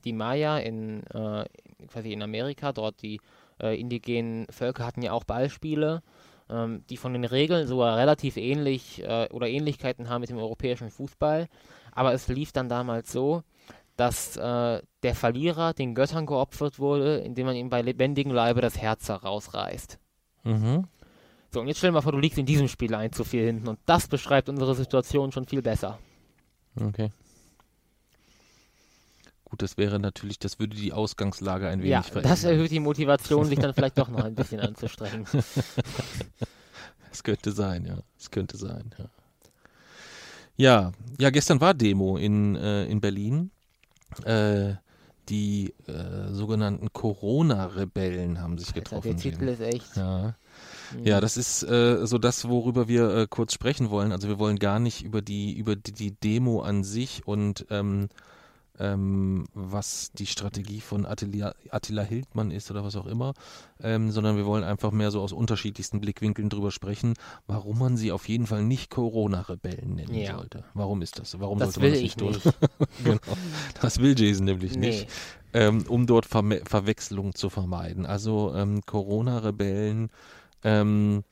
[0.03, 1.45] die- Maya in, äh,
[1.87, 3.19] quasi in Amerika, dort die
[3.61, 6.01] äh, indigenen Völker hatten ja auch Ballspiele,
[6.49, 10.89] ähm, die von den Regeln sogar relativ ähnlich äh, oder Ähnlichkeiten haben mit dem europäischen
[10.89, 11.47] Fußball.
[11.91, 13.43] Aber es lief dann damals so,
[13.95, 18.77] dass äh, der Verlierer den Göttern geopfert wurde, indem man ihm bei lebendigem Leibe das
[18.77, 19.99] Herz herausreißt.
[20.43, 20.87] Mhm.
[21.51, 23.45] So, und jetzt stell dir mal vor, du liegst in diesem Spiel ein zu viel
[23.45, 25.99] hinten und das beschreibt unsere Situation schon viel besser.
[26.79, 27.11] Okay.
[29.55, 32.29] Gut, das wäre natürlich, das würde die Ausgangslage ein wenig Ja, verändern.
[32.29, 35.25] das erhöht die Motivation, sich dann vielleicht doch noch ein bisschen anzustrengen.
[37.13, 37.99] Es könnte sein, ja.
[38.19, 39.05] Es könnte sein, ja.
[40.57, 43.51] Ja, ja gestern war Demo in, äh, in Berlin.
[44.25, 44.73] Äh,
[45.29, 49.07] die äh, sogenannten Corona-Rebellen haben sich Alter, getroffen.
[49.11, 49.95] der Titel ist echt.
[49.95, 50.35] ja.
[50.93, 51.05] Mhm.
[51.05, 54.11] ja, das ist äh, so das, worüber wir äh, kurz sprechen wollen.
[54.11, 58.09] Also wir wollen gar nicht über die über die, die Demo an sich und ähm,
[58.79, 63.33] ähm, was die Strategie von Attila, Attila Hildmann ist oder was auch immer,
[63.81, 67.13] ähm, sondern wir wollen einfach mehr so aus unterschiedlichsten Blickwinkeln drüber sprechen,
[67.47, 70.35] warum man sie auf jeden Fall nicht Corona-Rebellen nennen Ja.
[70.37, 70.63] sollte.
[70.73, 71.39] Warum ist das?
[71.39, 72.31] Warum Das sollte man das ich tun?
[72.31, 72.43] nicht.
[73.03, 73.37] genau.
[73.81, 74.87] Das will Jason nämlich Nee.
[74.87, 75.07] nicht,
[75.53, 78.05] ähm, um dort Verme Verwechslung zu vermeiden.
[78.05, 80.09] Also ähm, Corona-Rebellen,
[80.63, 81.23] ähm,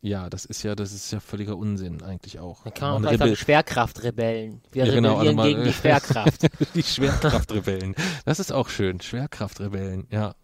[0.00, 2.62] ja, das ist ja, das ist ja völliger Unsinn eigentlich auch.
[2.64, 4.60] Dann kann man vielleicht sagen rebell- Schwerkraftrebellen.
[4.72, 6.46] Wir Ja, genau, rebellieren also mal- gegen die Schwerkraft.
[6.74, 7.94] die Schwerkraftrebellen.
[8.24, 9.00] Das ist auch schön.
[9.00, 10.34] Schwerkraftrebellen, ja.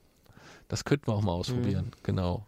[0.69, 2.03] Das könnten wir auch mal ausprobieren, Mhm.
[2.03, 2.47] genau.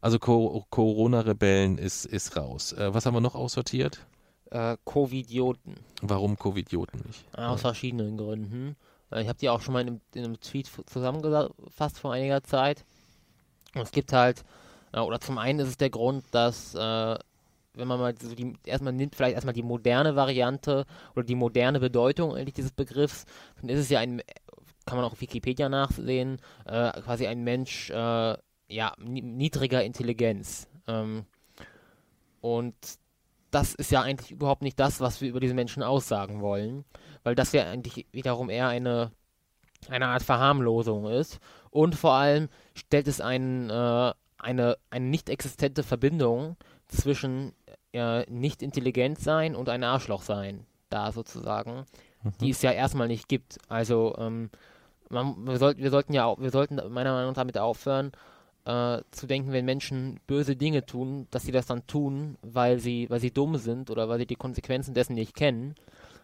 [0.00, 2.72] Also Co Corona-Rebellen ist, ist raus.
[2.72, 4.04] Äh, was haben wir noch aussortiert?
[4.50, 5.74] äh, Covidioten.
[6.00, 7.22] Warum Covidioten nicht?
[7.36, 8.76] Aus verschiedenen Gründen.
[9.12, 12.42] Äh, Ich habe die auch schon mal in einem, in einem Tweet zusammengefasst vor einiger
[12.42, 12.84] Zeit.
[13.74, 14.44] Und es gibt halt,
[14.92, 17.18] äh, oder zum einen ist es der Grund, dass, äh,
[17.74, 20.84] wenn man mal so die, erstmal nimmt, vielleicht erstmal die moderne Variante
[21.14, 23.24] oder die moderne Bedeutung eigentlich dieses Begriffs,
[23.60, 24.22] dann ist es ja ein,
[24.84, 28.36] kann man auch auf Wikipedia nachsehen, äh, quasi ein Mensch, äh,
[28.70, 30.68] ja, ni- niedriger Intelligenz.
[30.86, 31.24] Ähm,
[32.40, 32.74] und
[33.50, 36.84] das ist ja eigentlich überhaupt nicht das, was wir über diese Menschen aussagen wollen,
[37.22, 39.12] weil das ja eigentlich wiederum eher eine,
[39.88, 41.38] eine Art Verharmlosung ist.
[41.70, 47.52] Und vor allem stellt es einen, äh, eine, eine nicht existente Verbindung zwischen
[47.92, 51.84] äh, nicht intelligent sein und ein Arschloch sein da sozusagen,
[52.40, 53.58] die es ja erstmal nicht gibt.
[53.68, 54.50] Also ähm,
[55.10, 58.12] man, wir, sollten, wir sollten ja auch, wir sollten meiner Meinung nach damit aufhören,
[58.64, 63.08] äh, zu denken, wenn Menschen böse Dinge tun, dass sie das dann tun, weil sie,
[63.10, 65.74] weil sie dumm sind oder weil sie die Konsequenzen dessen nicht kennen.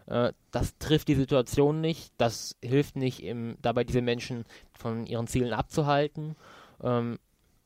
[0.07, 5.27] Äh, das trifft die Situation nicht, das hilft nicht, im, dabei diese Menschen von ihren
[5.27, 6.37] Zielen abzuhalten.
[6.83, 7.19] Ähm,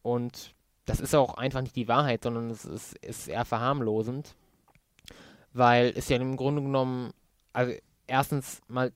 [0.09, 0.55] und
[0.87, 4.35] das ist auch einfach nicht die Wahrheit, sondern es ist, ist eher verharmlosend,
[5.53, 7.13] weil es ja im Grunde genommen,
[7.53, 7.75] also
[8.07, 8.93] erstens mal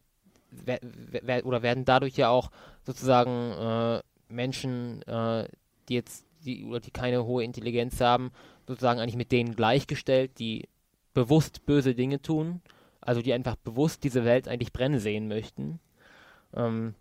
[0.51, 2.51] wer, wer, oder werden dadurch ja auch
[2.85, 5.49] sozusagen äh, Menschen, äh,
[5.89, 8.33] die jetzt die oder die keine hohe Intelligenz haben,
[8.67, 10.69] sozusagen eigentlich mit denen gleichgestellt, die
[11.13, 12.63] bewusst böse Dinge tun,
[13.03, 15.79] also die einfach bewusst diese Welt eigentlich brennen sehen möchten.
[16.55, 16.95] Ähm,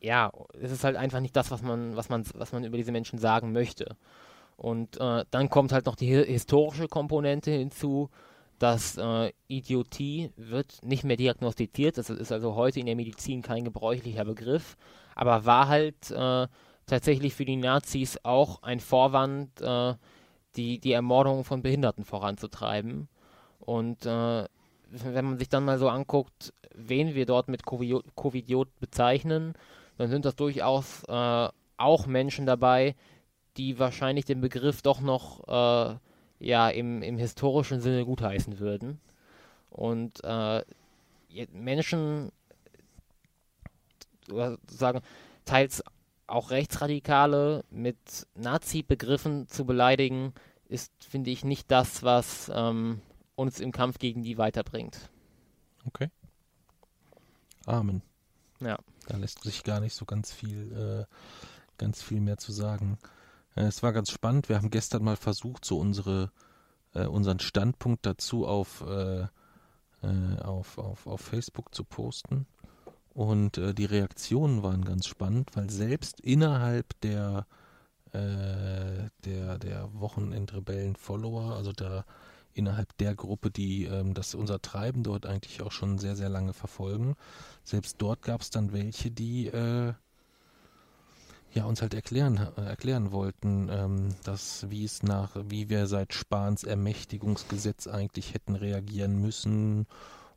[0.00, 2.92] ja, es ist halt einfach nicht das, was man, was man, was man über diese
[2.92, 3.96] Menschen sagen möchte.
[4.56, 8.10] Und äh, dann kommt halt noch die hi- historische Komponente hinzu,
[8.58, 11.96] dass äh, Idiotie wird nicht mehr diagnostiziert.
[11.96, 14.76] Das ist also heute in der Medizin kein gebräuchlicher Begriff,
[15.14, 16.46] aber war halt äh,
[16.86, 19.94] tatsächlich für die Nazis auch ein Vorwand, äh,
[20.56, 23.08] die, die Ermordung von Behinderten voranzutreiben.
[23.60, 24.44] Und äh,
[24.90, 29.54] wenn man sich dann mal so anguckt, wen wir dort mit Covidiot bezeichnen,
[30.00, 32.94] dann sind das durchaus äh, auch Menschen dabei,
[33.58, 35.96] die wahrscheinlich den Begriff doch noch äh,
[36.38, 38.98] ja, im, im historischen Sinne gutheißen würden.
[39.68, 40.64] Und äh,
[41.52, 42.32] Menschen
[44.32, 45.02] oder sagen,
[45.44, 45.84] teils
[46.26, 47.98] auch Rechtsradikale mit
[48.34, 50.32] Nazi-Begriffen zu beleidigen,
[50.66, 53.02] ist, finde ich, nicht das, was ähm,
[53.34, 55.10] uns im Kampf gegen die weiterbringt.
[55.84, 56.08] Okay.
[57.66, 58.00] Amen.
[58.60, 58.78] Ja.
[59.10, 61.04] Da lässt sich gar nicht so ganz viel, äh,
[61.78, 62.96] ganz viel mehr zu sagen.
[63.56, 64.48] Äh, es war ganz spannend.
[64.48, 66.30] Wir haben gestern mal versucht, so unsere,
[66.94, 72.46] äh, unseren Standpunkt dazu auf, äh, äh, auf, auf, auf Facebook zu posten.
[73.12, 77.46] Und äh, die Reaktionen waren ganz spannend, weil selbst innerhalb der,
[78.12, 82.04] der, der Wochenendrebellen-Follower, also der
[82.54, 86.52] innerhalb der Gruppe, die ähm, das unser Treiben dort eigentlich auch schon sehr, sehr lange
[86.52, 87.16] verfolgen,
[87.64, 89.92] selbst dort gab es dann welche, die äh,
[91.52, 96.14] ja uns halt erklären, äh, erklären wollten, ähm, dass wie es nach, wie wir seit
[96.14, 99.86] Spahns Ermächtigungsgesetz eigentlich hätten reagieren müssen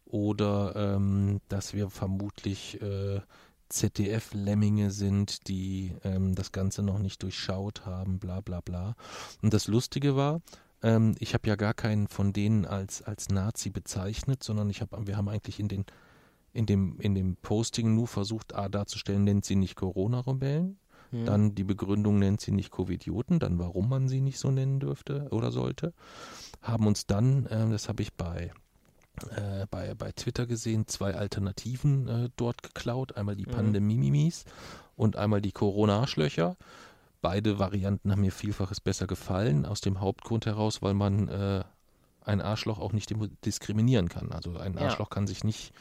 [0.05, 3.21] oder ähm, dass wir vermutlich äh,
[3.69, 8.95] ZDF-Lemminge sind, die ähm, das Ganze noch nicht durchschaut haben, bla bla bla.
[9.41, 10.41] Und das Lustige war,
[10.83, 14.89] ähm, ich habe ja gar keinen von denen als, als Nazi bezeichnet, sondern ich hab,
[15.07, 15.85] wir haben eigentlich in, den,
[16.53, 20.77] in, dem, in dem Posting nur versucht, A, darzustellen, nennt sie nicht Corona-Rebellen,
[21.11, 21.25] Hm.
[21.25, 25.27] dann die Begründung nennt sie nicht Covidioten, dann warum man sie nicht so nennen dürfte
[25.29, 25.93] oder sollte.
[26.61, 28.51] Haben uns dann, äh, das habe ich bei,
[29.35, 33.15] äh, bei, bei Twitter gesehen, zwei Alternativen äh, dort geklaut.
[33.15, 33.51] Einmal die Mhm.
[33.51, 34.45] Pandemie-Mimis
[34.95, 36.57] und einmal die Corona-Arschlöcher.
[37.23, 41.63] Beide Varianten haben mir vielfaches besser gefallen, aus dem Hauptgrund heraus, weil man äh,
[42.21, 43.13] ein Arschloch auch nicht
[43.45, 44.33] diskriminieren kann.
[44.33, 44.81] Also ein Ja.
[44.81, 45.73] Arschloch kann sich nicht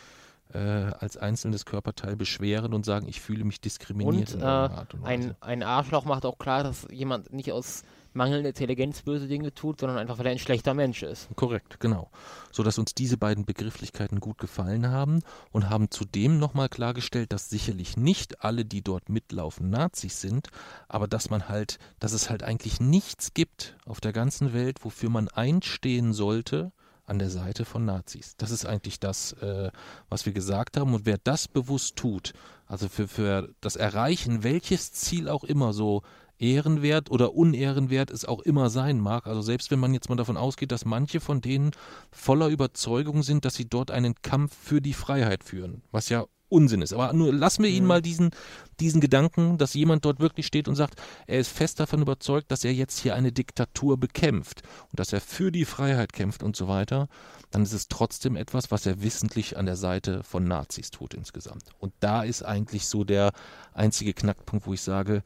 [0.54, 4.94] äh, als einzelnes Körperteil beschweren und sagen, ich fühle mich diskriminiert Und, in äh, Art
[4.94, 5.30] und Weise.
[5.30, 7.82] Ein, ein Arschloch macht auch klar, dass jemand nicht aus
[8.14, 11.28] mangelnde Intelligenz böse Dinge tut, sondern einfach, weil er ein schlechter Mensch ist.
[11.36, 12.10] Korrekt, genau.
[12.50, 17.50] So dass uns diese beiden Begrifflichkeiten gut gefallen haben und haben zudem nochmal klargestellt, dass
[17.50, 20.48] sicherlich nicht alle, die dort mitlaufen, Nazis sind,
[20.88, 25.10] aber dass man halt, dass es halt eigentlich nichts gibt auf der ganzen Welt, wofür
[25.10, 26.72] man einstehen sollte,
[27.04, 28.36] an der Seite von Nazis.
[28.36, 29.70] Das ist eigentlich das, äh,
[30.08, 30.94] was wir gesagt haben.
[30.94, 32.32] Und wer das bewusst tut,
[32.66, 36.02] also für, für das Erreichen, welches Ziel auch immer so
[36.42, 39.26] ehrenwert oder unehrenwert es auch immer sein mag.
[39.26, 41.70] Also selbst wenn man jetzt mal davon ausgeht, dass manche von denen
[42.10, 46.82] voller Überzeugung sind, dass sie dort einen Kampf für die Freiheit führen, was ja Unsinn
[46.82, 46.92] ist.
[46.92, 47.88] Aber nur lassen wir ihn mhm.
[47.88, 48.30] mal diesen,
[48.78, 52.64] diesen Gedanken, dass jemand dort wirklich steht und sagt, er ist fest davon überzeugt, dass
[52.64, 56.68] er jetzt hier eine Diktatur bekämpft und dass er für die Freiheit kämpft und so
[56.68, 57.08] weiter,
[57.52, 61.64] dann ist es trotzdem etwas, was er wissentlich an der Seite von Nazis tut insgesamt.
[61.78, 63.32] Und da ist eigentlich so der
[63.72, 65.22] einzige Knackpunkt, wo ich sage,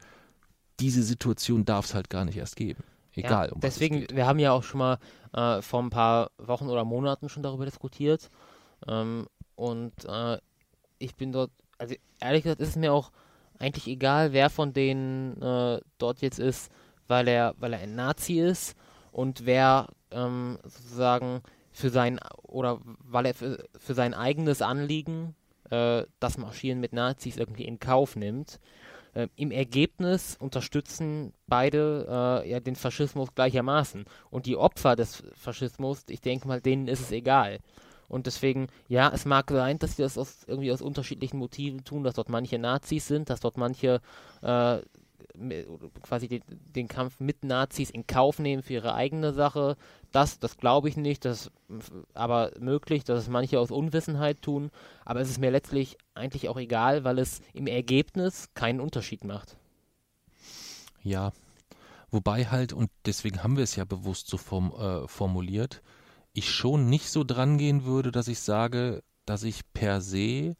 [0.79, 2.83] diese Situation darf es halt gar nicht erst geben.
[3.13, 3.47] Egal.
[3.47, 4.99] Ja, um deswegen, wir haben ja auch schon mal
[5.33, 8.29] äh, vor ein paar Wochen oder Monaten schon darüber diskutiert.
[8.87, 10.37] Ähm, und äh,
[10.99, 13.11] ich bin dort, also ehrlich gesagt ist es mir auch
[13.59, 16.71] eigentlich egal, wer von denen äh, dort jetzt ist,
[17.07, 18.75] weil er, weil er ein Nazi ist
[19.11, 25.35] und wer ähm, sozusagen für sein oder weil er für, für sein eigenes Anliegen
[25.69, 28.59] äh, das Marschieren mit Nazis irgendwie in Kauf nimmt.
[29.17, 34.05] Äh, Im Ergebnis unterstützen beide äh, ja den Faschismus gleichermaßen.
[34.29, 37.59] Und die Opfer des Faschismus, ich denke mal, denen ist es egal.
[38.07, 42.03] Und deswegen, ja, es mag sein, dass sie das aus, irgendwie aus unterschiedlichen Motiven tun,
[42.03, 44.01] dass dort manche Nazis sind, dass dort manche
[44.43, 44.77] äh,
[46.01, 46.41] quasi den,
[46.75, 49.77] den, Kampf mit Nazis in Kauf nehmen für ihre eigene Sache.
[50.11, 54.71] Das, das glaube ich nicht, das ist aber möglich, dass es manche aus Unwissenheit tun.
[55.05, 59.57] Aber es ist mir letztlich eigentlich auch egal, weil es im Ergebnis keinen Unterschied macht.
[61.03, 61.31] Ja,
[62.09, 65.81] wobei halt, und deswegen haben wir es ja bewusst so form, äh, formuliert,
[66.33, 70.55] ich schon nicht so dran gehen würde, dass ich sage, dass ich per se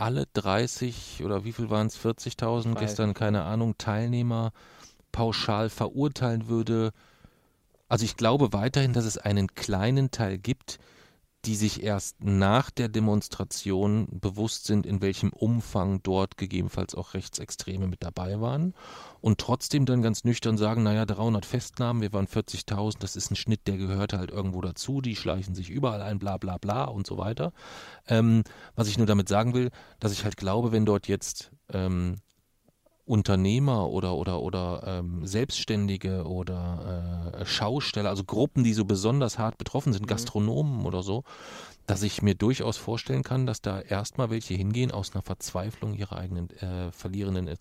[0.00, 4.52] alle 30 oder wie viel waren es, 40.000 gestern, keine Ahnung, Teilnehmer
[5.12, 6.92] pauschal verurteilen würde.
[7.88, 10.78] Also ich glaube weiterhin, dass es einen kleinen Teil gibt,
[11.46, 17.86] die sich erst nach der Demonstration bewusst sind, in welchem Umfang dort gegebenenfalls auch Rechtsextreme
[17.86, 18.74] mit dabei waren
[19.20, 23.36] und trotzdem dann ganz nüchtern sagen, naja, 300 Festnahmen, wir waren 40.000, das ist ein
[23.36, 27.06] Schnitt, der gehört halt irgendwo dazu, die schleichen sich überall ein, bla bla bla und
[27.06, 27.52] so weiter.
[28.06, 28.42] Ähm,
[28.74, 32.16] was ich nur damit sagen will, dass ich halt glaube, wenn dort jetzt ähm,
[33.10, 39.58] Unternehmer oder oder oder ähm, Selbstständige oder äh, Schausteller, also Gruppen, die so besonders hart
[39.58, 40.06] betroffen sind, mhm.
[40.06, 41.24] Gastronomen oder so,
[41.90, 46.18] dass ich mir durchaus vorstellen kann, dass da erstmal welche hingehen aus einer Verzweiflung ihrer
[46.18, 47.56] eigenen äh, verlierenden äh,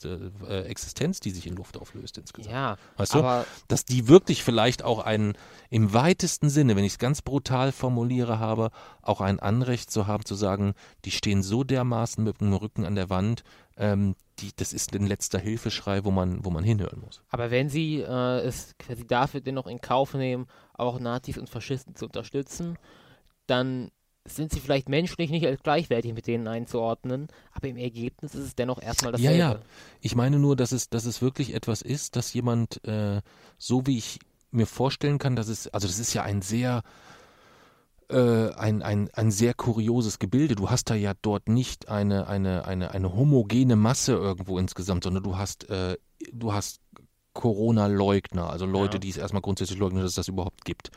[0.48, 2.54] äh, Existenz, die sich in Luft auflöst insgesamt.
[2.54, 5.34] Ja, weißt du, dass die wirklich vielleicht auch einen
[5.72, 8.70] im weitesten Sinne, wenn ich es ganz brutal formuliere habe,
[9.02, 10.76] auch ein Anrecht zu haben zu sagen,
[11.06, 13.44] die stehen so dermaßen mit dem Rücken an der Wand,
[13.80, 17.24] ähm, die, das ist ein letzter Hilfeschrei, wo man, wo man hinhören muss.
[17.30, 21.96] Aber wenn Sie äh, es quasi dafür dennoch in Kauf nehmen, auch Nazis und Faschisten
[21.96, 22.78] zu unterstützen,
[23.48, 23.90] dann
[24.26, 28.56] sind sie vielleicht menschlich nicht als gleichwertig mit denen einzuordnen, aber im Ergebnis ist es
[28.56, 29.38] dennoch erstmal dasselbe.
[29.38, 29.60] Ja, ja.
[30.02, 33.22] Ich meine nur, dass es, dass es wirklich etwas ist, dass jemand, äh,
[33.58, 34.20] so wie ich
[34.52, 36.84] mir vorstellen kann, dass es, also das ist ja ein sehr,
[38.10, 40.56] äh, ein, ein, ein sehr kurioses Gebilde.
[40.56, 45.24] Du hast da ja dort nicht eine, eine, eine, eine homogene Masse irgendwo insgesamt, sondern
[45.24, 45.98] du hast, äh,
[46.32, 46.82] du hast
[47.34, 49.00] Corona-Leugner, also Leute, ja.
[49.00, 50.92] die es erstmal grundsätzlich leugnen, dass es das überhaupt gibt.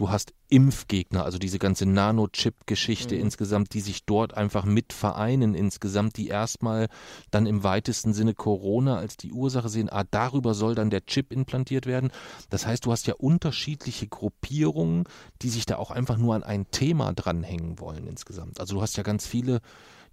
[0.00, 3.20] Du hast Impfgegner, also diese ganze Nano-Chip-Geschichte mhm.
[3.20, 6.88] insgesamt, die sich dort einfach mit vereinen insgesamt, die erstmal
[7.30, 11.30] dann im weitesten Sinne Corona als die Ursache sehen, ah, darüber soll dann der Chip
[11.34, 12.12] implantiert werden.
[12.48, 15.04] Das heißt, du hast ja unterschiedliche Gruppierungen,
[15.42, 18.58] die sich da auch einfach nur an ein Thema dranhängen wollen insgesamt.
[18.58, 19.60] Also du hast ja ganz viele,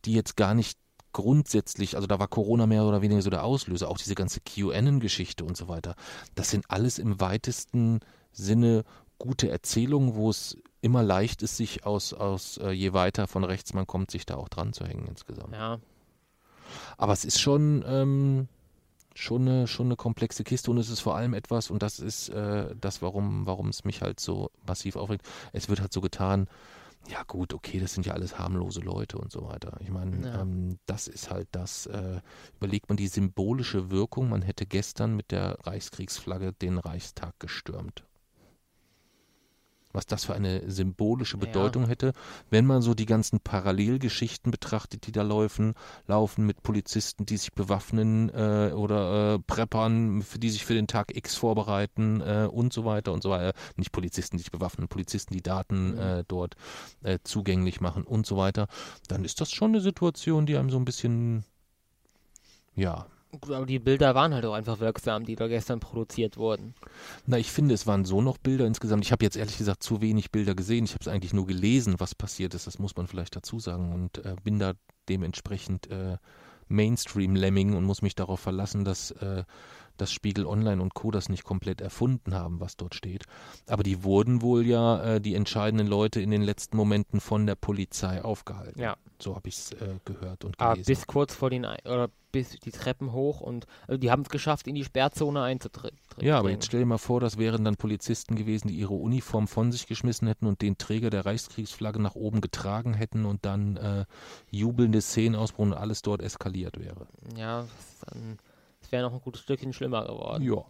[0.04, 0.78] die jetzt gar nicht
[1.14, 5.46] grundsätzlich, also da war Corona mehr oder weniger so der Auslöser, auch diese ganze QAnon-Geschichte
[5.46, 5.96] und so weiter.
[6.36, 8.02] Das sind alles im weitesten
[8.34, 8.84] Sinne
[9.18, 13.74] gute Erzählung, wo es immer leicht ist, sich aus, aus äh, je weiter von rechts
[13.74, 15.54] man kommt, sich da auch dran zu hängen insgesamt.
[15.54, 15.80] Ja.
[16.98, 18.48] Aber es ist schon, ähm,
[19.16, 22.30] schon, eine, schon eine komplexe Kiste und es ist vor allem etwas, und das ist
[22.30, 25.26] äh, das, warum, warum es mich halt so massiv aufregt.
[25.54, 26.48] Es wird halt so getan,
[27.10, 29.78] ja gut, okay, das sind ja alles harmlose Leute und so weiter.
[29.80, 30.42] Ich meine, ja.
[30.42, 32.20] ähm, das ist halt das, äh,
[32.58, 38.04] überlegt man die symbolische Wirkung, man hätte gestern mit der Reichskriegsflagge den Reichstag gestürmt.
[39.94, 41.90] Was das für eine symbolische Bedeutung ja.
[41.90, 42.14] hätte,
[42.50, 45.74] wenn man so die ganzen Parallelgeschichten betrachtet, die da laufen,
[46.08, 50.88] laufen mit Polizisten, die sich bewaffnen äh, oder äh, Preppern, für die sich für den
[50.88, 53.54] Tag X vorbereiten äh, und so weiter und so weiter.
[53.76, 55.98] Nicht Polizisten, die sich bewaffnen, Polizisten, die Daten mhm.
[55.98, 56.56] Äh, dort
[57.04, 58.68] äh, zugänglich machen und so weiter.
[59.08, 61.44] Dann ist das schon eine Situation, die einem so ein bisschen
[62.76, 63.08] ja,
[63.42, 66.74] aber die Bilder waren halt auch einfach wirksam, die da gestern produziert wurden.
[67.26, 69.06] Na, ich finde, es waren so noch Bilder insgesamt.
[69.06, 70.86] Ich habe jetzt ehrlich gesagt zu wenig Bilder gesehen.
[70.86, 72.68] Ich habe es eigentlich nur gelesen, was passiert ist.
[72.68, 73.94] Das muss man vielleicht dazu sagen.
[73.94, 74.74] Und äh, bin da
[75.10, 76.18] dementsprechend äh,
[76.68, 79.44] Mainstream-Lemming und muss mich darauf verlassen, dass äh,
[79.98, 81.12] dass Spiegel Online und Co.
[81.12, 83.26] das nicht komplett erfunden haben, was dort steht.
[83.68, 87.56] Aber die wurden wohl ja, äh, die entscheidenden Leute in den letzten Momenten von der
[87.56, 88.80] Polizei aufgehalten.
[88.80, 88.96] Ja.
[89.20, 90.92] So habe ich es äh, gehört und ah, gelesen.
[90.92, 94.30] Ah, bis kurz vor den, oder bis die Treppen hoch und also die haben es
[94.30, 95.98] geschafft, in die Sperrzone einzutreten.
[96.22, 99.48] Ja, aber jetzt stell dir mal vor, das wären dann Polizisten gewesen, die ihre Uniform
[99.48, 103.78] von sich geschmissen hätten und den Träger der Reichskriegsflagge nach oben getragen hätten und dann
[103.78, 104.06] äh,
[104.52, 107.08] jubelnde Szenen ausbrunnen und alles dort eskaliert wäre.
[107.36, 107.66] Ja,
[108.82, 110.44] es wäre noch ein gutes Stückchen schlimmer geworden.
[110.44, 110.64] Ja.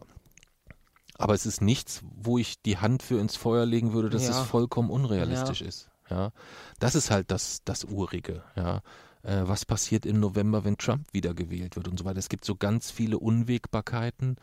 [1.17, 4.29] Aber es ist nichts, wo ich die Hand für ins Feuer legen würde, dass ja.
[4.29, 5.67] es vollkommen unrealistisch ja.
[5.67, 5.89] ist.
[6.09, 6.31] Ja,
[6.79, 8.43] das ist halt das, das Urige.
[8.55, 8.81] Ja,
[9.23, 12.19] äh, was passiert im November, wenn Trump wiedergewählt wird und so weiter.
[12.19, 14.37] Es gibt so ganz viele Unwägbarkeiten,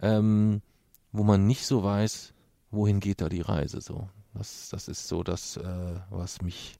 [0.00, 0.62] ähm,
[1.12, 2.34] wo man nicht so weiß,
[2.70, 3.80] wohin geht da die Reise.
[3.80, 6.78] So, das, das ist so das, äh, was mich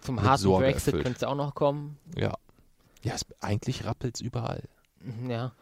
[0.00, 1.98] zum harten Sorge Brexit könnte es auch noch kommen.
[2.16, 2.34] Ja,
[3.02, 4.62] ja, es, eigentlich rappelt es überall.
[5.28, 5.52] Ja,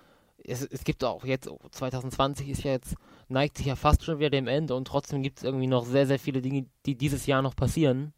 [0.43, 2.95] es, es gibt auch jetzt, 2020 ist ja jetzt,
[3.28, 6.07] neigt sich ja fast schon wieder dem Ende und trotzdem gibt es irgendwie noch sehr,
[6.07, 8.12] sehr viele Dinge, die dieses Jahr noch passieren,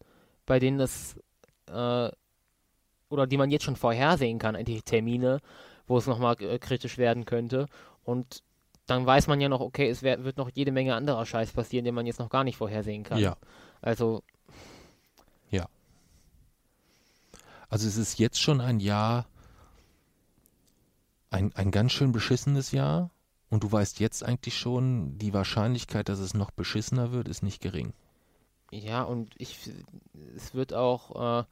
[0.44, 1.16] bei denen es,
[1.68, 2.10] äh,
[3.08, 5.40] oder die man jetzt schon vorhersehen kann, die Termine,
[5.86, 7.66] wo es nochmal äh, kritisch werden könnte.
[8.04, 8.42] Und
[8.86, 11.84] dann weiß man ja noch, okay, es wär, wird noch jede Menge anderer Scheiß passieren,
[11.84, 13.18] den man jetzt noch gar nicht vorhersehen kann.
[13.18, 13.36] Ja.
[13.82, 14.22] Also.
[15.50, 15.68] Ja.
[17.68, 19.26] Also es ist jetzt schon ein Jahr,
[21.30, 23.10] ein, ein ganz schön beschissenes Jahr
[23.50, 27.60] und du weißt jetzt eigentlich schon, die Wahrscheinlichkeit, dass es noch beschissener wird, ist nicht
[27.60, 27.92] gering.
[28.70, 29.70] Ja, und ich,
[30.36, 31.44] es wird auch, äh,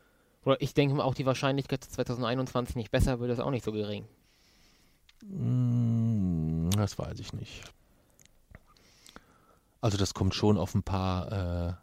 [0.45, 3.73] oder ich denke auch die Wahrscheinlichkeit, dass 2021 nicht besser wird, ist auch nicht so
[3.73, 4.05] gering.
[5.23, 7.63] Hm, das weiß ich nicht.
[9.81, 11.75] Also das kommt schon auf ein paar, äh,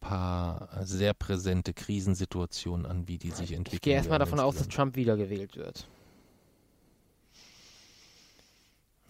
[0.00, 3.76] paar sehr präsente Krisensituationen an, wie die sich entwickeln.
[3.76, 5.86] Ich gehe erstmal davon aus, dass Trump wiedergewählt wird.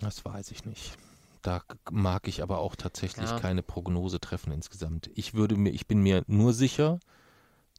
[0.01, 0.99] Das weiß ich nicht.
[1.41, 3.39] Da mag ich aber auch tatsächlich ja.
[3.39, 5.11] keine Prognose treffen insgesamt.
[5.15, 7.01] Ich würde mir, ich bin mir nur sicher,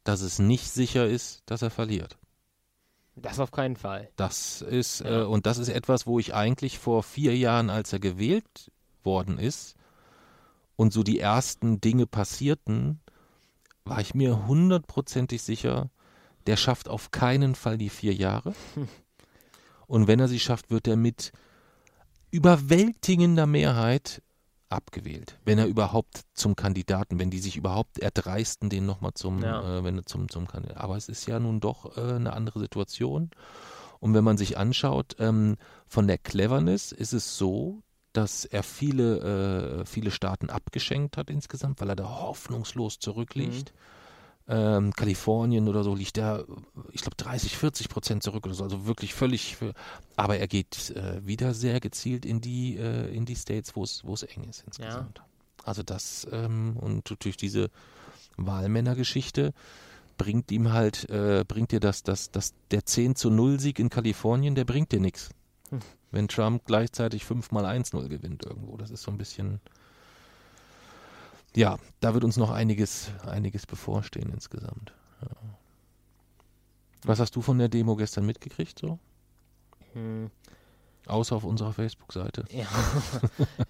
[0.05, 2.17] dass es nicht sicher ist, dass er verliert.
[3.17, 4.09] Das auf keinen Fall.
[4.15, 5.21] Das ist, ja.
[5.21, 8.71] äh, und das ist etwas, wo ich eigentlich vor vier Jahren, als er gewählt
[9.03, 9.75] worden ist
[10.75, 13.01] und so die ersten Dinge passierten,
[13.83, 15.89] war ich mir hundertprozentig sicher,
[16.47, 18.53] der schafft auf keinen Fall die vier Jahre.
[19.87, 21.31] Und wenn er sie schafft, wird er mit
[22.31, 24.23] überwältigender Mehrheit
[24.69, 29.79] abgewählt, wenn er überhaupt zum Kandidaten, wenn die sich überhaupt erdreisten, den nochmal zum, ja.
[29.79, 30.79] äh, wenn zum, zum Kandidaten.
[30.79, 33.31] Aber es ist ja nun doch äh, eine andere Situation.
[33.99, 35.57] Und wenn man sich anschaut, ähm,
[35.87, 37.81] von der Cleverness ist es so,
[38.13, 43.73] dass er viele, äh, viele Staaten abgeschenkt hat insgesamt, weil er da hoffnungslos zurückliegt.
[43.73, 43.94] Mhm
[44.47, 46.45] ähm, Kalifornien oder so liegt er,
[46.91, 48.63] ich glaube, 30, 40 Prozent zurück oder so.
[48.63, 49.55] Also wirklich völlig.
[49.55, 49.73] Für,
[50.15, 54.23] aber er geht äh, wieder sehr gezielt in die, äh, in die States, wo es
[54.23, 55.17] eng ist insgesamt.
[55.17, 55.25] Ja.
[55.63, 57.71] Also das ähm, und durch diese
[58.37, 59.53] Wahlmännergeschichte
[60.17, 63.89] bringt ihm halt, äh, bringt dir das, das, das, der 10 zu 0 Sieg in
[63.89, 65.29] Kalifornien, der bringt dir nichts.
[65.69, 65.79] Hm.
[66.11, 68.77] Wenn Trump gleichzeitig 5 mal 1-0 gewinnt irgendwo.
[68.77, 69.59] Das ist so ein bisschen
[71.55, 74.93] ja, da wird uns noch einiges, einiges bevorstehen insgesamt.
[75.21, 75.29] Ja.
[77.03, 78.99] Was hast du von der Demo gestern mitgekriegt so?
[79.93, 80.31] Hm.
[81.07, 82.45] Außer auf unserer Facebook-Seite.
[82.49, 82.67] Ja,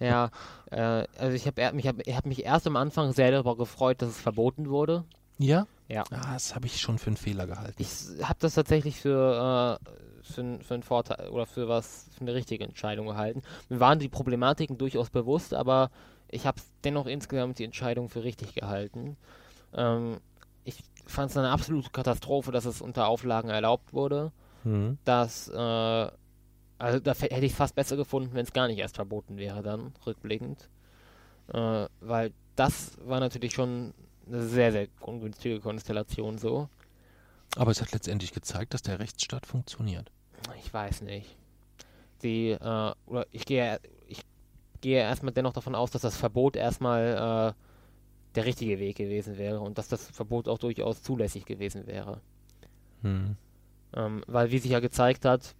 [0.00, 0.30] ja
[0.70, 4.10] äh, also ich habe mich, hab, hab mich erst am Anfang sehr darüber gefreut, dass
[4.10, 5.04] es verboten wurde.
[5.38, 5.66] Ja?
[5.88, 6.04] Ja.
[6.10, 7.74] Ah, das habe ich schon für einen Fehler gehalten.
[7.78, 7.90] Ich
[8.22, 12.64] habe das tatsächlich für, äh, für, für einen Vorteil oder für was, für eine richtige
[12.64, 13.42] Entscheidung gehalten.
[13.68, 15.90] Mir waren die Problematiken durchaus bewusst, aber
[16.28, 19.16] ich habe dennoch insgesamt die Entscheidung für richtig gehalten.
[19.74, 20.18] Ähm,
[20.64, 24.32] ich fand es eine absolute Katastrophe, dass es unter Auflagen erlaubt wurde.
[24.64, 24.98] Mhm.
[25.04, 28.96] Dass, äh, also da hätte ich es fast besser gefunden, wenn es gar nicht erst
[28.96, 30.68] verboten wäre, dann rückblickend.
[31.52, 33.94] Äh, weil das war natürlich schon
[34.26, 36.68] eine sehr, sehr ungünstige Konstellation so.
[37.54, 40.10] Aber es hat letztendlich gezeigt, dass der Rechtsstaat funktioniert.
[40.58, 41.36] Ich weiß nicht.
[42.22, 43.78] Die, äh, oder ich gehe,
[44.86, 49.58] gehe erstmal dennoch davon aus, dass das Verbot erstmal äh, der richtige Weg gewesen wäre
[49.58, 52.20] und dass das Verbot auch durchaus zulässig gewesen wäre.
[53.02, 53.34] Hm.
[53.94, 55.56] Ähm, weil, wie sich ja gezeigt hat,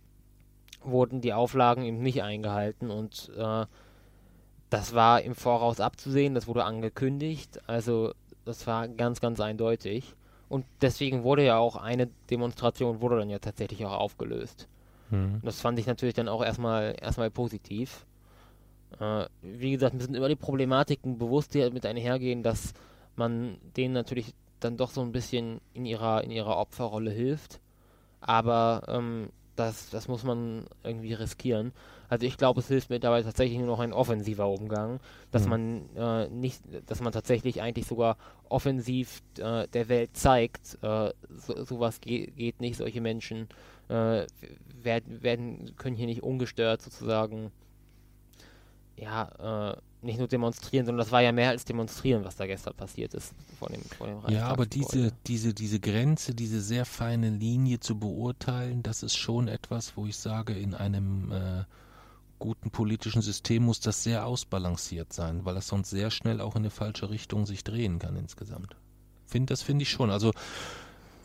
[0.85, 3.67] wurden die Auflagen eben nicht eingehalten und äh,
[4.71, 8.13] das war im Voraus abzusehen, das wurde angekündigt, also
[8.45, 10.15] das war ganz, ganz eindeutig.
[10.49, 14.69] Und deswegen wurde ja auch eine Demonstration, wurde dann ja tatsächlich auch aufgelöst.
[15.11, 15.41] Hm.
[15.43, 18.07] Das fand ich natürlich dann auch erstmal, erstmal positiv.
[19.01, 22.73] Äh, wie gesagt, mir sind immer die Problematiken bewusst, die mit einhergehen, dass
[23.17, 27.61] man denen natürlich dann doch so ein bisschen in ihrer, in ihrer Opferrolle hilft.
[28.21, 31.73] Aber ähm, das, das muss man irgendwie riskieren.
[32.09, 35.51] Also ich glaube, es hilft mittlerweile tatsächlich nur noch ein offensiver Umgang, dass mhm.
[35.51, 38.17] man äh, nicht, dass man tatsächlich eigentlich sogar
[38.49, 43.49] offensiv äh, der Welt zeigt, äh, so, sowas ge geht nicht, solche Menschen
[43.89, 44.27] äh,
[44.83, 47.51] werden, werden, können hier nicht ungestört sozusagen
[48.97, 52.75] ja, äh, nicht nur demonstrieren, sondern das war ja mehr als demonstrieren, was da gestern
[52.75, 57.31] passiert ist vor dem, vor dem Ja, aber diese, diese, diese Grenze, diese sehr feine
[57.31, 61.65] Linie zu beurteilen, das ist schon etwas, wo ich sage, in einem äh,
[62.39, 66.63] guten politischen System muss das sehr ausbalanciert sein, weil das sonst sehr schnell auch in
[66.63, 68.77] eine falsche Richtung sich drehen kann insgesamt.
[69.27, 70.11] Find, das finde ich schon.
[70.11, 70.33] Also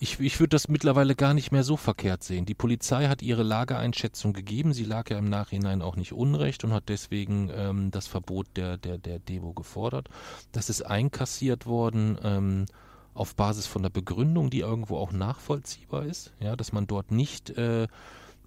[0.01, 2.47] ich, ich würde das mittlerweile gar nicht mehr so verkehrt sehen.
[2.47, 4.73] Die Polizei hat ihre Lageeinschätzung gegeben.
[4.73, 8.77] Sie lag ja im Nachhinein auch nicht unrecht und hat deswegen ähm, das Verbot der,
[8.77, 10.09] der, der Demo gefordert.
[10.53, 12.17] Das ist einkassiert worden.
[12.23, 12.65] Ähm,
[13.13, 17.51] auf Basis von der Begründung, die irgendwo auch nachvollziehbar ist, ja, dass man dort nicht
[17.51, 17.87] äh,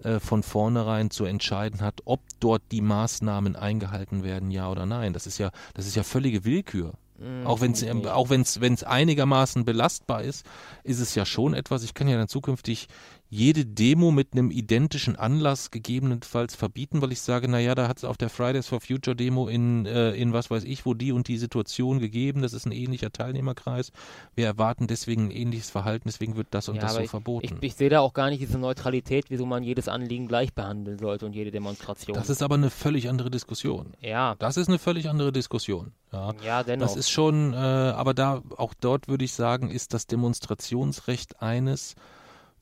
[0.03, 5.13] äh, von vornherein zu entscheiden hat, ob dort die Maßnahmen eingehalten werden, ja oder nein.
[5.13, 6.95] Das ist ja, das ist ja völlige Willkür.
[7.17, 7.47] Mhm.
[7.47, 10.45] Auch wenn es auch wenn's, wenn's einigermaßen belastbar ist,
[10.83, 11.83] ist es ja schon etwas.
[11.83, 12.87] Ich kann ja dann zukünftig
[13.29, 18.03] jede Demo mit einem identischen Anlass gegebenenfalls verbieten, weil ich sage, naja, da hat es
[18.03, 21.27] auf der Fridays for Future Demo in, äh, in was weiß ich, wo die und
[21.27, 23.91] die Situation gegeben, das ist ein ähnlicher Teilnehmerkreis.
[24.35, 27.57] Wir erwarten deswegen ein ähnliches Verhalten, deswegen wird das und ja, das so ich, verboten.
[27.61, 30.99] Ich, ich sehe da auch gar nicht diese Neutralität, wieso man jedes Anliegen gleich behandeln
[30.99, 32.15] sollte und jede Demonstration.
[32.15, 33.93] Das ist aber eine völlig andere Diskussion.
[34.01, 34.35] Ja.
[34.39, 35.93] Das ist eine völlig andere Diskussion.
[36.11, 36.87] Ja, ja dennoch.
[36.87, 41.95] Das ist schon, äh, aber da, auch dort würde ich sagen, ist das Demonstrationsrecht eines,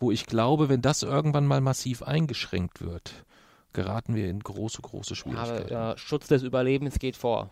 [0.04, 3.26] wo ich glaube, wenn das irgendwann mal massiv eingeschränkt wird,
[3.72, 5.74] geraten wir in große, große Schwierigkeiten.
[5.74, 7.50] Aber äh, Schutz des Überlebens geht vor.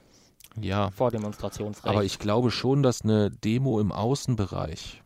[0.59, 0.91] Ja.
[0.91, 1.87] Vor Demonstrationsrecht.
[1.87, 5.01] Aber ich glaube schon, dass eine Demo im Außenbereich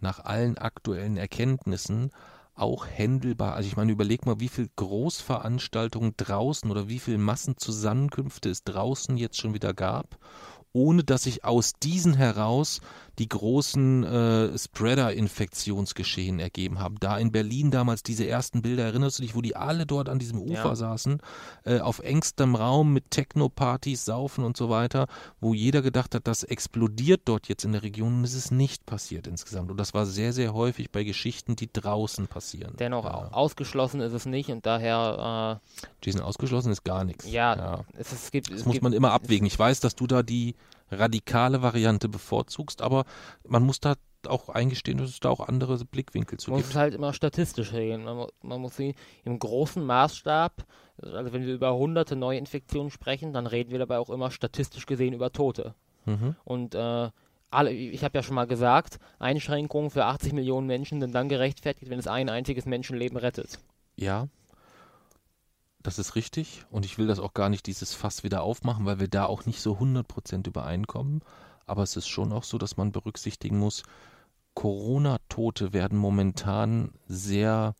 [0.00, 2.10] nach allen aktuellen Erkenntnissen
[2.54, 3.54] auch händelbar.
[3.54, 9.16] Also ich meine, überleg mal, wie viel Großveranstaltungen draußen oder wie viel Massenzusammenkünfte es draußen
[9.16, 10.18] jetzt schon wieder gab
[10.74, 12.80] ohne dass sich aus diesen heraus
[13.18, 16.96] die großen äh, Spreader-Infektionsgeschehen ergeben haben.
[17.00, 20.18] Da in Berlin damals diese ersten Bilder, erinnerst du dich, wo die alle dort an
[20.18, 20.74] diesem Ufer ja.
[20.74, 21.20] saßen,
[21.64, 25.06] äh, auf engstem Raum mit Techno-Partys, Saufen und so weiter,
[25.40, 28.86] wo jeder gedacht hat, das explodiert dort jetzt in der Region und es ist nicht
[28.86, 29.70] passiert insgesamt.
[29.70, 32.74] Und das war sehr, sehr häufig bei Geschichten, die draußen passieren.
[32.78, 33.28] Dennoch ja.
[33.32, 35.60] ausgeschlossen ist es nicht und daher.
[35.62, 37.30] Äh, Jason, ausgeschlossen ist gar nichts.
[37.30, 37.84] Ja, ja.
[37.96, 38.50] Es, es gibt.
[38.50, 39.46] Das es muss gibt, man immer abwägen.
[39.46, 40.54] Ich weiß, dass du da die
[40.90, 43.04] radikale Variante bevorzugst, aber
[43.46, 43.94] man muss da
[44.26, 46.68] auch eingestehen, dass es da auch andere Blickwinkel zu man gibt.
[46.68, 48.04] Man muss halt immer statistisch reden.
[48.04, 50.64] Man, man muss sie im großen Maßstab,
[51.02, 55.12] also wenn wir über hunderte Neuinfektionen sprechen, dann reden wir dabei auch immer statistisch gesehen
[55.12, 55.74] über Tote.
[56.06, 56.36] Mhm.
[56.44, 57.10] Und äh,
[57.50, 61.90] alle, ich habe ja schon mal gesagt, Einschränkungen für 80 Millionen Menschen sind dann gerechtfertigt,
[61.90, 63.58] wenn es ein einziges Menschenleben rettet.
[63.96, 64.28] Ja,
[65.84, 68.98] das ist richtig und ich will das auch gar nicht dieses Fass wieder aufmachen, weil
[69.00, 71.20] wir da auch nicht so 100% übereinkommen.
[71.66, 73.82] Aber es ist schon auch so, dass man berücksichtigen muss,
[74.54, 77.74] Corona-Tote werden momentan sehr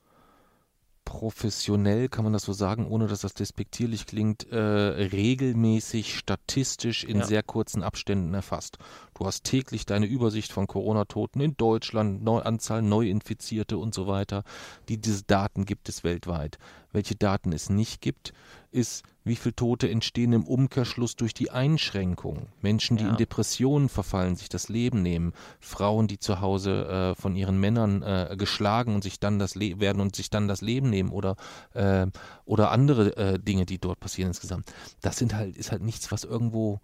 [1.05, 7.19] professionell, kann man das so sagen, ohne dass das despektierlich klingt, äh, regelmäßig statistisch in
[7.19, 7.27] ja.
[7.27, 8.79] sehr kurzen Abständen erfasst.
[9.15, 14.43] Du hast täglich deine Übersicht von Corona-Toten in Deutschland, Neu Anzahl Neuinfizierte und so weiter.
[14.89, 16.59] Die, diese Daten gibt es weltweit.
[16.93, 18.33] Welche Daten es nicht gibt,
[18.75, 22.49] ist, wie viele Tote entstehen im Umkehrschluss durch die Einschränkung.
[22.61, 23.11] Menschen, die ja.
[23.11, 25.33] in Depressionen verfallen, sich das Leben nehmen.
[25.61, 29.81] Frauen, die zu Hause äh, von ihren Männern äh, geschlagen und sich dann das Le
[29.81, 31.37] werden und sich dann das Leben nehmen oder,
[31.73, 32.07] äh,
[32.45, 34.71] oder andere äh, Dinge, die dort passieren insgesamt.
[35.01, 36.81] Das sind halt, ist halt nichts, was irgendwo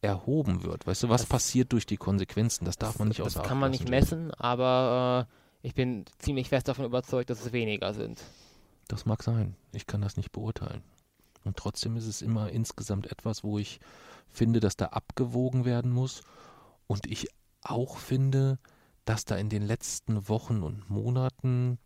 [0.00, 0.86] erhoben wird.
[0.86, 2.64] Weißt du, was das, passiert durch die Konsequenzen?
[2.64, 5.26] Das darf man nicht außer Das kann man nicht messen, aber
[5.62, 8.22] äh, ich bin ziemlich fest davon überzeugt, dass es weniger sind.
[8.88, 9.56] Das mag sein.
[9.72, 10.82] Ich kann das nicht beurteilen.
[11.44, 13.80] Und trotzdem ist es immer insgesamt etwas, wo ich
[14.28, 16.22] finde, dass da abgewogen werden muss.
[16.86, 17.28] Und ich
[17.62, 18.58] auch finde,
[19.04, 21.78] dass da in den letzten Wochen und Monaten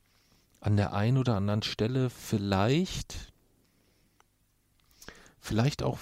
[0.60, 3.32] an der einen oder anderen Stelle vielleicht,
[5.40, 5.98] vielleicht auch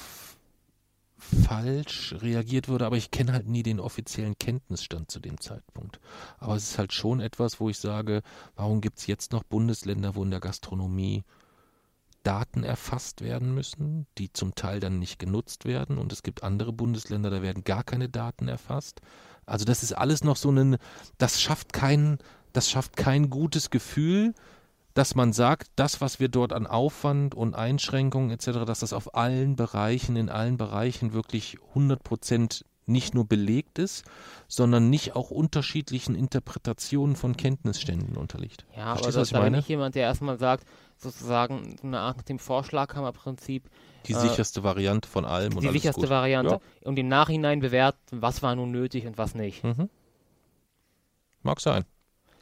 [1.19, 6.01] falsch reagiert würde, aber ich kenne halt nie den offiziellen Kenntnisstand zu dem Zeitpunkt.
[6.39, 8.23] Aber es ist halt schon etwas, wo ich sage,
[8.57, 11.23] warum gibt es jetzt noch Bundesländer, wo in der Gastronomie
[12.23, 16.73] Daten erfasst werden müssen, die zum Teil dann nicht genutzt werden und es gibt andere
[16.73, 19.01] Bundesländer, da werden gar keine Daten erfasst.
[19.47, 20.77] Also das ist alles noch so ein,
[21.19, 22.19] das schafft kein,
[22.53, 24.35] das schafft kein gutes Gefühl,
[24.95, 29.15] dass man sagt, das, was wir dort an Aufwand und Einschränkungen etc., dass das auf
[29.15, 34.05] allen Bereichen, in allen Bereichen wirklich 100 Prozent nicht nur belegt ist,
[34.49, 38.67] sondern nicht auch unterschiedlichen Interpretationen von Kenntnisständen unterliegt.
[38.77, 40.67] Ja, Verstehst aber das, da bin ich jemand, der erstmal sagt,
[41.03, 43.69] sozusagen so eine Art nach dem Vorschlaghammerprinzip.
[44.07, 45.59] Die äh, sicherste Variante von allem.
[45.59, 46.09] Die sicherste.
[46.09, 46.55] Variante.
[46.55, 46.89] Ja.
[46.89, 49.65] Und im Nachhinein bewerten, was war nun nötig und was nicht.
[49.65, 49.89] Mhm.
[51.43, 51.85] Mag sein.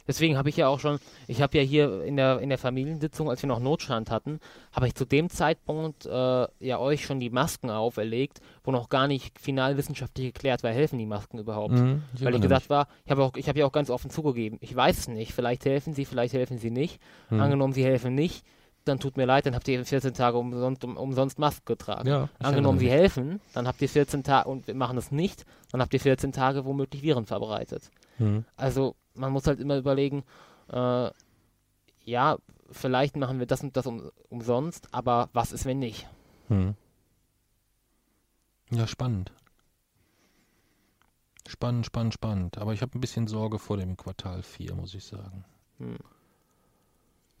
[0.09, 0.97] Deswegen habe ich ja auch schon,
[1.27, 4.39] ich habe ja hier in der, in der Familiensitzung, als wir noch Notstand hatten,
[4.71, 9.07] habe ich zu dem Zeitpunkt äh, ja euch schon die Masken auferlegt, wo noch gar
[9.07, 11.73] nicht final wissenschaftlich geklärt war, helfen die Masken überhaupt.
[11.73, 14.75] Mhm, ich Weil ich gesagt war, ich habe hab ja auch ganz offen zugegeben, ich
[14.75, 16.99] weiß es nicht, vielleicht helfen sie, vielleicht helfen sie nicht.
[17.29, 17.41] Mhm.
[17.41, 18.43] Angenommen, sie helfen nicht,
[18.85, 22.09] dann tut mir leid, dann habt ihr 14 Tage umsonst, um, umsonst Masken getragen.
[22.09, 25.81] Ja, Angenommen, sie helfen, dann habt ihr 14 Tage und wir machen es nicht, dann
[25.81, 27.91] habt ihr 14 Tage womöglich Viren verbreitet.
[28.17, 28.45] Mhm.
[28.55, 30.23] Also man muss halt immer überlegen,
[30.69, 31.11] äh,
[32.05, 32.37] ja,
[32.71, 36.07] vielleicht machen wir das und das um, umsonst, aber was ist, wenn nicht?
[36.47, 36.75] Hm.
[38.71, 39.31] Ja, spannend.
[41.47, 42.57] Spannend, spannend, spannend.
[42.59, 45.45] Aber ich habe ein bisschen Sorge vor dem Quartal 4, muss ich sagen.
[45.79, 45.97] Hm.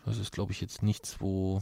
[0.05, 1.61] Das ist, glaube ich, jetzt nichts, wo.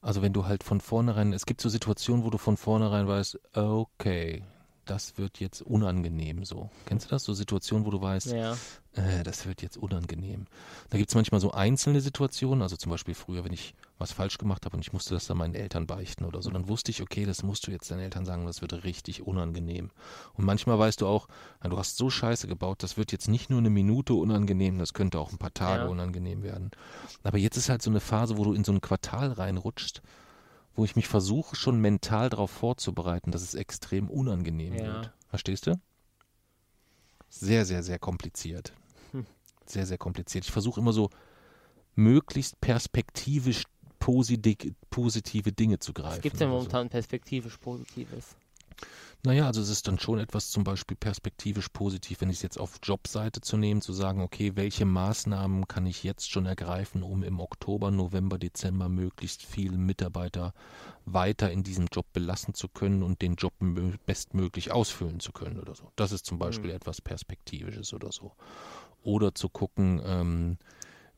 [0.00, 3.38] Also wenn du halt von vornherein, es gibt so Situationen, wo du von vornherein weißt,
[3.56, 4.44] okay,
[4.90, 6.70] das wird jetzt unangenehm so.
[6.86, 7.24] Kennst du das?
[7.24, 8.56] So Situationen, wo du weißt, ja.
[8.94, 10.46] äh, das wird jetzt unangenehm.
[10.90, 14.38] Da gibt es manchmal so einzelne Situationen, also zum Beispiel früher, wenn ich was falsch
[14.38, 17.02] gemacht habe und ich musste das dann meinen Eltern beichten oder so, dann wusste ich,
[17.02, 19.90] okay, das musst du jetzt deinen Eltern sagen, das wird richtig unangenehm.
[20.34, 21.28] Und manchmal weißt du auch,
[21.62, 25.18] du hast so scheiße gebaut, das wird jetzt nicht nur eine Minute unangenehm, das könnte
[25.18, 25.88] auch ein paar Tage ja.
[25.88, 26.70] unangenehm werden.
[27.24, 30.00] Aber jetzt ist halt so eine Phase, wo du in so ein Quartal reinrutschst,
[30.78, 34.84] wo ich mich versuche, schon mental darauf vorzubereiten, dass es extrem unangenehm ja.
[34.84, 35.12] wird.
[35.28, 35.74] Verstehst du?
[37.28, 38.72] Sehr, sehr, sehr kompliziert.
[39.10, 39.26] Hm.
[39.66, 40.44] Sehr, sehr kompliziert.
[40.44, 41.10] Ich versuche immer so
[41.96, 43.64] möglichst perspektivisch
[43.98, 46.12] positive Dinge zu greifen.
[46.12, 46.90] Was gibt es denn momentan so.
[46.90, 48.36] perspektivisch Positives?
[49.24, 52.58] Naja, also es ist dann schon etwas zum Beispiel perspektivisch positiv, wenn ich es jetzt
[52.58, 57.24] auf Jobseite zu nehmen, zu sagen, okay, welche Maßnahmen kann ich jetzt schon ergreifen, um
[57.24, 60.54] im Oktober, November, Dezember möglichst viele Mitarbeiter
[61.04, 63.54] weiter in diesem Job belassen zu können und den Job
[64.06, 65.90] bestmöglich ausfüllen zu können oder so.
[65.96, 66.76] Das ist zum Beispiel mhm.
[66.76, 68.32] etwas Perspektivisches oder so.
[69.02, 70.58] Oder zu gucken, ähm,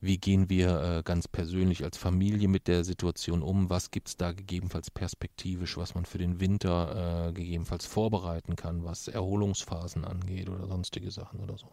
[0.01, 3.68] wie gehen wir äh, ganz persönlich als Familie mit der Situation um?
[3.68, 8.84] Was gibt es da gegebenenfalls perspektivisch, was man für den Winter äh, gegebenenfalls vorbereiten kann,
[8.84, 11.66] was Erholungsphasen angeht oder sonstige Sachen oder so.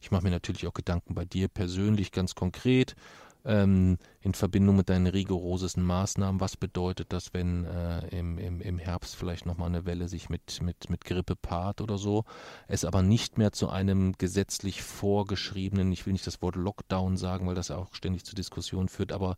[0.00, 2.96] Ich mache mir natürlich auch Gedanken bei dir persönlich ganz konkret
[3.48, 6.40] ähm, in Verbindung mit deinen rigorosesten Maßnahmen.
[6.40, 10.60] Was bedeutet das, wenn äh, im, im, im Herbst vielleicht nochmal eine Welle sich mit,
[10.62, 12.24] mit, mit Grippe paart oder so,
[12.68, 17.46] es aber nicht mehr zu einem gesetzlich vorgeschriebenen, ich will nicht das Wort Lockdown sagen,
[17.46, 19.36] weil das auch ständig zu Diskussionen führt, aber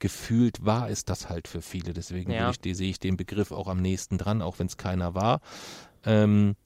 [0.00, 1.92] gefühlt war es das halt für viele.
[1.92, 2.50] Deswegen ja.
[2.50, 5.40] ich, sehe ich den Begriff auch am nächsten dran, auch wenn es keiner war.
[6.04, 6.56] Ähm,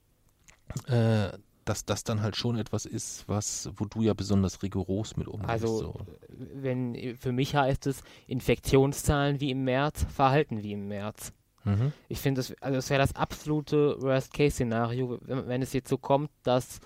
[0.89, 1.29] äh,
[1.69, 5.51] dass das dann halt schon etwas ist, was, wo du ja besonders rigoros mit umgehst.
[5.51, 5.95] Also, so.
[6.29, 11.33] wenn, für mich heißt es Infektionszahlen wie im März, Verhalten wie im März.
[11.65, 11.93] Mhm.
[12.09, 16.31] Ich finde, das, also das wäre das absolute Worst-Case-Szenario, wenn, wenn, es jetzt so kommt,
[16.45, 16.81] dass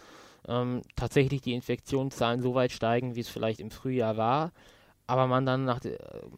[0.48, 4.52] ähm, tatsächlich die Infektionszahlen so weit steigen, wie es vielleicht im Frühjahr war,
[5.06, 5.80] aber man dann nach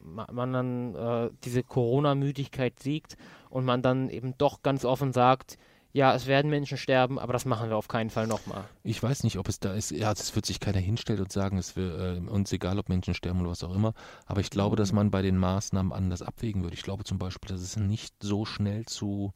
[0.03, 3.17] man dann äh, diese Corona-Müdigkeit siegt
[3.51, 5.59] und man dann eben doch ganz offen sagt,
[5.93, 8.65] ja, es werden Menschen sterben, aber das machen wir auf keinen Fall nochmal.
[8.83, 11.59] Ich weiß nicht, ob es da ist, ja, es wird sich keiner hinstellen und sagen,
[11.59, 13.93] es wird äh, uns egal, ob Menschen sterben oder was auch immer,
[14.25, 16.75] aber ich glaube, dass man bei den Maßnahmen anders abwägen würde.
[16.75, 19.33] Ich glaube zum Beispiel, dass es nicht so schnell zu,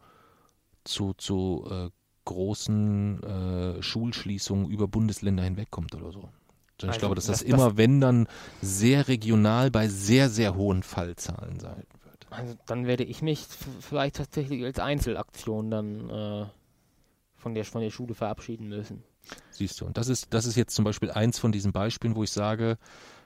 [0.84, 1.90] zu, zu äh,
[2.24, 6.30] großen äh, Schulschließungen über Bundesländer hinwegkommt oder so.
[6.78, 8.28] Ich also, glaube, dass das, das immer, das, wenn dann,
[8.62, 11.84] sehr regional bei sehr, sehr hohen Fallzahlen sein
[12.30, 13.46] also dann werde ich mich
[13.80, 16.46] vielleicht tatsächlich als Einzelaktion dann äh,
[17.36, 19.02] von, der, von der Schule verabschieden müssen.
[19.50, 22.22] Siehst du, und das ist, das ist jetzt zum Beispiel eins von diesen Beispielen, wo
[22.22, 22.78] ich sage,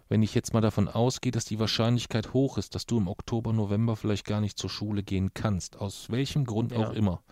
[0.08, 3.52] wenn ich jetzt mal davon ausgehe, dass die Wahrscheinlichkeit hoch ist, dass du im Oktober,
[3.52, 6.78] November vielleicht gar nicht zur Schule gehen kannst, aus welchem Grund ja.
[6.78, 7.22] auch immer,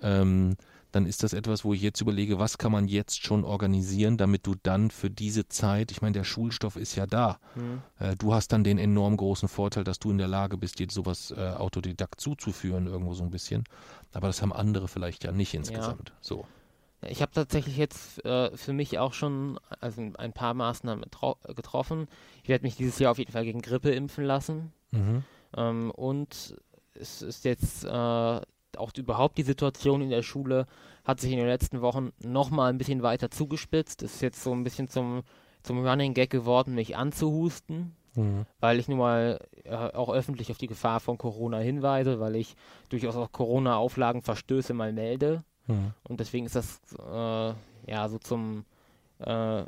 [0.00, 0.56] ähm,
[0.92, 4.46] dann ist das etwas, wo ich jetzt überlege, was kann man jetzt schon organisieren, damit
[4.46, 7.38] du dann für diese Zeit, ich meine, der Schulstoff ist ja da.
[7.54, 7.82] Mhm.
[7.98, 10.86] Äh, du hast dann den enorm großen Vorteil, dass du in der Lage bist, dir
[10.90, 13.64] sowas äh, autodidakt zuzuführen, irgendwo so ein bisschen.
[14.12, 16.10] Aber das haben andere vielleicht ja nicht insgesamt.
[16.10, 16.16] Ja.
[16.20, 16.46] So.
[17.08, 21.04] Ich habe tatsächlich jetzt äh, für mich auch schon also ein paar Maßnahmen
[21.56, 22.06] getroffen.
[22.42, 24.72] Ich werde mich dieses Jahr auf jeden Fall gegen Grippe impfen lassen.
[24.92, 25.24] Mhm.
[25.56, 26.54] Ähm, und
[26.94, 28.40] es ist jetzt äh,
[28.78, 30.66] auch überhaupt die Situation in der Schule
[31.04, 34.02] hat sich in den letzten Wochen nochmal ein bisschen weiter zugespitzt.
[34.02, 35.22] Es ist jetzt so ein bisschen zum,
[35.62, 37.96] zum Running Gag geworden, mich anzuhusten.
[38.14, 38.44] Mhm.
[38.60, 42.56] Weil ich nun mal äh, auch öffentlich auf die Gefahr von Corona hinweise, weil ich
[42.90, 45.42] durchaus auch Corona-Auflagen-Verstöße mal melde.
[45.66, 45.94] Mhm.
[46.04, 47.54] Und deswegen ist das äh,
[47.90, 48.64] ja so zum
[49.18, 49.64] äh,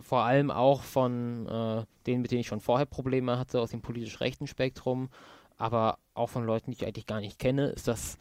[0.00, 3.80] vor allem auch von äh, denen, mit denen ich schon vorher Probleme hatte, aus dem
[3.80, 5.08] politisch rechten Spektrum,
[5.56, 8.18] aber auch von Leuten, die ich eigentlich gar nicht kenne, ist das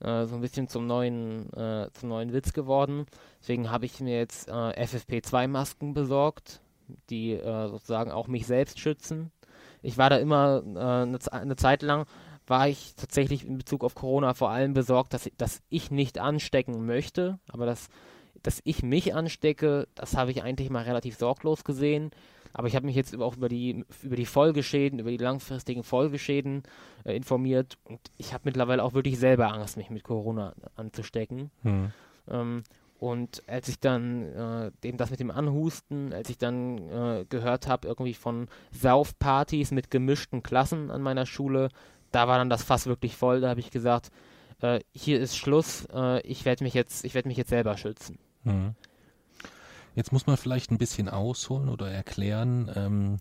[0.00, 3.06] äh, so ein bisschen zum neuen, äh, zum neuen Witz geworden.
[3.40, 6.60] Deswegen habe ich mir jetzt äh, FFP2-Masken besorgt,
[7.10, 9.30] die äh, sozusagen auch mich selbst schützen.
[9.82, 12.06] Ich war da immer eine, eine Zeit lang
[12.46, 16.84] war ich tatsächlich in Bezug auf Corona vor allem besorgt, dass, dass ich nicht anstecken
[16.84, 17.88] möchte, aber dass,
[18.42, 22.10] dass ich mich anstecke, das habe ich eigentlich mal relativ sorglos gesehen.
[22.52, 26.62] Aber ich habe mich jetzt auch über die, über die Folgeschäden, über die langfristigen Folgeschäden
[27.04, 31.50] äh, informiert und ich habe mittlerweile auch wirklich selber Angst, mich mit Corona anzustecken.
[31.62, 31.92] Hm.
[32.28, 32.62] Ähm,
[32.98, 37.66] und als ich dann äh, eben das mit dem Anhusten, als ich dann äh, gehört
[37.66, 41.70] habe, irgendwie von Saufpartys mit gemischten Klassen an meiner Schule,
[42.12, 43.40] da war dann das Fass wirklich voll.
[43.40, 44.10] Da habe ich gesagt,
[44.60, 45.86] äh, hier ist Schluss.
[45.92, 48.20] Äh, ich werde mich jetzt, ich werde mich jetzt selber schützen.
[48.44, 48.76] Mhm.
[49.94, 53.18] Jetzt muss man vielleicht ein bisschen ausholen oder erklären, ähm,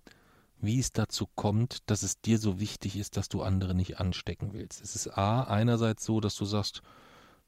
[0.60, 4.54] wie es dazu kommt, dass es dir so wichtig ist, dass du andere nicht anstecken
[4.54, 4.82] willst.
[4.82, 6.82] Es ist A, einerseits so, dass du sagst,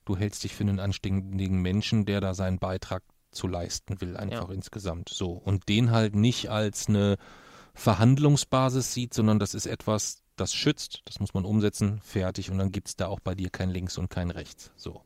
[0.05, 4.49] du hältst dich für einen anständigen Menschen, der da seinen Beitrag zu leisten will, einfach
[4.49, 4.55] ja.
[4.55, 5.09] insgesamt.
[5.09, 5.31] So.
[5.31, 7.17] Und den halt nicht als eine
[7.73, 12.71] Verhandlungsbasis sieht, sondern das ist etwas, das schützt, das muss man umsetzen, fertig und dann
[12.71, 14.71] gibt es da auch bei dir kein Links und kein Rechts.
[14.75, 15.01] So.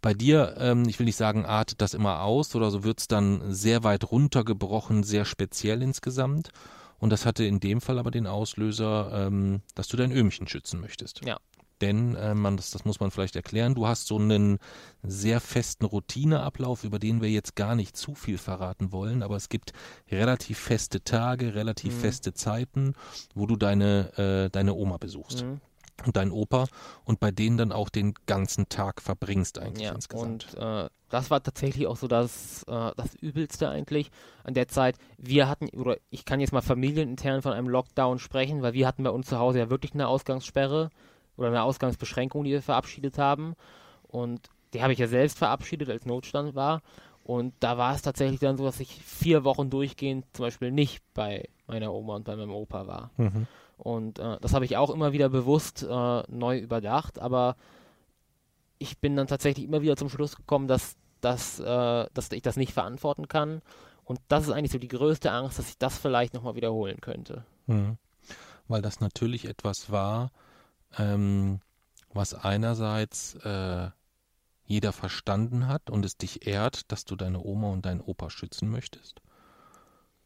[0.00, 3.08] Bei dir, ähm, ich will nicht sagen, artet das immer aus oder so wird es
[3.08, 6.50] dann sehr weit runtergebrochen, sehr speziell insgesamt.
[6.98, 10.80] Und das hatte in dem Fall aber den Auslöser, ähm, dass du dein Öhmchen schützen
[10.80, 11.24] möchtest.
[11.24, 11.38] Ja
[11.80, 14.58] denn äh, man, das, das muss man vielleicht erklären, du hast so einen
[15.02, 19.48] sehr festen Routineablauf, über den wir jetzt gar nicht zu viel verraten wollen, aber es
[19.48, 19.72] gibt
[20.10, 22.00] relativ feste Tage, relativ mhm.
[22.00, 22.94] feste Zeiten,
[23.34, 25.44] wo du deine, äh, deine Oma besuchst.
[25.44, 25.60] Mhm.
[26.04, 26.66] Und dein Opa
[27.04, 30.52] und bei denen dann auch den ganzen Tag verbringst eigentlich ja, insgesamt.
[30.54, 34.10] Und äh, das war tatsächlich auch so das, äh, das Übelste eigentlich
[34.42, 34.96] an der Zeit.
[35.18, 39.04] Wir hatten, oder ich kann jetzt mal familienintern von einem Lockdown sprechen, weil wir hatten
[39.04, 40.90] bei uns zu Hause ja wirklich eine Ausgangssperre
[41.36, 43.54] oder eine Ausgangsbeschränkung, die wir verabschiedet haben.
[44.02, 46.82] Und die habe ich ja selbst verabschiedet, als Notstand war.
[47.24, 51.02] Und da war es tatsächlich dann so, dass ich vier Wochen durchgehend zum Beispiel nicht
[51.14, 53.10] bei meiner Oma und bei meinem Opa war.
[53.16, 53.46] Mhm.
[53.78, 57.56] Und äh, das habe ich auch immer wieder bewusst äh, neu überdacht, aber
[58.78, 62.56] ich bin dann tatsächlich immer wieder zum Schluss gekommen, dass, dass, äh, dass ich das
[62.56, 63.62] nicht verantworten kann.
[64.04, 67.44] Und das ist eigentlich so die größte Angst, dass ich das vielleicht nochmal wiederholen könnte.
[67.66, 67.96] Mhm.
[68.68, 70.30] Weil das natürlich etwas war,
[70.98, 71.60] ähm,
[72.12, 73.90] was einerseits äh,
[74.66, 78.70] jeder verstanden hat und es dich ehrt, dass du deine Oma und deinen Opa schützen
[78.70, 79.20] möchtest.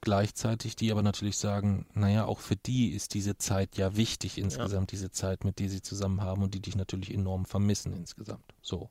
[0.01, 4.93] Gleichzeitig die aber natürlich sagen, naja, auch für die ist diese Zeit ja wichtig insgesamt,
[4.93, 4.97] ja.
[4.97, 8.55] diese Zeit, mit der sie zusammen haben und die dich natürlich enorm vermissen insgesamt.
[8.63, 8.91] So.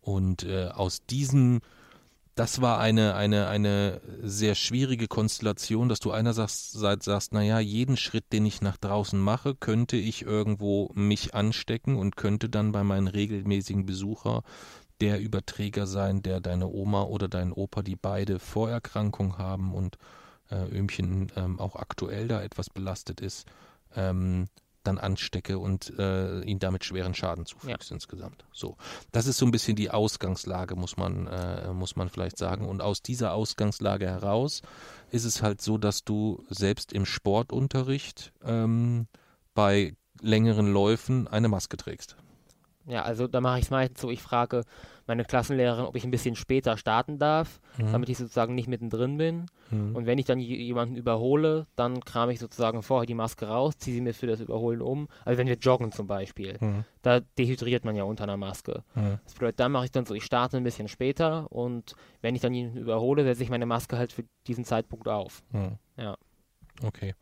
[0.00, 1.60] Und äh, aus diesen
[2.38, 8.32] das war eine, eine, eine sehr schwierige Konstellation, dass du einerseits sagst, naja, jeden Schritt,
[8.32, 13.08] den ich nach draußen mache, könnte ich irgendwo mich anstecken und könnte dann bei meinen
[13.08, 14.44] regelmäßigen Besucher
[15.00, 19.98] der Überträger sein, der deine Oma oder dein Opa, die beide Vorerkrankung haben und
[20.48, 23.48] äh, Öhmchen ähm, auch aktuell da etwas belastet ist,
[23.96, 24.46] ähm,
[24.84, 27.94] dann anstecke und äh, ihn damit schweren Schaden zufügst ja.
[27.94, 28.44] insgesamt.
[28.52, 28.76] So,
[29.12, 32.66] das ist so ein bisschen die Ausgangslage, muss man äh, muss man vielleicht sagen.
[32.66, 34.62] Und aus dieser Ausgangslage heraus
[35.10, 39.06] ist es halt so, dass du selbst im Sportunterricht ähm,
[39.54, 42.16] bei längeren Läufen eine Maske trägst.
[42.88, 44.62] Ja, also da mache ich es meistens so, ich frage
[45.06, 47.92] meine Klassenlehrerin, ob ich ein bisschen später starten darf, mhm.
[47.92, 49.46] damit ich sozusagen nicht mittendrin bin.
[49.70, 49.94] Mhm.
[49.94, 53.94] Und wenn ich dann jemanden überhole, dann kram ich sozusagen vorher die Maske raus, ziehe
[53.94, 55.08] sie mir für das Überholen um.
[55.24, 56.84] Also wenn wir joggen zum Beispiel, mhm.
[57.02, 58.82] da dehydriert man ja unter einer Maske.
[58.94, 59.18] Mhm.
[59.24, 62.40] Das bedeutet, dann mache ich dann so, ich starte ein bisschen später und wenn ich
[62.40, 65.42] dann jemanden überhole, setze ich meine Maske halt für diesen Zeitpunkt auf.
[65.52, 65.78] Mhm.
[65.96, 66.16] Ja.
[66.82, 67.14] Okay.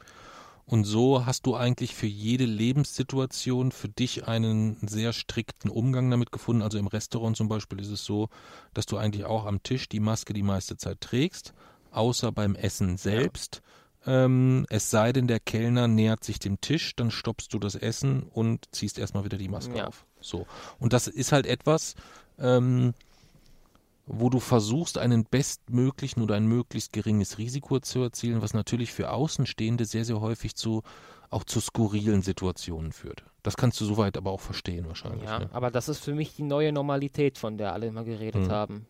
[0.68, 6.32] Und so hast du eigentlich für jede Lebenssituation für dich einen sehr strikten Umgang damit
[6.32, 6.62] gefunden.
[6.62, 8.28] Also im Restaurant zum Beispiel ist es so,
[8.74, 11.54] dass du eigentlich auch am Tisch die Maske die meiste Zeit trägst,
[11.92, 13.62] außer beim Essen selbst.
[14.04, 14.24] Ja.
[14.24, 18.24] Ähm, es sei denn, der Kellner nähert sich dem Tisch, dann stoppst du das Essen
[18.24, 19.86] und ziehst erstmal wieder die Maske ja.
[19.86, 20.04] auf.
[20.20, 20.46] So.
[20.80, 21.94] Und das ist halt etwas,
[22.40, 22.92] ähm,
[24.06, 29.10] wo du versuchst, einen bestmöglichen oder ein möglichst geringes Risiko zu erzielen, was natürlich für
[29.10, 30.82] Außenstehende sehr, sehr häufig zu
[31.30, 33.24] auch zu skurrilen Situationen führt.
[33.42, 35.28] Das kannst du soweit aber auch verstehen wahrscheinlich.
[35.28, 35.50] Ja, ne?
[35.52, 38.50] aber das ist für mich die neue Normalität, von der alle immer geredet hm.
[38.50, 38.86] haben.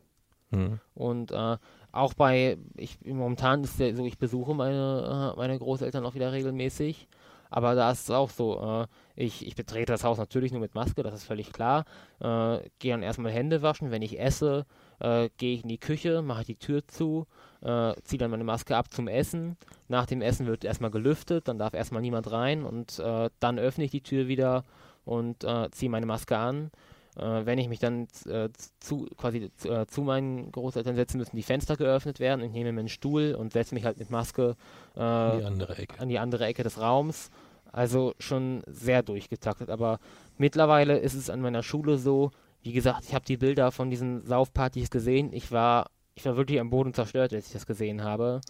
[0.50, 0.78] Hm.
[0.94, 1.56] Und äh,
[1.92, 6.32] auch bei, ich momentan ist ja so, ich besuche meine, äh, meine Großeltern auch wieder
[6.32, 7.08] regelmäßig.
[7.48, 10.74] Aber da ist es auch so, äh, ich, ich betrete das Haus natürlich nur mit
[10.74, 11.84] Maske, das ist völlig klar.
[12.20, 14.66] Äh, gehe dann erstmal Hände waschen, wenn ich esse,
[15.00, 17.26] äh, gehe ich in die Küche, mache die Tür zu,
[17.62, 19.56] äh, ziehe dann meine Maske ab zum Essen.
[19.88, 23.84] Nach dem Essen wird erstmal gelüftet, dann darf erstmal niemand rein und äh, dann öffne
[23.84, 24.64] ich die Tür wieder
[25.04, 26.70] und äh, ziehe meine Maske an.
[27.16, 28.48] Äh, wenn ich mich dann äh,
[28.80, 29.50] zu, quasi
[29.86, 32.44] zu meinen Großeltern setze, müssen die Fenster geöffnet werden.
[32.44, 34.56] Ich nehme mir einen Stuhl und setze mich halt mit Maske
[34.94, 37.30] an die andere Ecke, an die andere Ecke des Raums.
[37.72, 39.68] Also schon sehr durchgetaktet.
[39.68, 39.98] Aber
[40.38, 42.30] mittlerweile ist es an meiner Schule so,
[42.66, 45.32] wie gesagt, ich habe die Bilder von diesen Saufpartys gesehen.
[45.32, 48.40] Ich war, ich war wirklich am Boden zerstört, als ich das gesehen habe.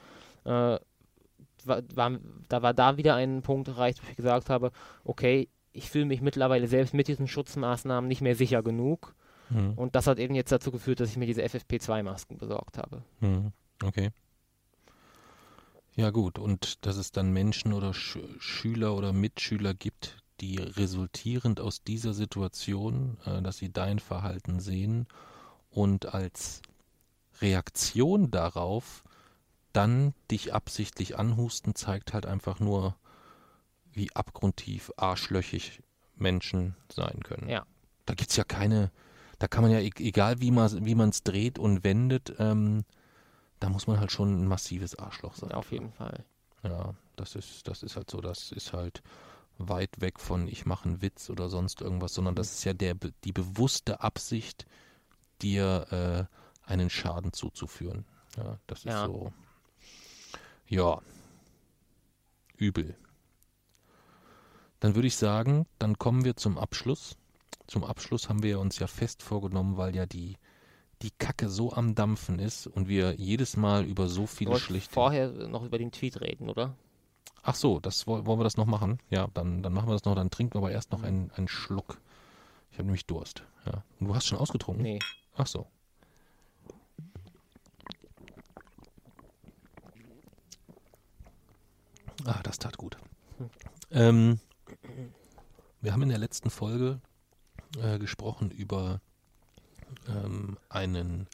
[0.44, 0.78] Äh,
[1.64, 2.18] war, war,
[2.48, 4.72] da war da wieder ein Punkt erreicht, wo ich gesagt habe,
[5.05, 9.14] okay, ich fühle mich mittlerweile selbst mit diesen Schutzmaßnahmen nicht mehr sicher genug.
[9.51, 9.74] Mhm.
[9.74, 13.02] Und das hat eben jetzt dazu geführt, dass ich mir diese FFP2-Masken besorgt habe.
[13.20, 13.52] Mhm.
[13.84, 14.12] Okay.
[15.94, 21.60] Ja gut, und dass es dann Menschen oder Sch Schüler oder Mitschüler gibt, die resultierend
[21.60, 25.06] aus dieser Situation, äh, dass sie dein Verhalten sehen
[25.70, 26.62] und als
[27.40, 29.04] Reaktion darauf
[29.72, 32.96] dann dich absichtlich anhusten, zeigt halt einfach nur,
[33.92, 35.82] wie abgrundtief arschlöchig
[36.16, 37.48] Menschen sein können.
[37.48, 37.66] Ja.
[38.06, 38.90] Da gibt es ja keine,
[39.38, 42.84] da kann man ja, e-, egal wie man wie es dreht und wendet, ähm,
[43.60, 45.52] da muss man halt schon ein massives Arschloch sein.
[45.52, 46.24] Auf jeden Fall.
[46.62, 49.02] Ja, das ist, das ist halt so, das ist halt
[49.59, 52.95] weit weg von ich mache einen Witz oder sonst irgendwas, sondern das ist ja der,
[52.95, 54.66] die bewusste Absicht,
[55.43, 56.28] dir
[56.66, 58.05] äh, einen Schaden zuzuführen.
[58.37, 59.07] Ja, das ist ja.
[59.07, 59.33] so.
[60.69, 61.01] Ja.
[62.57, 62.97] Übel.
[64.81, 67.16] Dann würde ich sagen, dann kommen wir zum Abschluss.
[67.66, 70.37] Zum Abschluss haben wir uns ja fest vorgenommen, weil ja die,
[71.03, 74.93] die Kacke so am Dampfen ist und wir jedes Mal über so viele schlichte.
[74.93, 76.77] vorher noch über den Tweet reden, oder?
[77.48, 78.98] Ach so, das wollen wir das noch machen?
[79.09, 81.05] Ja, dann, dann machen wir das noch, dann trinken wir aber erst noch mhm.
[81.05, 82.01] einen, einen Schluck.
[82.73, 83.44] Ich habe nämlich Durst.
[83.64, 83.85] Ja.
[84.01, 84.82] Und du hast schon ausgetrunken?
[84.82, 84.98] Nee.
[85.36, 85.68] Ach so.
[92.24, 92.97] Ah, das tat gut.
[93.39, 93.51] Hm.
[93.93, 94.40] Ähm,
[95.81, 97.01] wir haben in der letzten Folge
[97.81, 99.01] äh, gesprochen über
[100.09, 101.28] ähm, einen,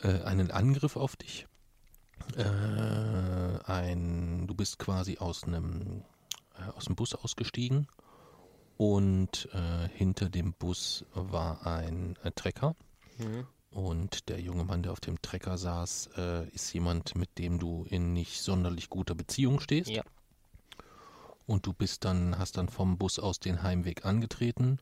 [0.00, 1.46] äh, einen Angriff auf dich.
[2.36, 6.02] Äh, ein, du bist quasi aus einem
[6.58, 7.88] äh, aus dem Bus ausgestiegen
[8.76, 12.74] und äh, hinter dem Bus war ein äh, Trecker.
[13.18, 13.46] Mhm.
[13.70, 17.84] Und der junge Mann, der auf dem Trecker saß, äh, ist jemand, mit dem du
[17.90, 19.90] in nicht sonderlich guter Beziehung stehst.
[19.90, 20.04] Ja.
[21.46, 24.78] Und du bist dann, hast dann vom Bus aus den Heimweg angetreten.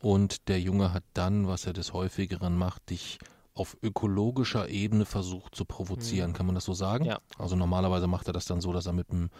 [0.00, 3.18] Und der Junge hat dann, was er des häufigeren macht, dich
[3.58, 6.30] auf ökologischer Ebene versucht zu provozieren.
[6.30, 6.34] Mhm.
[6.34, 7.04] Kann man das so sagen?
[7.04, 7.18] Ja.
[7.38, 9.30] Also normalerweise macht er das dann so, dass er mit dem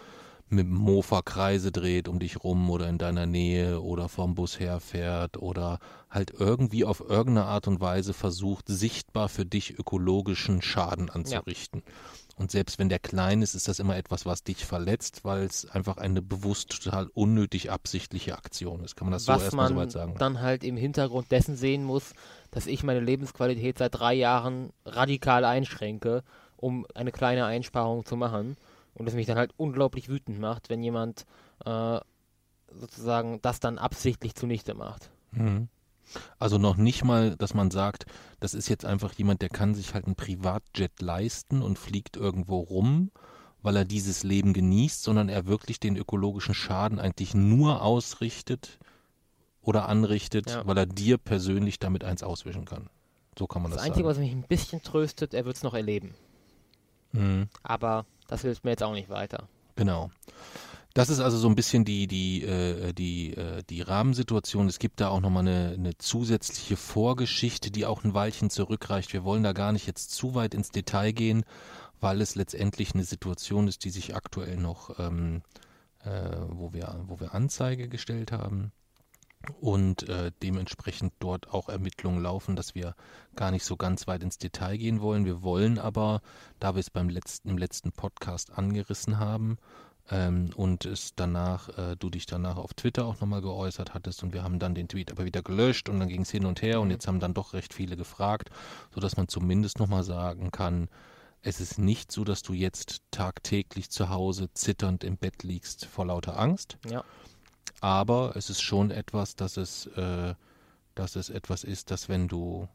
[0.51, 4.59] mit dem Mofa Kreise dreht um dich rum oder in deiner Nähe oder vom Bus
[4.59, 5.79] herfährt oder
[6.09, 11.83] halt irgendwie auf irgendeine Art und Weise versucht, sichtbar für dich ökologischen Schaden anzurichten.
[11.85, 11.93] Ja.
[12.39, 15.69] Und selbst wenn der klein ist, ist das immer etwas, was dich verletzt, weil es
[15.69, 18.95] einfach eine bewusst total unnötig absichtliche Aktion ist.
[18.95, 20.15] Kann man das was so erstmal soweit sagen?
[20.17, 22.13] dann halt im Hintergrund dessen sehen muss,
[22.49, 26.23] dass ich meine Lebensqualität seit drei Jahren radikal einschränke,
[26.55, 28.55] um eine kleine Einsparung zu machen.
[28.93, 31.25] Und es mich dann halt unglaublich wütend macht, wenn jemand
[31.65, 31.99] äh,
[32.71, 35.11] sozusagen das dann absichtlich zunichte macht.
[35.31, 35.67] Mhm.
[36.37, 38.05] Also noch nicht mal, dass man sagt,
[38.39, 42.59] das ist jetzt einfach jemand, der kann sich halt ein Privatjet leisten und fliegt irgendwo
[42.59, 43.11] rum,
[43.61, 48.79] weil er dieses Leben genießt, sondern er wirklich den ökologischen Schaden eigentlich nur ausrichtet
[49.61, 50.65] oder anrichtet, ja.
[50.65, 52.89] weil er dir persönlich damit eins auswischen kann.
[53.37, 54.09] So kann man das, das Einzige, sagen.
[54.09, 56.15] was mich ein bisschen tröstet, er wird es noch erleben.
[57.11, 57.49] Mhm.
[57.63, 59.47] Aber das hilft mir jetzt auch nicht weiter.
[59.75, 60.11] Genau.
[60.99, 64.67] Das ist also so ein bisschen die, die, äh, die, äh, die Rahmensituation.
[64.67, 69.13] Es gibt da auch nochmal eine, eine zusätzliche Vorgeschichte, die auch ein Weilchen zurückreicht.
[69.13, 71.45] Wir wollen da gar nicht jetzt zu weit ins Detail gehen,
[72.01, 75.41] weil es letztendlich eine Situation ist, die sich aktuell noch, ähm,
[76.03, 78.73] äh, wo, wir, wo wir Anzeige gestellt haben
[79.61, 82.93] und äh, dementsprechend dort auch Ermittlungen laufen, dass wir
[83.37, 85.23] gar nicht so ganz weit ins Detail gehen wollen.
[85.23, 86.19] Wir wollen aber,
[86.59, 89.57] da wir es beim letzten, im letzten Podcast angerissen haben,
[90.11, 94.33] ähm, und es danach, äh, du dich danach auf Twitter auch nochmal geäußert hattest und
[94.33, 96.81] wir haben dann den Tweet aber wieder gelöscht und dann ging es hin und her
[96.81, 96.93] und mhm.
[96.93, 98.49] jetzt haben dann doch recht viele gefragt,
[98.93, 100.89] sodass man zumindest nochmal sagen kann,
[101.41, 106.05] es ist nicht so, dass du jetzt tagtäglich zu Hause zitternd im Bett liegst vor
[106.05, 106.77] lauter Angst.
[106.89, 107.03] Ja.
[107.81, 110.33] Aber es ist schon etwas, dass es, äh,
[110.95, 112.67] dass es etwas ist, dass wenn du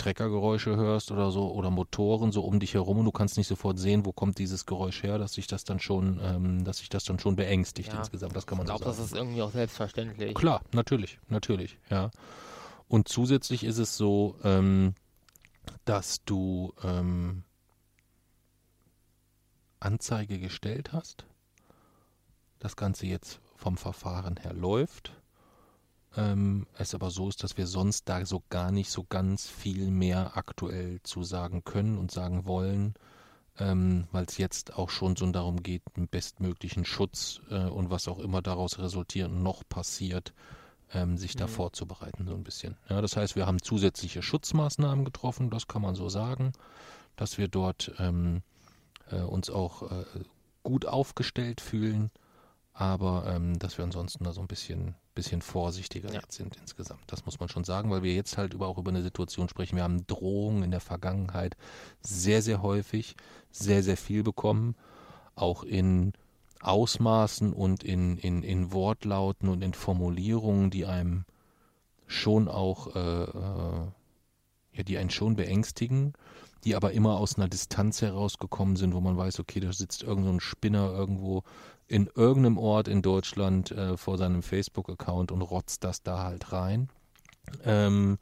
[0.00, 3.78] Treckergeräusche hörst oder so oder Motoren so um dich herum und du kannst nicht sofort
[3.78, 7.04] sehen, wo kommt dieses Geräusch her, dass sich das dann schon, ähm, dass sich das
[7.04, 8.34] dann schon beängstigt ja, insgesamt.
[8.34, 9.02] Das kann man ich glaube, so sagen.
[9.02, 10.34] das ist irgendwie auch selbstverständlich.
[10.34, 12.10] Klar, natürlich, natürlich, ja.
[12.88, 14.94] Und zusätzlich ist es so, ähm,
[15.84, 17.44] dass du ähm,
[19.80, 21.26] Anzeige gestellt hast,
[22.58, 25.12] das Ganze jetzt vom Verfahren her läuft
[26.16, 29.90] ähm, es aber so ist, dass wir sonst da so gar nicht so ganz viel
[29.90, 32.94] mehr aktuell zu sagen können und sagen wollen,
[33.58, 38.08] ähm, weil es jetzt auch schon so darum geht, den bestmöglichen Schutz äh, und was
[38.08, 40.32] auch immer daraus resultiert noch passiert,
[40.92, 41.40] ähm, sich mhm.
[41.40, 42.76] da vorzubereiten so ein bisschen.
[42.88, 46.52] Ja, das heißt, wir haben zusätzliche Schutzmaßnahmen getroffen, das kann man so sagen,
[47.16, 48.42] dass wir dort ähm,
[49.10, 50.04] äh, uns auch äh,
[50.62, 52.10] gut aufgestellt fühlen
[52.80, 56.20] aber ähm, dass wir ansonsten da so ein bisschen, bisschen vorsichtiger ja.
[56.20, 57.02] jetzt sind insgesamt.
[57.06, 59.76] Das muss man schon sagen, weil wir jetzt halt über, auch über eine Situation sprechen.
[59.76, 61.56] Wir haben Drohungen in der Vergangenheit
[62.00, 63.16] sehr, sehr häufig,
[63.50, 64.76] sehr, sehr viel bekommen,
[65.34, 66.12] auch in
[66.60, 71.24] Ausmaßen und in, in, in Wortlauten und in Formulierungen, die einem
[72.06, 73.86] schon auch, äh, äh,
[74.72, 76.12] ja, die einen schon beängstigen,
[76.64, 80.34] die aber immer aus einer Distanz herausgekommen sind, wo man weiß, okay, da sitzt irgendein
[80.34, 81.42] so Spinner irgendwo
[81.90, 86.88] in irgendeinem Ort in Deutschland äh, vor seinem Facebook-Account und rotzt das da halt rein.
[87.64, 88.18] Ähm,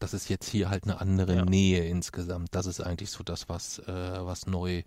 [0.00, 1.44] das ist jetzt hier halt eine andere ja.
[1.44, 2.48] Nähe insgesamt.
[2.50, 4.82] Das ist eigentlich so das, was, äh, was neu,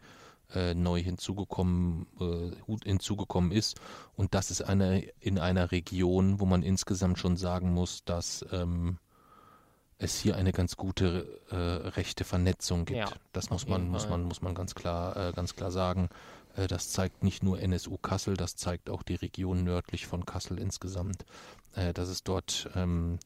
[0.53, 2.51] äh, neu hinzugekommen, äh,
[2.83, 3.79] hinzugekommen ist.
[4.17, 8.97] Und das ist eine, in einer Region, wo man insgesamt schon sagen muss, dass ähm,
[9.97, 12.99] es hier eine ganz gute äh, rechte Vernetzung gibt.
[12.99, 16.09] Ja, das muss man, muss man, muss man ganz klar, äh, ganz klar sagen.
[16.59, 20.59] Äh, das zeigt nicht nur NSU Kassel, das zeigt auch die Region nördlich von Kassel
[20.59, 21.25] insgesamt,
[21.73, 23.19] äh, dass es dort ähm,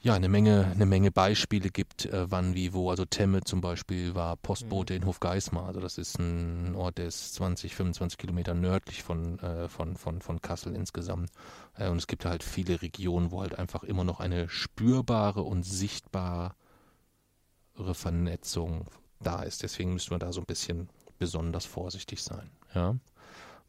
[0.00, 2.90] ja eine Menge, eine Menge Beispiele gibt, äh, wann, wie, wo.
[2.90, 5.02] Also Temme zum Beispiel war Postbote mhm.
[5.02, 5.66] in Hofgeismar.
[5.66, 10.20] Also das ist ein Ort, der ist 20, 25 Kilometer nördlich von, äh, von, von,
[10.20, 11.30] von Kassel insgesamt.
[11.76, 15.64] Äh, und es gibt halt viele Regionen, wo halt einfach immer noch eine spürbare und
[15.64, 16.54] sichtbare
[17.92, 18.86] Vernetzung
[19.20, 19.62] da ist.
[19.62, 20.88] Deswegen müssen wir da so ein bisschen
[21.18, 22.50] besonders vorsichtig sein.
[22.74, 22.96] Ja?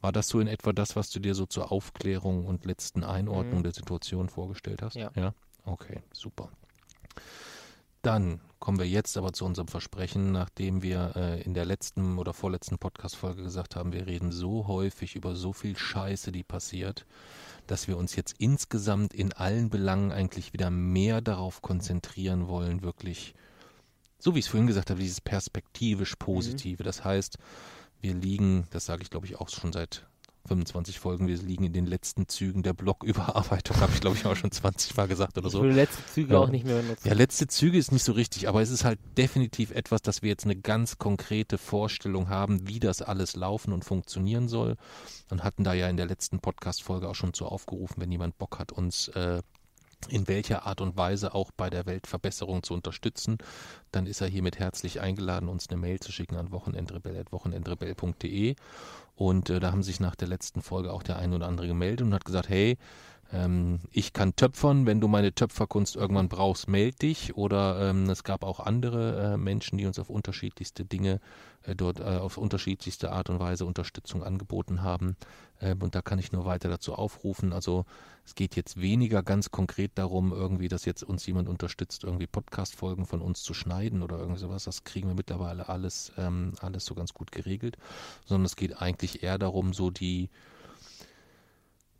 [0.01, 3.59] War das so in etwa das, was du dir so zur Aufklärung und letzten Einordnung
[3.59, 3.63] mhm.
[3.63, 4.95] der Situation vorgestellt hast?
[4.95, 5.11] Ja.
[5.15, 5.33] ja.
[5.65, 6.49] Okay, super.
[8.01, 12.33] Dann kommen wir jetzt aber zu unserem Versprechen, nachdem wir äh, in der letzten oder
[12.33, 17.05] vorletzten Podcast-Folge gesagt haben, wir reden so häufig über so viel Scheiße, die passiert,
[17.67, 23.33] dass wir uns jetzt insgesamt in allen Belangen eigentlich wieder mehr darauf konzentrieren wollen, wirklich
[24.19, 26.83] so wie ich es vorhin gesagt habe, dieses perspektivisch Positive.
[26.83, 26.85] Mhm.
[26.85, 27.37] Das heißt,
[28.01, 30.05] wir liegen, das sage ich glaube ich auch schon seit
[30.47, 34.35] 25 Folgen, wir liegen in den letzten Zügen der Blocküberarbeitung, habe ich glaube ich auch
[34.35, 35.59] schon 20 Mal gesagt oder so.
[35.59, 36.39] Ich will letzte Züge ja.
[36.39, 37.07] auch nicht mehr benutzen.
[37.07, 40.29] Ja, letzte Züge ist nicht so richtig, aber es ist halt definitiv etwas, dass wir
[40.29, 44.75] jetzt eine ganz konkrete Vorstellung haben, wie das alles laufen und funktionieren soll
[45.29, 48.59] und hatten da ja in der letzten Podcast-Folge auch schon so aufgerufen, wenn jemand Bock
[48.59, 49.41] hat, uns äh,
[50.07, 53.37] in welcher Art und Weise auch bei der Weltverbesserung zu unterstützen,
[53.91, 58.55] dann ist er hiermit herzlich eingeladen, uns eine Mail zu schicken an wochenendrebell.wochenendrebell.de.
[59.15, 62.05] Und äh, da haben sich nach der letzten Folge auch der ein oder andere gemeldet
[62.05, 62.77] und hat gesagt, hey,
[63.31, 67.35] ähm, ich kann töpfern, wenn du meine Töpferkunst irgendwann brauchst, meld dich.
[67.35, 71.19] Oder ähm, es gab auch andere äh, Menschen, die uns auf unterschiedlichste Dinge
[71.63, 75.15] äh, dort äh, auf unterschiedlichste Art und Weise Unterstützung angeboten haben.
[75.61, 77.53] Ähm, und da kann ich nur weiter dazu aufrufen.
[77.53, 77.85] Also
[78.25, 83.05] es geht jetzt weniger ganz konkret darum, irgendwie, dass jetzt uns jemand unterstützt, irgendwie Podcast-Folgen
[83.05, 84.63] von uns zu schneiden oder irgend sowas.
[84.63, 87.77] Das kriegen wir mittlerweile alles, ähm, alles so ganz gut geregelt.
[88.25, 90.29] Sondern es geht eigentlich eher darum, so die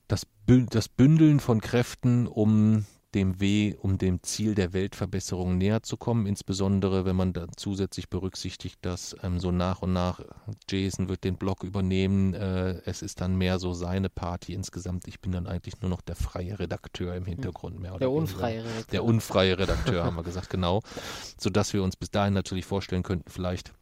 [0.09, 0.27] das,
[0.69, 6.27] das Bündeln von Kräften, um dem W, um dem Ziel der Weltverbesserung näher zu kommen,
[6.27, 10.21] insbesondere wenn man dann zusätzlich berücksichtigt, dass ähm, so nach und nach
[10.69, 15.07] Jason wird den Blog übernehmen, äh, es ist dann mehr so seine Party insgesamt.
[15.07, 18.59] Ich bin dann eigentlich nur noch der freie Redakteur im Hintergrund mehr oder Der unfreie
[18.63, 18.91] Redakteur.
[18.91, 20.81] Der unfreie Redakteur, haben wir gesagt, genau.
[21.39, 23.73] Sodass wir uns bis dahin natürlich vorstellen könnten, vielleicht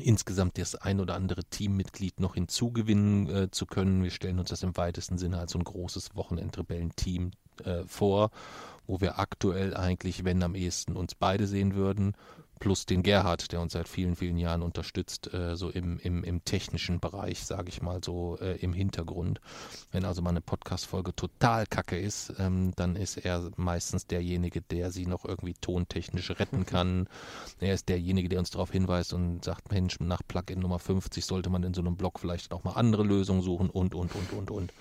[0.00, 4.02] insgesamt das ein oder andere Teammitglied noch hinzugewinnen äh, zu können.
[4.02, 7.32] Wir stellen uns das im weitesten Sinne als so ein großes Wochenendrebellen-Team
[7.64, 8.30] äh, vor,
[8.86, 12.14] wo wir aktuell eigentlich, wenn am ehesten, uns beide sehen würden,
[12.64, 16.42] plus den Gerhard, der uns seit vielen, vielen Jahren unterstützt, äh, so im, im, im
[16.46, 19.38] technischen Bereich, sage ich mal so äh, im Hintergrund.
[19.92, 24.90] Wenn also mal eine Podcast-Folge total kacke ist, ähm, dann ist er meistens derjenige, der
[24.90, 27.06] sie noch irgendwie tontechnisch retten kann.
[27.60, 31.50] Er ist derjenige, der uns darauf hinweist und sagt, Mensch, nach Plugin Nummer 50 sollte
[31.50, 34.50] man in so einem Blog vielleicht auch mal andere Lösungen suchen und, und, und, und,
[34.50, 34.72] und.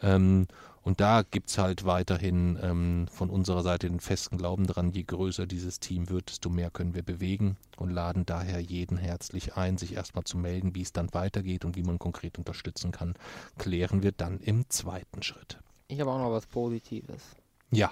[0.00, 0.46] Ähm,
[0.86, 5.44] und da gibt's halt weiterhin ähm, von unserer Seite den festen Glauben dran, je größer
[5.44, 9.94] dieses Team wird, desto mehr können wir bewegen und laden daher jeden herzlich ein, sich
[9.94, 13.14] erstmal zu melden, wie es dann weitergeht und wie man konkret unterstützen kann,
[13.58, 15.58] klären wir dann im zweiten Schritt.
[15.88, 17.34] Ich habe auch noch was Positives.
[17.72, 17.90] Ja,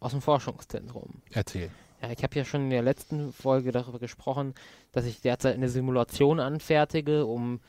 [0.00, 1.22] Aus dem Forschungszentrum.
[1.30, 1.70] erzähl.
[2.02, 4.54] Ja, ich habe ja schon in der letzten Folge darüber gesprochen,
[4.90, 7.60] dass ich derzeit eine Simulation anfertige, um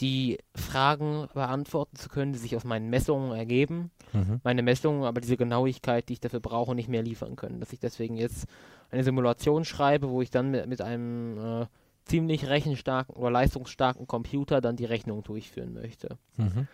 [0.00, 3.90] die Fragen beantworten zu können, die sich aus meinen Messungen ergeben.
[4.12, 4.40] Mhm.
[4.44, 7.60] Meine Messungen, aber diese Genauigkeit, die ich dafür brauche, nicht mehr liefern können.
[7.60, 8.46] Dass ich deswegen jetzt
[8.90, 11.66] eine Simulation schreibe, wo ich dann mit, mit einem äh,
[12.04, 16.18] ziemlich rechenstarken oder leistungsstarken Computer dann die Rechnung durchführen möchte.
[16.36, 16.68] Mhm.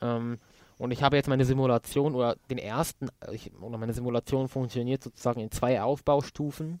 [0.00, 0.38] Ähm,
[0.78, 5.02] und ich habe jetzt meine Simulation oder den ersten, äh, ich, oder meine Simulation funktioniert
[5.02, 6.80] sozusagen in zwei Aufbaustufen.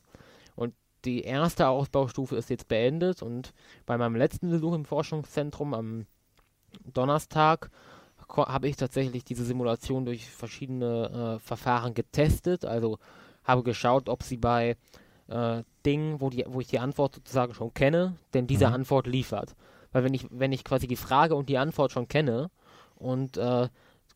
[0.54, 3.22] Und die erste Ausbaustufe ist jetzt beendet.
[3.22, 3.52] Und
[3.86, 6.06] bei meinem letzten Besuch im Forschungszentrum am
[6.92, 7.70] Donnerstag
[8.28, 12.64] habe ich tatsächlich diese Simulation durch verschiedene äh, Verfahren getestet.
[12.64, 12.98] Also
[13.44, 14.76] habe geschaut, ob sie bei
[15.28, 18.74] äh, Dingen, wo, die, wo ich die Antwort sozusagen schon kenne, denn diese Mhm.
[18.74, 19.54] Antwort liefert.
[19.92, 22.50] Weil wenn ich, wenn ich quasi die Frage und die Antwort schon kenne
[22.96, 23.68] und äh,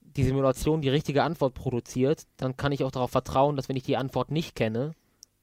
[0.03, 3.83] die Simulation die richtige Antwort produziert, dann kann ich auch darauf vertrauen, dass wenn ich
[3.83, 4.93] die Antwort nicht kenne,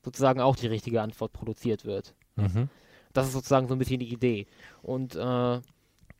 [0.10, 2.16] sozusagen auch die richtige Antwort produziert wird.
[2.36, 2.70] Mhm.
[3.14, 4.48] Das ist sozusagen so ein bisschen die Idee.
[4.82, 5.60] Und äh,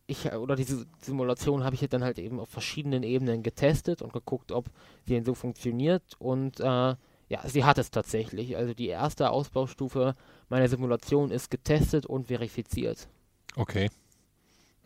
[0.08, 4.14] ich, oder diese Simulation habe ich jetzt dann halt eben auf verschiedenen Ebenen getestet und
[4.14, 4.70] geguckt, ob
[5.06, 6.04] sie denn so funktioniert.
[6.20, 8.58] Und äh, ja, sie hat es tatsächlich.
[8.58, 10.16] Also die erste Ausbaustufe
[10.50, 13.08] meiner Simulation ist getestet und verifiziert.
[13.56, 13.90] Okay.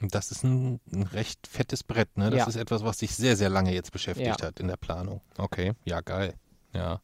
[0.01, 2.29] Und Das ist ein, ein recht fettes Brett, ne?
[2.29, 2.47] Das Ja.
[2.47, 4.47] ist etwas, was dich sehr, sehr lange jetzt beschäftigt Ja.
[4.47, 5.21] hat in der Planung.
[5.37, 6.33] Okay, ja, geil.
[6.73, 6.99] Ja.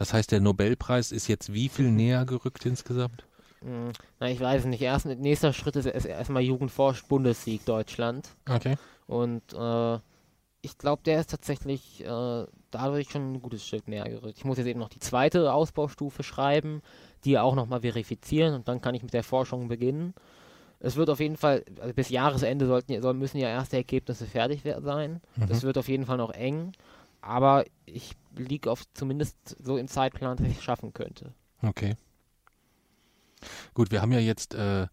[0.00, 3.26] Das heißt, der Nobelpreis ist jetzt wie viel näher gerückt insgesamt?
[3.60, 4.80] Hm, na, ich weiß nicht.
[4.80, 8.30] Erst, nächster Schritt ist erst- erstmal Jugendforsch Bundessieg Deutschland.
[8.48, 8.76] Okay.
[9.06, 9.98] Und äh,
[10.62, 14.38] ich glaube, der ist tatsächlich äh, dadurch schon ein gutes Stück näher gerückt.
[14.38, 16.80] Ich muss jetzt eben noch die zweite Ausbaustufe schreiben,
[17.26, 20.14] die auch nochmal verifizieren und dann kann ich mit der Forschung beginnen.
[20.82, 25.20] Es wird auf jeden Fall, also bis Jahresende sollten, müssen ja erste Ergebnisse fertig sein.
[25.46, 26.72] Das wird auf jeden Fall noch eng,
[27.20, 31.34] aber ich liege auf zumindest so im Zeitplan, dass ich es schaffen könnte.
[31.62, 31.96] Okay.
[33.74, 34.86] Gut, wir haben ja jetzt äh,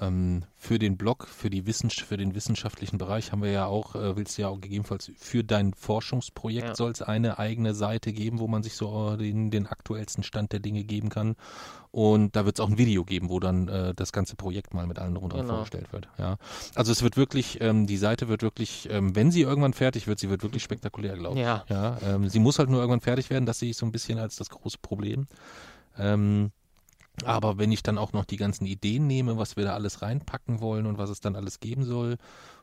[0.00, 3.94] ähm, für den Blog, für, die Wissens für den wissenschaftlichen Bereich haben wir ja auch,
[3.94, 6.74] äh, willst du ja auch gegebenenfalls für dein Forschungsprojekt Ja.
[6.74, 10.52] soll es eine eigene Seite geben, wo man sich so äh, den, den aktuellsten Stand
[10.52, 11.36] der Dinge geben kann.
[11.90, 14.86] Und da wird es auch ein Video geben, wo dann äh, das ganze Projekt mal
[14.86, 15.54] mit allen drunter Genau.
[15.54, 16.08] vorgestellt wird.
[16.18, 16.38] Ja.
[16.74, 20.18] Also es wird wirklich, ähm, die Seite wird wirklich, ähm, wenn sie irgendwann fertig wird,
[20.18, 21.44] sie wird wirklich spektakulär, glaube ich.
[21.44, 21.64] Ja.
[21.68, 24.18] Ja, ähm, sie muss halt nur irgendwann fertig werden, das sehe ich so ein bisschen
[24.18, 25.26] als das große Problem.
[25.98, 26.50] Ähm,
[27.24, 30.60] aber wenn ich dann auch noch die ganzen Ideen nehme, was wir da alles reinpacken
[30.60, 32.16] wollen und was es dann alles geben soll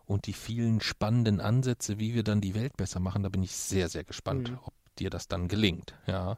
[0.05, 3.55] und die vielen spannenden Ansätze, wie wir dann die Welt besser machen, da bin ich
[3.55, 4.57] sehr, sehr gespannt, Mhm.
[4.65, 5.93] ob dir das dann gelingt.
[6.07, 6.37] Ja,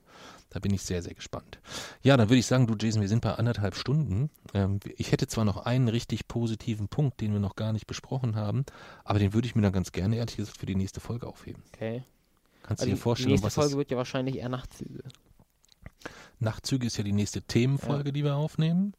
[0.52, 1.60] da bin ich sehr, sehr gespannt.
[2.04, 4.30] Ja, dann würde ich sagen, du Jason, wir sind bei anderthalb Stunden.
[4.54, 8.36] Ähm, ich hätte zwar noch einen richtig positiven Punkt, den wir noch gar nicht besprochen
[8.36, 8.66] haben,
[9.04, 11.64] aber den würde ich mir dann ganz gerne, ehrlich gesagt, für die nächste Folge aufheben.
[11.74, 12.04] Okay.
[12.64, 15.04] Kannst du Also dir die, die vorstellen, nächste was Folge wird ja wahrscheinlich eher Nachtzüge.
[16.41, 18.93] Nachtzüge ist ja die nächste Themenfolge, die wir aufnehmen.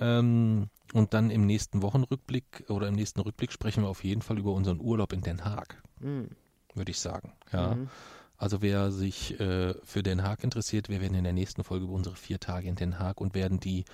[0.00, 4.38] Ähm, und dann im nächsten Wochenrückblick oder im nächsten Rückblick sprechen wir auf jeden Fall
[4.38, 6.28] über unseren Urlaub in Den Haag, Hm.
[6.74, 7.32] würde ich sagen.
[7.52, 7.74] Ja.
[7.74, 7.88] Mhm.
[8.36, 11.94] Also wer sich äh, für Den Haag interessiert, wir werden in der nächsten Folge über
[11.94, 13.84] unsere vier Tage in Den Haag und werden die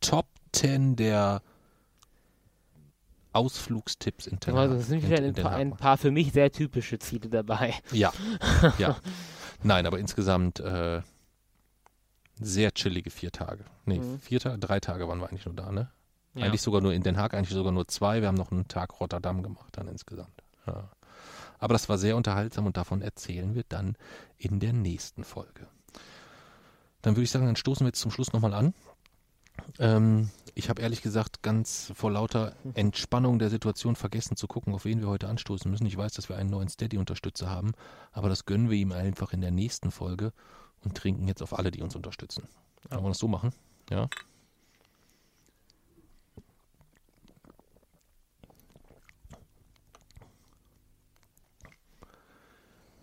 [0.00, 1.42] Top 10 der
[3.32, 4.80] Ausflugstipps in Den Also Haag.
[4.80, 7.74] es sind in- wieder in ein paar, ein paar für mich sehr typische Ziele dabei.
[7.92, 8.12] Ja,
[8.78, 8.96] ja.
[9.62, 11.02] Nein, aber insgesamt äh,
[12.40, 13.64] sehr chillige vier Tage.
[13.84, 14.18] Nee, Mhm.
[14.20, 15.90] vier Tage, drei Tage waren wir eigentlich nur da, ne?
[16.34, 16.46] Ja.
[16.46, 18.20] Eigentlich sogar nur in Den Haag, eigentlich sogar nur zwei.
[18.20, 20.42] Wir haben noch einen Tag Rotterdam gemacht dann insgesamt.
[20.66, 20.90] Ja.
[21.58, 23.96] Aber das war sehr unterhaltsam und davon erzählen wir dann
[24.38, 25.66] in der nächsten Folge.
[27.02, 28.74] Dann würde ich sagen, dann stoßen wir jetzt zum Schluss nochmal an.
[29.78, 34.84] Ähm, ich habe ehrlich gesagt ganz vor lauter Entspannung der Situation vergessen zu gucken, auf
[34.84, 35.86] wen wir heute anstoßen müssen.
[35.86, 37.72] Ich weiß, dass wir einen neuen Steady-Unterstützer haben,
[38.12, 40.32] aber das gönnen wir ihm einfach in der nächsten Folge
[40.84, 42.48] und trinken jetzt auf alle, die uns unterstützen.
[42.88, 43.52] Wollen wir das so machen?
[43.90, 44.08] Ja.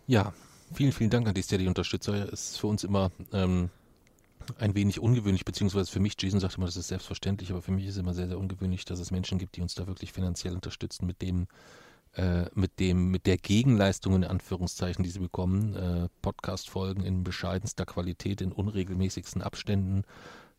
[0.07, 0.33] Ja,
[0.73, 2.31] vielen, vielen Dank an die Steady-Unterstützer.
[2.31, 3.69] Es ist für uns immer ähm,
[4.57, 7.85] ein wenig ungewöhnlich, beziehungsweise für mich, Jason sagt immer, das ist selbstverständlich, aber für mich
[7.85, 10.53] ist es immer sehr, sehr ungewöhnlich, dass es Menschen gibt, die uns da wirklich finanziell
[10.53, 11.47] unterstützen mit dem,
[12.17, 15.75] äh, mit dem, mit der Gegenleistung in Anführungszeichen, die sie bekommen.
[15.75, 20.03] Äh, Podcast-Folgen in bescheidenster Qualität, in unregelmäßigsten Abständen.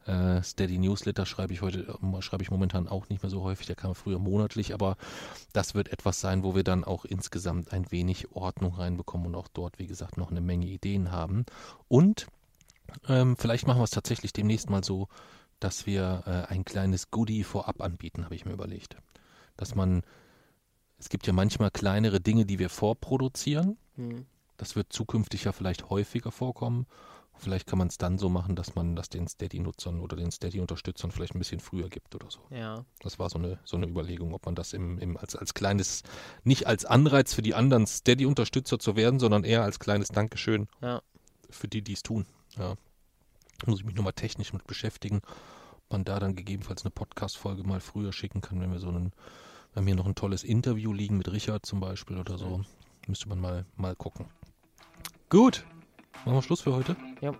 [0.06, 3.76] Äh, Steady Newsletter schreibe ich heute, schreibe ich momentan auch nicht mehr so häufig, der
[3.76, 4.96] kam früher monatlich, aber
[5.52, 9.48] das wird etwas sein, wo wir dann auch insgesamt ein wenig Ordnung reinbekommen und auch
[9.48, 11.44] dort, wie gesagt, noch eine Menge Ideen haben.
[11.88, 12.28] Und
[13.08, 15.08] ähm, vielleicht machen wir es tatsächlich demnächst mal so,
[15.60, 18.96] dass wir äh, ein kleines Goodie vorab anbieten, habe ich mir überlegt.
[19.56, 20.02] Dass man,
[20.98, 23.78] es gibt ja manchmal kleinere Dinge, die wir vorproduzieren.
[23.96, 24.26] Hm.
[24.56, 26.86] Das wird zukünftig ja vielleicht häufiger vorkommen.
[27.40, 31.12] Vielleicht kann man es dann so machen, dass man das den Steady-Nutzern oder den Steady-Unterstützern
[31.12, 32.40] vielleicht ein bisschen früher gibt oder so.
[32.50, 32.84] Ja.
[32.98, 36.02] Das war so eine, so eine Überlegung, ob man das im, im, als, als kleines,
[36.42, 41.00] nicht als Anreiz für die anderen Steady-Unterstützer zu werden, sondern eher als kleines Dankeschön Ja.
[41.48, 42.26] für die, die es tun.
[42.56, 42.74] Ja.
[43.66, 45.20] Muss ich mich nochmal technisch mit beschäftigen,
[45.76, 49.12] ob man da dann gegebenenfalls eine Podcast-Folge mal früher schicken kann, wenn wir so einen,
[49.72, 52.62] wir haben hier noch ein tolles Interview liegen mit Richard zum Beispiel oder so.
[53.06, 54.26] Müsste man mal, mal gucken.
[55.28, 55.64] Gut,
[56.24, 56.96] machen wir Schluss für heute.
[57.20, 57.32] Ja.